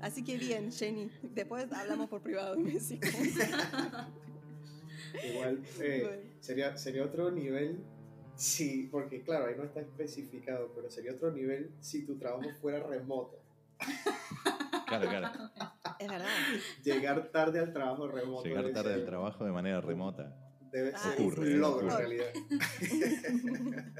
Así 0.03 0.23
que 0.23 0.37
bien, 0.37 0.71
Jenny. 0.71 1.11
Después 1.23 1.73
hablamos 1.73 2.11
por 2.11 2.21
privado 2.21 2.55
y 2.61 2.65
me. 2.65 2.73
Igual 5.33 5.63
eh, 5.81 6.03
Bueno. 6.05 6.23
sería, 6.41 6.77
sería 6.77 7.05
otro 7.05 7.31
nivel. 7.31 7.83
Sí, 8.37 8.89
porque 8.93 9.23
claro, 9.23 9.47
ahí 9.47 9.55
no 9.57 9.65
está 9.65 9.81
especificado, 9.81 10.71
pero 10.75 10.91
sería 10.91 11.13
otro 11.13 11.33
nivel 11.33 11.71
si 11.81 12.05
tu 12.05 12.19
trabajo 12.19 12.51
fuera 12.61 12.81
remoto. 12.87 13.41
Claro, 14.87 15.09
claro. 15.09 15.29
Es 15.99 16.09
verdad. 16.09 16.29
Llegar 16.85 17.31
tarde 17.33 17.61
al 17.61 17.73
trabajo 17.73 18.07
remoto. 18.09 18.45
Llegar 18.47 18.71
tarde 18.73 18.93
al 18.95 19.05
trabajo 19.07 19.45
de 19.45 19.53
manera 19.53 19.81
remota. 19.81 20.37
Debe 20.71 20.93
Ah, 20.95 20.99
ser 20.99 21.13
ocurre, 21.21 21.55
un 21.55 21.61
logro 21.61 21.91
en 21.91 21.97
realidad. 21.97 22.27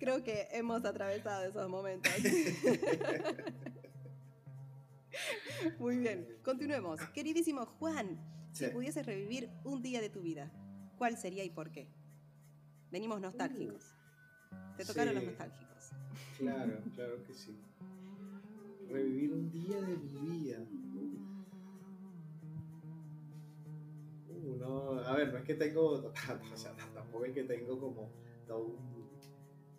Creo 0.00 0.24
que 0.24 0.48
hemos 0.50 0.84
atravesado 0.84 1.44
esos 1.44 1.68
momentos. 1.68 2.12
Muy 5.78 5.96
bien, 5.98 6.26
continuemos. 6.42 7.00
Queridísimo 7.14 7.64
Juan, 7.66 8.18
si 8.56 8.66
pudieses 8.72 9.04
revivir 9.06 9.50
un 9.64 9.82
día 9.82 10.00
de 10.00 10.08
tu 10.10 10.20
vida, 10.22 10.50
¿cuál 10.98 11.16
sería 11.16 11.44
y 11.44 11.50
por 11.50 11.70
qué? 11.70 11.88
Venimos 12.90 13.20
nostálgicos. 13.20 13.94
Te 14.76 14.84
tocaron 14.84 15.14
los 15.14 15.24
nostálgicos. 15.24 15.90
Claro, 16.38 16.78
claro 16.94 17.22
que 17.26 17.34
sí. 17.34 17.56
Revivir 18.88 19.32
un 19.32 19.50
día 19.50 19.80
de 19.80 19.96
mi 19.96 20.38
vida. 20.38 20.58
Uh, 24.28 24.56
no, 24.56 24.92
a 25.00 25.14
ver, 25.16 25.32
no 25.32 25.38
es 25.38 25.44
que 25.44 25.54
tengo, 25.54 25.90
o 26.52 26.56
sea, 26.56 26.72
tampoco 26.94 27.24
es 27.24 27.32
que 27.32 27.44
tengo 27.44 27.78
como 27.78 28.10
todo 28.46 28.66
un- 28.66 29.06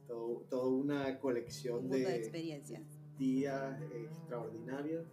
todo- 0.07 0.45
toda 0.49 0.67
una 0.69 1.07
Un 1.09 1.17
colección 1.17 1.89
de 1.89 1.99
de, 1.99 2.15
experiencias. 2.17 2.81
días 3.17 3.79
extraordinarios. 3.93 5.05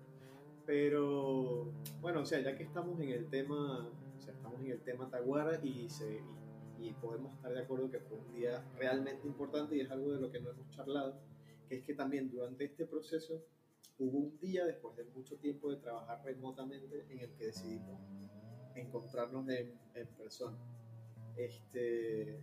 Pero 0.67 1.73
bueno, 2.01 2.21
o 2.21 2.27
sea, 2.27 2.41
ya 2.41 2.57
que 2.57 2.63
estamos 2.65 2.99
en 3.01 3.11
el 3.11 3.29
tema, 3.29 3.89
o 4.17 4.21
sea, 4.21 4.33
estamos 4.33 4.61
en 4.61 4.71
el 4.71 4.81
tema 4.81 5.11
Taguara 5.11 5.61
y, 5.63 5.89
se, 5.89 6.23
y, 6.79 6.89
y 6.89 6.93
podemos 6.95 7.35
estar 7.35 7.53
de 7.53 7.61
acuerdo 7.61 7.91
que 7.91 8.01
fue 8.01 8.19
un 8.19 8.33
día 8.33 8.65
realmente 8.77 9.27
importante 9.27 9.77
y 9.77 9.81
es 9.81 9.91
algo 9.91 10.13
de 10.13 10.21
lo 10.21 10.31
que 10.31 10.41
no 10.41 10.51
hemos 10.51 10.71
charlado, 10.71 11.21
que 11.69 11.77
es 11.77 11.85
que 11.85 11.95
también 11.95 12.31
durante 12.31 12.65
este 12.65 12.87
proceso 12.87 13.45
hubo 13.99 14.19
un 14.19 14.39
día 14.41 14.65
después 14.65 14.97
de 14.97 15.05
mucho 15.05 15.37
tiempo 15.37 15.71
de 15.71 15.77
trabajar 15.77 16.23
remotamente 16.25 17.07
en 17.11 17.21
el 17.21 17.31
que 17.35 17.47
decidimos 17.47 18.01
encontrarnos 18.75 19.49
en, 19.49 19.79
en 19.95 20.07
persona. 20.17 20.59
Este, 21.37 22.41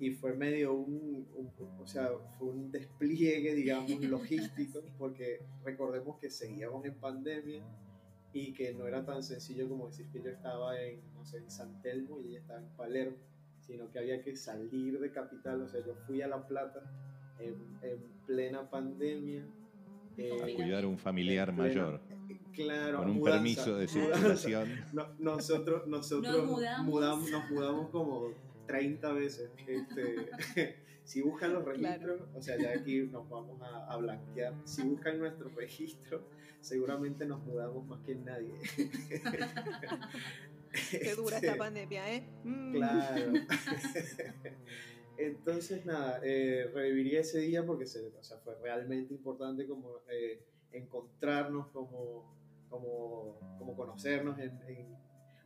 y 0.00 0.10
fue 0.10 0.34
medio 0.34 0.74
un, 0.74 1.26
un- 1.36 1.50
o 1.80 1.86
sea, 1.86 2.10
fue 2.38 2.48
un 2.48 2.70
despliegue, 2.70 3.54
digamos, 3.54 3.90
logístico, 4.02 4.80
porque 4.98 5.40
recordemos 5.64 6.18
que 6.18 6.30
seguíamos 6.30 6.84
en 6.84 6.94
pandemia 6.94 7.62
y 8.32 8.52
que 8.52 8.74
no 8.74 8.86
era 8.86 9.04
tan 9.04 9.22
sencillo 9.22 9.68
como 9.68 9.86
decir 9.86 10.08
que 10.12 10.20
yo 10.22 10.30
estaba 10.30 10.80
en, 10.82 11.00
no 11.14 11.24
sé, 11.24 11.38
en 11.38 11.50
San 11.50 11.80
Telmo 11.82 12.20
y 12.20 12.30
ella 12.30 12.40
estaba 12.40 12.58
en 12.60 12.68
Palermo, 12.76 13.16
sino 13.60 13.90
que 13.90 13.98
había 14.00 14.20
que 14.22 14.36
salir 14.36 14.98
de 14.98 15.10
capital, 15.12 15.62
o 15.62 15.68
sea, 15.68 15.84
yo 15.86 15.94
fui 16.06 16.20
a 16.20 16.26
La 16.28 16.46
Plata 16.46 16.82
en, 17.38 17.54
en 17.82 17.98
plena 18.26 18.68
pandemia. 18.68 19.46
eh, 20.16 20.54
Cuidar 20.56 20.84
a 20.84 20.88
un 20.88 20.98
familiar 20.98 21.48
en 21.50 21.56
plena- 21.56 21.68
mayor. 21.68 22.00
Claro, 22.52 22.98
Con 22.98 23.10
un 23.10 23.16
mudanza, 23.16 23.34
permiso 23.42 23.76
de 23.76 23.88
circulación. 23.88 24.68
No- 24.92 25.08
nosotros 25.18 25.86
nosotros 25.88 26.36
Nos 26.36 26.46
mudamos. 26.46 26.86
mudamos- 26.86 27.30
nos 27.30 27.50
mudamos 27.50 27.90
como 27.90 28.28
30 28.66 29.12
veces. 29.12 29.50
Este, 29.66 30.74
si 31.04 31.22
buscan 31.22 31.52
los 31.52 31.64
registros, 31.64 32.22
o 32.34 32.40
sea, 32.42 32.56
ya 32.60 32.70
aquí 32.70 33.00
nos 33.02 33.28
vamos 33.28 33.60
a, 33.62 33.86
a 33.92 33.96
blanquear. 33.96 34.54
Si 34.64 34.82
buscan 34.82 35.18
nuestro 35.18 35.48
registro, 35.56 36.22
seguramente 36.60 37.26
nos 37.26 37.42
mudamos 37.44 37.86
más 37.86 38.00
que 38.04 38.14
nadie. 38.14 38.54
Qué 40.90 41.14
dura 41.14 41.36
Este, 41.36 41.46
esta 41.46 41.56
pandemia, 41.58 42.12
¿eh? 42.14 42.24
Mm. 42.42 42.72
Claro. 42.72 43.32
Entonces, 45.16 45.86
nada, 45.86 46.20
eh, 46.24 46.68
reviviría 46.74 47.20
ese 47.20 47.38
día 47.40 47.64
porque 47.64 47.86
se, 47.86 48.04
o 48.08 48.22
sea, 48.22 48.38
fue 48.38 48.56
realmente 48.60 49.14
importante 49.14 49.66
como 49.68 49.98
eh, 50.10 50.42
encontrarnos, 50.72 51.68
como, 51.68 52.34
como, 52.68 53.38
como 53.58 53.76
conocernos, 53.76 54.36
en, 54.40 54.60
en- 54.66 54.96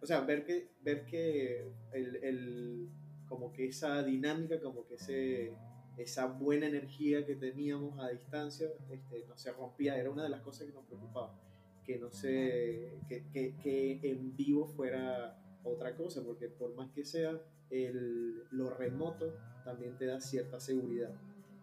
o 0.01 0.07
sea, 0.07 0.21
ver 0.23 0.45
que, 0.47 0.71
ver 0.81 1.05
que 1.05 1.71
el, 1.93 2.17
el- 2.25 2.89
como 3.29 3.53
que 3.53 3.67
esa 3.67 4.03
dinámica, 4.03 4.61
como 4.61 4.87
que 4.87 4.95
ese, 4.95 5.53
esa 5.97 6.27
buena 6.27 6.67
energía 6.67 7.27
que 7.27 7.37
teníamos 7.37 7.99
a 7.99 8.09
distancia 8.09 8.69
este, 8.91 9.25
no 9.27 9.37
se 9.37 9.53
rompía, 9.53 9.97
era 9.99 10.11
una 10.11 10.23
de 10.23 10.31
las 10.31 10.41
cosas 10.41 10.67
que 10.67 10.73
nos 10.73 10.85
preocupaba, 10.87 11.39
que 11.85 11.99
no 11.99 12.11
se, 12.11 12.99
que, 13.09 13.25
que, 13.33 13.57
que 13.57 14.01
en 14.03 14.37
vivo 14.37 14.67
fuera 14.67 15.39
otra 15.65 15.97
cosa, 15.97 16.23
porque 16.25 16.49
por 16.49 16.75
más 16.75 16.91
que 16.93 17.05
sea 17.05 17.41
el, 17.71 18.45
lo 18.51 18.71
remoto 18.71 19.35
también 19.65 19.97
te 19.99 20.07
da 20.07 20.21
cierta 20.21 20.61
seguridad. 20.61 21.15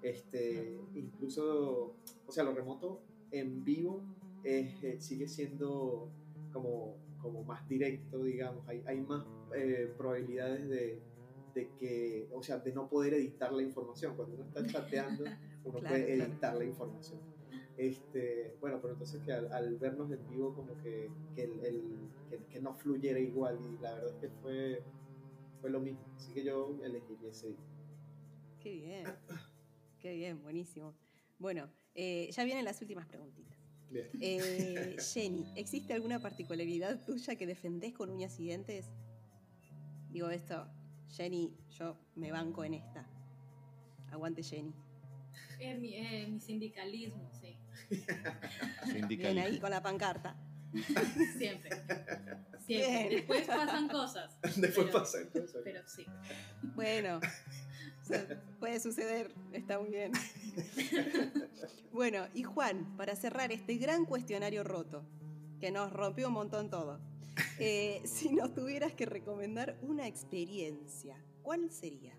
Este, 0.02 0.78
incluso, 0.94 1.96
o 2.28 2.32
sea, 2.32 2.44
lo 2.44 2.54
remoto 2.54 3.02
en 3.32 3.64
vivo 3.64 4.04
eh, 4.44 4.98
sigue 5.00 5.28
siendo 5.28 6.12
como, 6.54 6.96
como 7.22 7.44
más 7.44 7.68
directo, 7.68 8.24
digamos. 8.24 8.68
Hay, 8.68 8.84
hay 8.86 9.02
más 9.02 9.26
eh, 9.56 9.92
probabilidades 9.98 10.70
de, 10.70 11.02
de 11.56 11.70
que, 11.80 12.28
o 12.34 12.44
sea, 12.44 12.60
de 12.60 12.72
no 12.74 12.88
poder 12.90 13.14
editar 13.16 13.52
la 13.52 13.64
información. 13.64 14.16
Cuando 14.16 14.36
uno 14.36 14.44
está 14.46 14.66
chateando, 14.68 15.24
uno 15.64 15.80
Claro, 15.80 15.96
puede 15.96 16.16
claro. 16.16 16.32
editar 16.32 16.56
la 16.56 16.66
información. 16.66 17.20
Este, 17.78 18.56
bueno, 18.62 18.80
pero 18.82 18.94
entonces 18.94 19.22
que 19.24 19.34
al, 19.34 19.52
al 19.52 19.76
vernos 19.78 20.12
en 20.12 20.30
vivo 20.30 20.54
como 20.54 20.78
que, 20.84 21.10
que, 21.36 21.44
el, 21.44 21.60
el- 21.66 22.10
que, 22.30 22.38
que 22.46 22.62
no 22.62 22.74
fluyera 22.76 23.20
igual 23.20 23.60
y 23.62 23.82
la 23.82 23.94
verdad 23.96 24.12
es 24.12 24.16
que 24.22 24.30
fue, 24.42 24.84
fue 25.62 25.70
lo 25.70 25.80
mismo. 25.80 26.06
Así 26.16 26.34
que 26.34 26.44
yo 26.44 26.78
elegiría 26.84 27.30
ese 27.30 27.48
día. 27.50 27.58
Qué 28.60 28.72
bien. 28.72 29.06
Qué 30.00 30.14
bien, 30.16 30.42
buenísimo. 30.42 30.94
Bueno, 31.40 31.70
eh, 31.96 32.30
ya 32.32 32.44
vienen 32.44 32.66
las 32.66 32.82
últimas 32.82 33.06
preguntitas. 33.08 33.58
Bien. 33.92 34.10
Eh, 34.20 34.96
Jenny, 35.14 35.46
¿existe 35.56 35.94
alguna 35.94 36.20
particularidad 36.20 37.04
tuya 37.06 37.36
que 37.36 37.46
defendés 37.46 37.94
con 37.94 38.10
uñas 38.10 38.40
y 38.40 38.44
dientes? 38.44 38.90
Digo 40.10 40.30
esto, 40.30 40.68
Jenny, 41.10 41.54
yo 41.78 41.98
me 42.16 42.32
banco 42.32 42.64
en 42.64 42.76
esta. 42.76 43.06
Aguante 44.12 44.44
Jenny. 44.44 44.74
Eh, 45.60 45.76
mi, 45.76 45.94
eh, 45.96 46.28
mi 46.28 46.40
sindicalismo, 46.40 47.30
sí. 47.40 47.58
Bien 47.90 48.06
Sindicalismo. 48.92 49.46
ahí 49.48 49.60
con 49.60 49.70
la 49.72 49.82
pancarta. 49.82 50.36
Siempre. 51.38 51.70
Siempre. 52.66 52.68
Bien. 52.68 53.10
Después 53.10 53.48
pasan 53.48 53.88
cosas. 53.88 54.38
Después 54.42 54.88
pero- 54.88 54.92
pasan 54.92 55.30
cosas. 55.30 55.62
Pero 55.64 55.82
sí. 55.88 56.06
Bueno, 56.76 57.20
o 57.20 58.06
sea, 58.06 58.42
puede 58.60 58.80
suceder, 58.80 59.34
está 59.54 59.80
muy 59.80 59.90
bien. 59.90 60.12
Bueno, 61.92 62.28
y 62.34 62.44
Juan, 62.44 62.96
para 62.98 63.16
cerrar 63.16 63.52
este 63.52 63.76
gran 63.78 64.06
cuestionario 64.06 64.64
roto, 64.64 65.06
que 65.60 65.72
nos 65.72 65.92
rompió 65.94 66.28
un 66.28 66.34
montón 66.34 66.70
todo, 66.70 67.00
eh, 67.60 68.02
si 68.06 68.34
nos 68.34 68.54
tuvieras 68.54 68.94
que 68.94 69.06
recomendar 69.06 69.78
una 69.82 70.08
experiencia, 70.08 71.18
¿cuál 71.42 71.70
sería? 71.72 72.14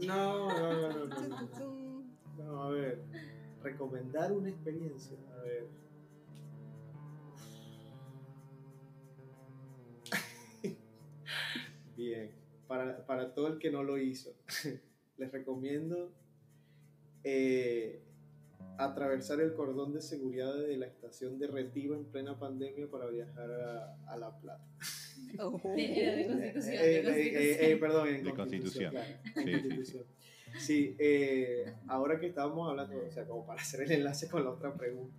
No, 0.00 0.48
no, 0.48 1.06
no, 1.06 1.06
no, 1.06 2.04
no, 2.38 2.62
a 2.62 2.70
ver, 2.70 3.02
recomendar 3.62 4.32
una 4.32 4.50
experiencia. 4.50 5.16
A 5.34 5.42
ver. 5.42 5.66
Bien, 11.96 12.30
para, 12.66 13.04
para 13.06 13.34
todo 13.34 13.48
el 13.48 13.58
que 13.58 13.70
no 13.70 13.82
lo 13.82 13.98
hizo, 13.98 14.34
les 15.16 15.32
recomiendo 15.32 16.12
eh, 17.24 18.02
atravesar 18.78 19.40
el 19.40 19.52
cordón 19.54 19.92
de 19.92 20.00
seguridad 20.00 20.54
de 20.56 20.76
la 20.76 20.86
estación 20.86 21.38
de 21.38 21.46
retiro 21.46 21.94
en 21.94 22.04
plena 22.04 22.38
pandemia 22.38 22.86
para 22.90 23.06
viajar 23.06 23.50
a, 23.50 23.96
a 24.06 24.16
La 24.16 24.36
Plata. 24.38 24.64
Oh. 25.38 25.60
De, 25.76 26.26
Constitución. 26.26 26.74
Eh, 26.74 27.02
de 27.02 27.22
eh, 27.22 27.52
eh, 27.52 27.72
eh, 27.72 27.76
perdón, 27.76 28.08
en 28.08 28.24
De 28.24 28.34
Constitución. 28.34 28.92
Constitución. 28.92 28.92
claro, 28.92 29.14
Sí, 29.34 29.42
sí, 29.42 29.42
sí. 29.44 29.68
Constitución. 29.68 30.04
Sí, 30.58 30.96
eh, 30.98 31.74
ahora 31.88 32.20
que 32.20 32.26
estábamos 32.26 32.68
hablando, 32.68 32.94
o 33.08 33.10
sea, 33.10 33.24
como 33.26 33.46
para 33.46 33.60
hacer 33.62 33.82
el 33.82 33.92
enlace 33.92 34.28
con 34.28 34.44
la 34.44 34.50
otra 34.50 34.74
pregunta, 34.74 35.16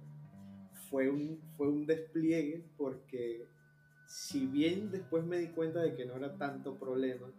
fue 0.89 1.09
un, 1.09 1.39
fue 1.57 1.67
un 1.69 1.87
despliegue 1.87 2.63
porque 2.77 3.45
si 4.05 4.45
bien 4.45 4.91
después 4.91 5.23
me 5.25 5.39
di 5.39 5.47
cuenta 5.47 5.81
de 5.81 5.95
que 5.95 6.05
no 6.05 6.15
era 6.17 6.37
tanto 6.37 6.75
problema, 6.77 7.31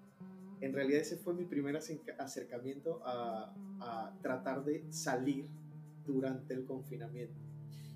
en 0.60 0.72
realidad 0.72 1.02
ese 1.02 1.16
fue 1.18 1.34
mi 1.34 1.44
primer 1.44 1.76
acerca- 1.76 2.16
acercamiento 2.18 3.00
a, 3.04 3.54
a 3.80 4.12
tratar 4.22 4.64
de 4.64 4.84
salir 4.90 5.46
durante 6.06 6.54
el 6.54 6.64
confinamiento. 6.64 7.40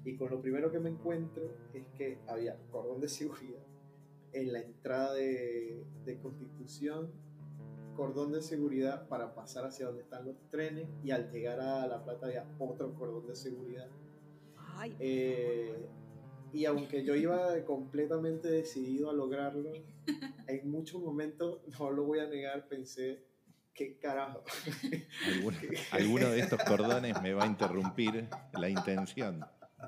Y 0.05 0.17
con 0.17 0.31
lo 0.31 0.41
primero 0.41 0.71
que 0.71 0.79
me 0.79 0.91
encuentro 0.91 1.43
es 1.75 1.87
que 1.97 2.19
había 2.27 2.57
cordón 2.71 3.01
de 3.01 3.09
seguridad 3.09 3.63
en 4.33 4.53
la 4.53 4.61
entrada 4.61 5.15
de, 5.15 5.85
de 6.05 6.19
Constitución, 6.19 7.11
cordón 7.97 8.33
de 8.33 8.41
seguridad 8.41 9.09
para 9.09 9.35
pasar 9.35 9.65
hacia 9.67 9.87
donde 9.87 10.03
están 10.03 10.25
los 10.25 10.37
trenes 10.51 10.89
y 11.03 11.11
al 11.11 11.31
llegar 11.33 11.61
a 11.61 11.87
La 11.87 12.05
Plata 12.05 12.27
había 12.27 12.47
otro 12.59 12.95
cordón 12.95 13.27
de 13.27 13.35
seguridad. 13.35 13.89
Ay, 14.57 14.95
Eh, 15.01 15.89
y 16.53 16.65
aunque 16.65 17.05
yo 17.05 17.15
iba 17.15 17.63
completamente 17.65 18.49
decidido 18.49 19.11
a 19.11 19.13
lograrlo, 19.13 19.73
en 20.47 20.71
muchos 20.71 21.03
momentos, 21.03 21.61
no 21.79 21.91
lo 21.91 22.05
voy 22.05 22.21
a 22.21 22.29
negar, 22.29 22.69
pensé, 22.69 23.25
¿qué 23.79 23.97
carajo? 23.99 24.43
Alguno, 25.26 25.57
alguno 25.93 26.31
de 26.31 26.41
estos 26.41 26.59
cordones 26.64 27.22
me 27.22 27.33
va 27.33 27.45
a 27.45 27.47
interrumpir 27.47 28.29
la 28.53 28.68
intención. 28.68 29.45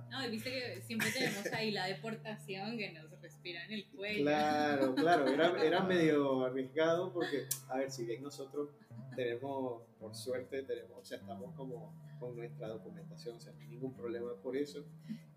No, 0.08 0.24
y 0.24 0.30
viste 0.30 0.50
que 0.52 0.82
siempre 0.82 1.10
tenemos 1.10 1.44
ahí 1.52 1.72
la 1.72 1.86
deportación 1.86 2.78
que 2.78 2.92
nos 2.92 3.10
respira 3.20 3.64
en 3.64 3.72
el 3.72 3.86
cuello. 3.88 4.22
Claro, 4.22 4.94
claro, 4.94 5.26
era, 5.26 5.60
era 5.64 5.82
medio 5.82 6.44
arriesgado 6.44 7.12
porque, 7.12 7.46
a 7.68 7.78
ver, 7.78 7.90
si 7.90 8.04
bien 8.04 8.22
nosotros 8.22 8.68
tenemos, 9.16 9.82
por 9.98 10.14
suerte, 10.14 10.62
tenemos, 10.62 10.92
o 10.96 11.04
sea, 11.04 11.18
estamos 11.18 11.52
como 11.56 11.92
con 12.20 12.36
nuestra 12.36 12.68
documentación, 12.68 13.36
o 13.36 13.40
sea, 13.40 13.52
no 13.52 13.60
hay 13.60 13.66
ningún 13.66 13.92
problema 13.94 14.32
por 14.40 14.56
eso, 14.56 14.84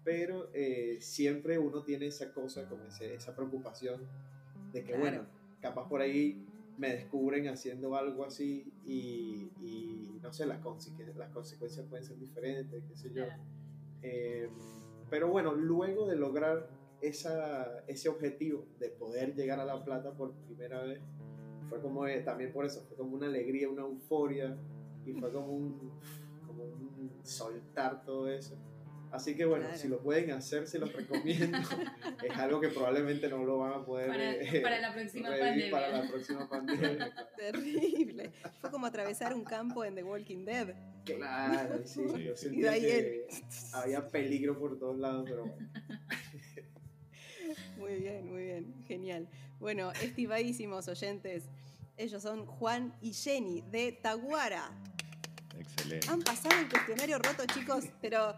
pero 0.04 0.52
eh, 0.54 0.98
siempre 1.02 1.58
uno 1.58 1.82
tiene 1.82 2.06
esa 2.08 2.32
cosa, 2.32 2.68
como 2.70 2.84
ese- 2.86 3.16
esa 3.16 3.36
preocupación 3.36 4.02
de 4.72 4.82
que, 4.82 4.88
Claro. 4.94 5.02
bueno, 5.02 5.26
capaz 5.62 5.88
por 5.90 6.02
ahí 6.02 6.46
me 6.78 6.90
descubren 6.90 7.48
haciendo 7.48 7.96
algo 7.96 8.26
así 8.26 8.72
y, 8.86 10.10
no 10.22 10.32
sé, 10.34 10.46
las, 10.46 10.62
consecu- 10.62 11.14
las 11.16 11.30
consecuencias 11.32 11.86
pueden 11.88 12.06
ser 12.06 12.18
diferentes, 12.18 12.84
qué 12.88 12.96
sé 12.98 13.12
yo. 13.14 13.24
Eh, 14.02 14.50
pero 15.10 15.30
bueno, 15.30 15.54
luego 15.54 16.08
de 16.08 16.16
lograr 16.16 16.70
ese 17.02 18.10
objetivo 18.10 18.66
de 18.80 18.90
poder 18.90 19.36
llegar 19.36 19.60
a 19.60 19.66
La 19.66 19.84
Plata 19.84 20.12
por 20.14 20.34
primera 20.34 20.82
vez, 20.84 21.00
fue 21.70 21.82
como, 21.82 22.08
eh, 22.08 22.22
también 22.22 22.52
por 22.52 22.66
eso, 22.66 22.82
fue 22.88 22.98
como 22.98 23.16
una 23.16 23.28
alegría, 23.28 23.70
una 23.70 23.84
euforia, 23.84 24.58
y 25.06 25.14
fue 25.14 25.32
como 25.32 25.54
un, 25.54 25.92
como 26.48 26.64
un 26.64 27.12
soltar 27.24 28.04
todo 28.06 28.28
eso. 28.30 28.56
Así 29.14 29.36
que 29.36 29.46
bueno, 29.46 29.66
Claro. 29.66 29.80
si 29.80 29.88
lo 29.90 30.00
pueden 30.02 30.32
hacer, 30.32 30.68
se 30.68 30.80
los 30.80 30.92
recomiendo. 30.92 31.56
es 32.24 32.36
algo 32.38 32.60
que 32.60 32.70
probablemente 32.70 33.30
no 33.30 33.44
lo 33.46 33.60
van 33.60 33.74
a 33.74 33.86
poder 33.86 34.08
Para- 34.08 34.32
eh, 34.34 34.60
para 34.62 34.80
la 34.82 34.92
próxima 34.92 35.30
pandemia. 35.30 35.72
Para 35.72 35.90
la 35.90 36.08
próxima 36.10 36.50
pandemia. 36.50 37.14
Terrible. 37.38 38.32
Fue 38.60 38.72
como 38.72 38.88
atravesar 38.88 39.36
un 39.36 39.44
campo 39.44 39.86
en 39.86 39.94
The 39.94 40.04
Walking 40.04 40.46
Dead. 40.46 40.74
Claro, 41.06 41.82
sí, 41.86 42.02
Sí, 42.16 42.24
yo 42.24 42.36
sentía 42.36 42.60
Y 42.60 42.62
de 42.62 42.70
ahí 42.70 42.82
que 42.82 43.28
había 43.74 44.10
peligro 44.10 44.58
por 44.58 44.80
todos 44.80 44.98
lados, 44.98 45.26
pero 45.30 45.46
bueno. 45.46 45.70
Muy 47.78 47.96
bien, 47.96 48.28
muy 48.32 48.44
bien. 48.46 48.74
Genial. 48.88 49.28
Bueno, 49.60 49.92
estimadísimos 50.02 50.88
oyentes, 50.88 51.44
ellos 51.98 52.22
son 52.24 52.46
Juan 52.46 52.94
y 53.02 53.14
Jenny 53.14 53.62
de 53.70 53.92
Taguara. 53.92 54.72
Excelente. 55.60 56.08
Han 56.10 56.22
pasado 56.24 56.60
el 56.60 56.68
cuestionario 56.70 57.20
roto, 57.20 57.46
chicos, 57.54 57.86
pero 58.02 58.36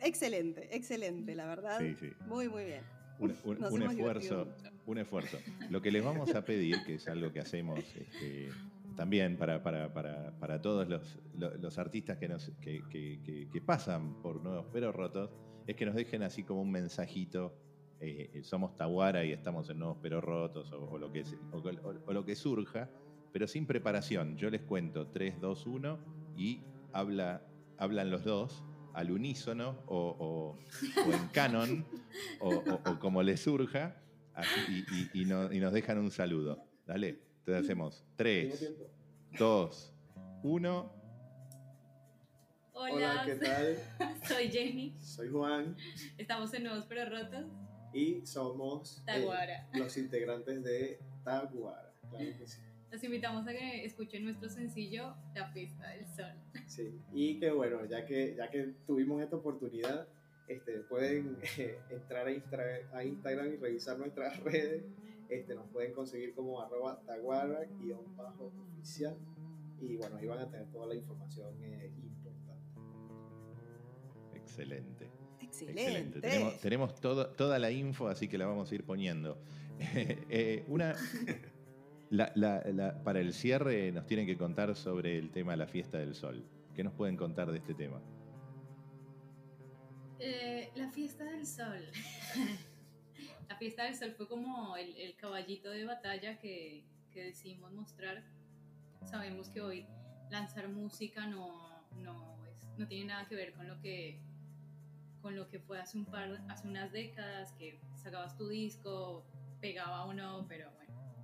excelente, 0.00 0.74
excelente, 0.76 1.34
la 1.34 1.46
verdad. 1.46 1.78
Sí, 1.80 1.94
sí. 1.98 2.12
Muy, 2.26 2.48
muy 2.48 2.64
bien. 2.64 2.82
Un, 3.18 3.30
esfuerzo, 3.30 3.68
divertido 3.94 4.48
un 4.86 4.98
esfuerzo. 4.98 5.38
Lo 5.70 5.80
que 5.80 5.92
les 5.92 6.04
vamos 6.04 6.34
a 6.34 6.44
pedir, 6.44 6.82
que 6.84 6.94
es 6.94 7.06
algo 7.08 7.30
que 7.32 7.38
hacemos 7.40 7.78
este, 7.94 8.48
también 8.96 9.36
para, 9.36 9.62
para, 9.62 9.92
para, 9.92 10.32
para 10.40 10.60
todos 10.60 10.88
los, 10.88 11.20
lo- 11.34 11.54
los 11.56 11.78
artistas 11.78 12.18
que, 12.18 12.26
nos, 12.28 12.50
que, 12.60 12.82
que- 12.90 13.60
pasan 13.64 14.20
por 14.22 14.42
Nuevos 14.42 14.66
Pero 14.72 14.90
Rotos, 14.90 15.30
es 15.68 15.76
que 15.76 15.86
nos 15.86 15.94
dejen 15.94 16.22
así 16.24 16.42
como 16.42 16.62
un 16.62 16.70
mensajito. 16.72 17.54
eh, 18.00 18.40
somos 18.42 18.76
Taguara 18.76 19.24
y 19.24 19.30
estamos 19.32 19.70
en 19.70 19.78
Nuevos 19.78 19.98
Pero 20.02 20.20
Rotos 20.20 20.72
o, 20.72 20.90
o 20.90 20.98
lo 20.98 21.12
que, 21.12 21.24
se- 21.24 21.36
o- 21.52 21.58
o- 21.58 22.02
o 22.06 22.12
lo 22.12 22.24
que 22.24 22.34
surja, 22.34 22.90
pero 23.32 23.46
sin 23.46 23.66
preparación. 23.66 24.36
Yo 24.36 24.50
les 24.50 24.62
cuento 24.62 25.06
3, 25.06 25.40
2, 25.40 25.66
1 25.66 26.00
y 26.36 26.64
habla, 26.92 27.46
hablan 27.78 28.10
los 28.10 28.24
dos 28.24 28.64
al 28.94 29.10
unísono 29.10 29.78
o, 29.86 29.96
o- 29.98 30.58
o 31.08 31.12
en 31.12 31.28
canon 31.28 31.84
o, 32.40 32.48
o- 32.50 32.90
o 32.90 32.98
como 32.98 33.22
les 33.22 33.40
surja 33.40 33.96
así, 34.34 34.60
y, 34.68 35.18
y- 35.18 35.22
y 35.22 35.24
no- 35.24 35.52
y 35.52 35.60
nos 35.60 35.72
dejan 35.72 35.98
un 35.98 36.10
saludo. 36.10 36.64
Dale, 36.86 37.20
entonces 37.38 37.64
hacemos 37.64 37.98
Tengo 37.98 38.16
3, 38.16 38.58
tiempo. 38.58 38.84
2, 39.38 39.94
1. 40.42 40.92
Hola, 42.74 42.92
Hola, 42.94 43.22
¿qué 43.26 43.34
tal? 43.36 43.76
soy 44.28 44.48
Jenny. 44.50 44.96
Soy 44.98 45.28
Juan 45.30 45.76
Estamos 46.18 46.52
en 46.54 46.64
Nuevos 46.64 46.86
Pero 46.86 47.08
Rotos. 47.08 47.44
y 47.92 48.24
somos 48.26 48.98
eh, 49.00 49.02
Taguara. 49.06 49.68
los 49.74 49.96
integrantes 49.96 50.64
de 50.64 50.98
Taguara. 51.24 51.92
Claro 52.10 52.24
que 52.38 52.46
sí. 52.46 52.60
Los 52.92 53.02
invitamos 53.02 53.46
a 53.48 53.52
que 53.52 53.84
escuchen 53.86 54.22
nuestro 54.24 54.48
sencillo 54.50 55.14
La 55.34 55.48
Fiesta 55.48 55.88
del 55.88 56.06
Sol. 56.06 56.32
Sí, 56.66 57.00
y 57.14 57.40
que 57.40 57.50
bueno, 57.50 57.84
ya 57.86 58.04
que, 58.04 58.34
ya 58.36 58.50
que 58.50 58.74
tuvimos 58.86 59.22
esta 59.22 59.36
oportunidad, 59.36 60.06
este, 60.46 60.80
pueden 60.80 61.38
eh, 61.58 61.78
entrar 61.90 62.26
a, 62.26 62.30
Instra- 62.30 62.90
a 62.92 63.02
Instagram 63.04 63.54
y 63.54 63.56
revisar 63.56 63.98
nuestras 63.98 64.38
redes. 64.40 64.84
Este, 65.30 65.54
nos 65.54 65.66
pueden 65.70 65.94
conseguir 65.94 66.34
como 66.34 66.60
arroba 66.60 67.00
taguara-oficial. 67.06 69.16
Y 69.80 69.96
bueno, 69.96 70.16
ahí 70.16 70.26
van 70.26 70.40
a 70.40 70.50
tener 70.50 70.66
toda 70.70 70.86
la 70.86 70.94
información 70.94 71.54
eh, 71.62 71.90
importante. 72.02 72.80
Excelente. 74.34 75.08
Excelente. 75.40 76.20
Tenemos, 76.20 76.60
tenemos 76.60 76.94
todo- 77.00 77.28
toda 77.30 77.58
la 77.58 77.70
info, 77.70 78.08
así 78.08 78.28
que 78.28 78.36
la 78.38 78.44
vamos 78.46 78.70
a 78.70 78.74
ir 78.74 78.84
poniendo. 78.84 79.38
Eh, 80.28 80.64
una, 80.68 80.94
la- 82.12 82.62
la- 82.72 83.02
para 83.02 83.20
el 83.20 83.32
cierre 83.32 83.90
nos 83.90 84.06
tienen 84.06 84.26
que 84.26 84.36
contar 84.36 84.74
sobre 84.76 85.18
el 85.18 85.30
tema 85.30 85.52
de 85.52 85.58
la 85.58 85.66
fiesta 85.66 85.98
del 85.98 86.14
sol. 86.14 86.44
¿Qué 86.74 86.84
nos 86.84 86.92
pueden 86.92 87.16
contar 87.16 87.50
de 87.50 87.58
este 87.58 87.74
tema? 87.74 88.00
Eh, 90.18 90.70
la 90.76 90.90
Fiesta 90.90 91.24
del 91.24 91.46
Sol. 91.46 91.84
la 93.48 93.56
Fiesta 93.56 93.84
del 93.84 93.96
Sol 93.96 94.12
fue 94.12 94.28
como 94.28 94.76
el, 94.76 95.16
caballito 95.16 95.70
de 95.70 95.84
batalla 95.84 96.38
que, 96.38 96.84
decidimos 97.14 97.72
mostrar. 97.72 98.22
Sabemos 99.04 99.48
que 99.48 99.60
hoy 99.60 99.86
lanzar 100.30 100.68
música 100.68 101.26
no, 101.26 101.84
no, 101.96 102.38
tiene 102.88 103.06
nada 103.06 103.26
que 103.26 103.34
ver 103.34 103.52
con 103.52 103.68
lo 103.68 103.80
que 103.80 104.20
con 105.20 105.36
lo 105.36 105.48
que 105.48 105.60
fue 105.60 105.78
hace 105.80 105.98
un 105.98 106.04
par 106.04 106.42
hace 106.48 106.66
unas 106.66 106.90
décadas 106.90 107.52
que 107.52 107.78
sacabas 107.94 108.36
tu 108.36 108.48
disco 108.48 109.24
pegaba 109.60 110.04
o 110.04 110.12
no 110.12 110.46
pero 110.48 110.68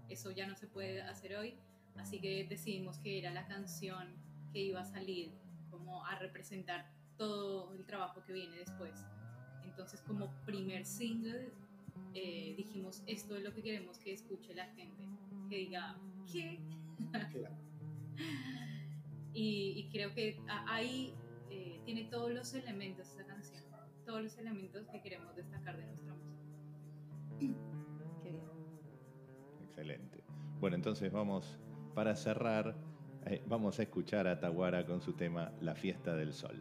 eso 0.08 0.30
ya 0.30 0.46
no 0.46 0.56
se 0.56 0.66
puede 0.66 1.02
hacer 1.02 1.36
hoy 1.36 1.58
así 1.98 2.20
que 2.20 2.46
decidimos 2.48 2.98
que 2.98 3.18
era 3.18 3.30
la 3.32 3.46
canción 3.46 4.14
que 4.52 4.60
iba 4.60 4.80
a 4.80 4.84
salir 4.84 5.32
como 5.70 6.04
a 6.06 6.18
representar 6.18 6.90
todo 7.16 7.74
el 7.74 7.84
trabajo 7.84 8.22
que 8.24 8.32
viene 8.32 8.56
después. 8.56 9.04
Entonces, 9.64 10.00
como 10.02 10.32
primer 10.46 10.86
single, 10.86 11.52
eh, 12.14 12.54
dijimos, 12.56 13.02
esto 13.06 13.36
es 13.36 13.42
lo 13.42 13.52
que 13.52 13.62
queremos 13.62 13.98
que 13.98 14.12
escuche 14.12 14.54
la 14.54 14.66
gente, 14.74 15.04
que 15.48 15.56
diga, 15.56 15.98
¿qué? 16.32 16.60
Y, 19.40 19.88
creo 19.92 20.12
que 20.14 20.40
ahí 20.66 21.14
eh, 21.48 21.80
tiene 21.84 22.04
todos 22.04 22.32
los 22.32 22.54
elementos 22.54 23.08
esa 23.10 23.24
canción, 23.24 23.62
todos 24.04 24.20
los 24.20 24.36
elementos 24.36 24.88
que 24.88 25.00
queremos 25.00 25.36
destacar 25.36 25.76
de 25.76 25.86
nuestra 25.86 26.12
música. 26.12 27.77
Excelente. 29.78 30.24
Bueno, 30.58 30.74
entonces 30.74 31.12
vamos, 31.12 31.56
para 31.94 32.16
cerrar, 32.16 32.74
eh, 33.26 33.40
vamos 33.46 33.78
a 33.78 33.82
escuchar 33.82 34.26
a 34.26 34.40
Taguara 34.40 34.84
con 34.84 35.00
su 35.00 35.12
tema 35.12 35.52
La 35.60 35.76
fiesta 35.76 36.16
del 36.16 36.32
sol. 36.32 36.60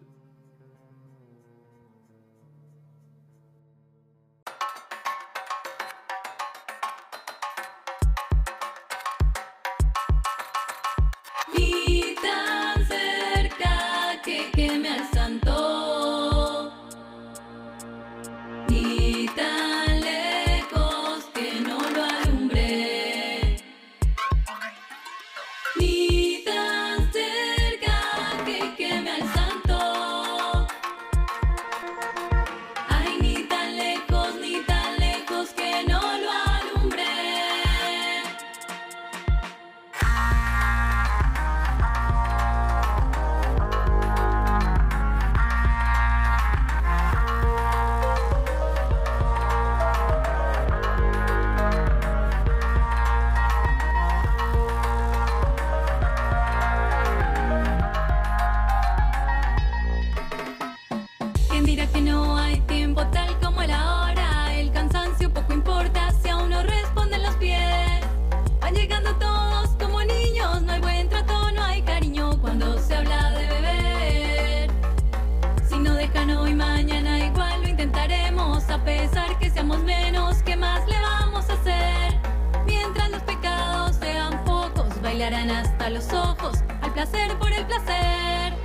Los 85.98 86.14
ojos 86.14 86.64
al 86.84 86.94
placer 86.94 87.36
por 87.40 87.52
el 87.52 87.66
placer. 87.66 88.57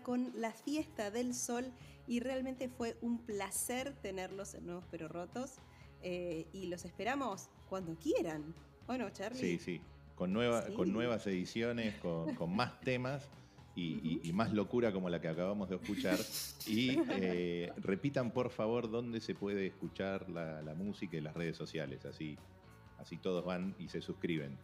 Con 0.00 0.32
la 0.34 0.52
fiesta 0.52 1.10
del 1.10 1.34
sol 1.34 1.70
y 2.06 2.20
realmente 2.20 2.68
fue 2.68 2.96
un 3.02 3.18
placer 3.18 3.92
tenerlos 4.00 4.54
en 4.54 4.64
Nuevos 4.66 4.86
Pero 4.90 5.08
Rotos 5.08 5.56
eh, 6.02 6.46
y 6.52 6.66
los 6.68 6.84
esperamos 6.84 7.48
cuando 7.68 7.94
quieran. 7.96 8.54
¿O 8.86 8.96
no, 8.96 9.10
Charlie? 9.10 9.38
Sí, 9.40 9.58
sí. 9.58 9.80
Con, 10.14 10.32
nueva, 10.32 10.66
Sí. 10.66 10.74
con 10.74 10.92
nuevas 10.92 11.26
ediciones, 11.26 11.94
con, 11.96 12.34
con 12.34 12.54
más 12.54 12.80
temas 12.80 13.28
y, 13.74 13.94
y- 14.02 14.20
y 14.24 14.32
más 14.32 14.52
locura 14.52 14.92
como 14.92 15.08
la 15.08 15.20
que 15.20 15.28
acabamos 15.28 15.68
de 15.68 15.76
escuchar. 15.76 16.18
Y 16.66 16.98
eh, 17.10 17.72
repitan, 17.78 18.30
por 18.30 18.50
favor, 18.50 18.90
dónde 18.90 19.20
se 19.20 19.34
puede 19.34 19.66
escuchar 19.66 20.28
la, 20.30 20.62
la 20.62 20.74
música 20.74 21.16
y 21.16 21.20
las 21.20 21.34
redes 21.34 21.56
sociales. 21.56 22.04
Así, 22.04 22.36
así 22.98 23.16
todos 23.16 23.44
van 23.44 23.74
y 23.78 23.88
se 23.88 24.00
suscriben. 24.02 24.56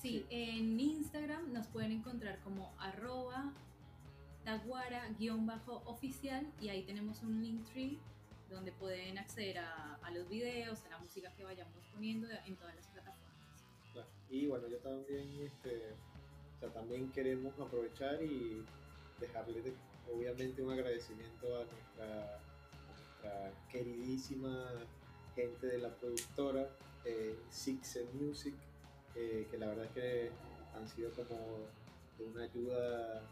Sí, 0.00 0.24
en 0.30 0.78
Instagram 0.78 1.52
nos 1.52 1.66
pueden 1.66 1.90
encontrar 1.92 2.38
como 2.44 2.72
arroba 2.78 3.52
taguara-oficial 4.44 6.46
y 6.60 6.68
ahí 6.68 6.82
tenemos 6.84 7.22
un 7.22 7.42
link 7.42 7.64
tree 7.72 7.98
donde 8.50 8.72
pueden 8.72 9.18
acceder 9.18 9.58
a, 9.58 9.98
a 10.02 10.10
los 10.10 10.28
videos, 10.28 10.84
a 10.86 10.90
la 10.90 10.98
música 10.98 11.30
que 11.36 11.44
vayamos 11.44 11.74
poniendo 11.92 12.26
en 12.46 12.56
todas 12.56 12.74
las 12.74 12.86
plataformas. 12.86 13.18
Y 14.30 14.46
bueno, 14.46 14.68
yo 14.68 14.78
también, 14.78 15.28
este, 15.44 15.92
o 16.56 16.60
sea, 16.60 16.70
también 16.72 17.10
queremos 17.12 17.58
aprovechar 17.58 18.22
y 18.22 18.62
dejarle 19.20 19.60
de- 19.62 19.74
obviamente 20.14 20.62
un 20.62 20.70
agradecimiento 20.72 21.46
a 21.56 21.64
nuestra, 21.64 22.36
a 22.36 22.40
nuestra 22.94 23.52
queridísima 23.70 24.66
gente 25.34 25.66
de 25.66 25.78
la 25.78 25.88
productora 25.90 26.68
eh, 27.04 27.38
Six 27.50 27.98
Music, 28.14 28.54
eh, 29.14 29.46
que 29.50 29.58
la 29.58 29.66
verdad 29.68 29.84
es 29.86 29.92
que 29.92 30.30
han 30.76 30.88
sido 30.88 31.10
como 31.12 31.36
de 32.18 32.24
una 32.24 32.42
ayuda, 32.44 33.22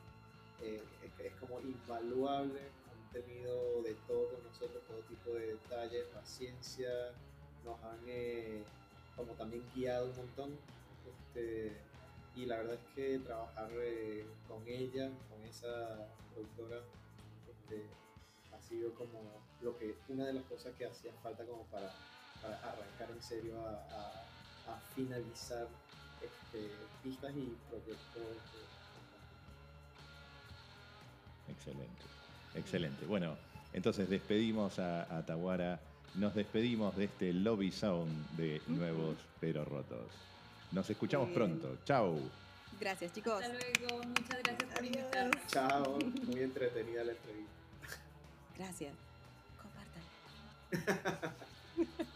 eh, 0.63 0.83
es, 1.19 1.33
como 1.35 1.61
invaluable, 1.61 2.61
han 2.61 3.13
tenido 3.13 3.83
de 3.83 3.95
todo 4.07 4.29
con 4.31 4.45
nosotros, 4.45 4.83
todo 4.87 4.99
tipo 5.09 5.31
de 5.31 5.49
detalles, 5.49 6.05
paciencia, 6.15 6.91
nos 7.65 7.83
han 7.83 8.01
eh, 8.07 8.63
como 9.17 9.33
también 9.33 9.63
guiado 9.75 10.07
un 10.11 10.17
montón. 10.17 10.59
Este, 11.07 11.73
y 12.35 12.47
la 12.47 12.59
verdad 12.59 12.75
es 12.75 12.95
que 12.95 13.19
trabajar 13.21 13.71
eh, 13.73 14.27
con 14.49 14.63
ella, 14.67 15.11
con 15.31 15.43
esa 15.45 16.09
productora, 16.33 16.81
este, 17.49 17.87
ha 18.53 18.61
sido 18.61 18.93
como 18.95 19.21
lo 19.63 19.77
que, 19.79 19.97
una 20.09 20.27
de 20.27 20.35
las 20.35 20.45
cosas 20.45 20.75
que 20.77 20.87
hacía 20.87 21.13
falta 21.23 21.45
como 21.45 21.65
para, 21.65 21.93
arrancar 22.43 23.11
en 23.11 23.23
serio 23.23 23.57
a 23.67 24.79
finalizar 24.95 25.67
este, 26.23 26.71
pistas 27.03 27.33
y 27.37 27.57
proyectos. 27.69 28.23
Excelente, 31.49 32.03
excelente. 32.55 33.07
Bueno, 33.07 33.37
entonces 33.73 34.09
despedimos 34.09 34.79
a, 34.79 35.03
a 35.17 35.25
Taguara, 35.25 35.81
nos 36.15 36.35
despedimos 36.35 36.97
de 36.97 37.05
este 37.05 37.33
lobby 37.33 37.71
sound 37.71 38.31
de 38.37 38.61
Nuevos 38.69 39.17
Pero 39.41 39.65
Rotos. 39.65 40.09
Nos 40.73 40.89
escuchamos 40.91 41.31
pronto. 41.31 41.79
Chau. 41.85 42.19
Gracias, 42.81 43.13
chicos. 43.13 43.43
Hasta 43.43 43.49
luego, 43.49 44.03
muchas 44.05 44.43
gracias 44.43 44.71
por 44.75 44.85
invitarnos. 44.85 45.47
Chao, 45.49 45.99
muy 46.27 46.41
entretenida 46.41 47.05
la 47.05 47.13
entrevista. 47.13 47.53
Gracias. 48.57 48.95
Compartan. 50.73 51.33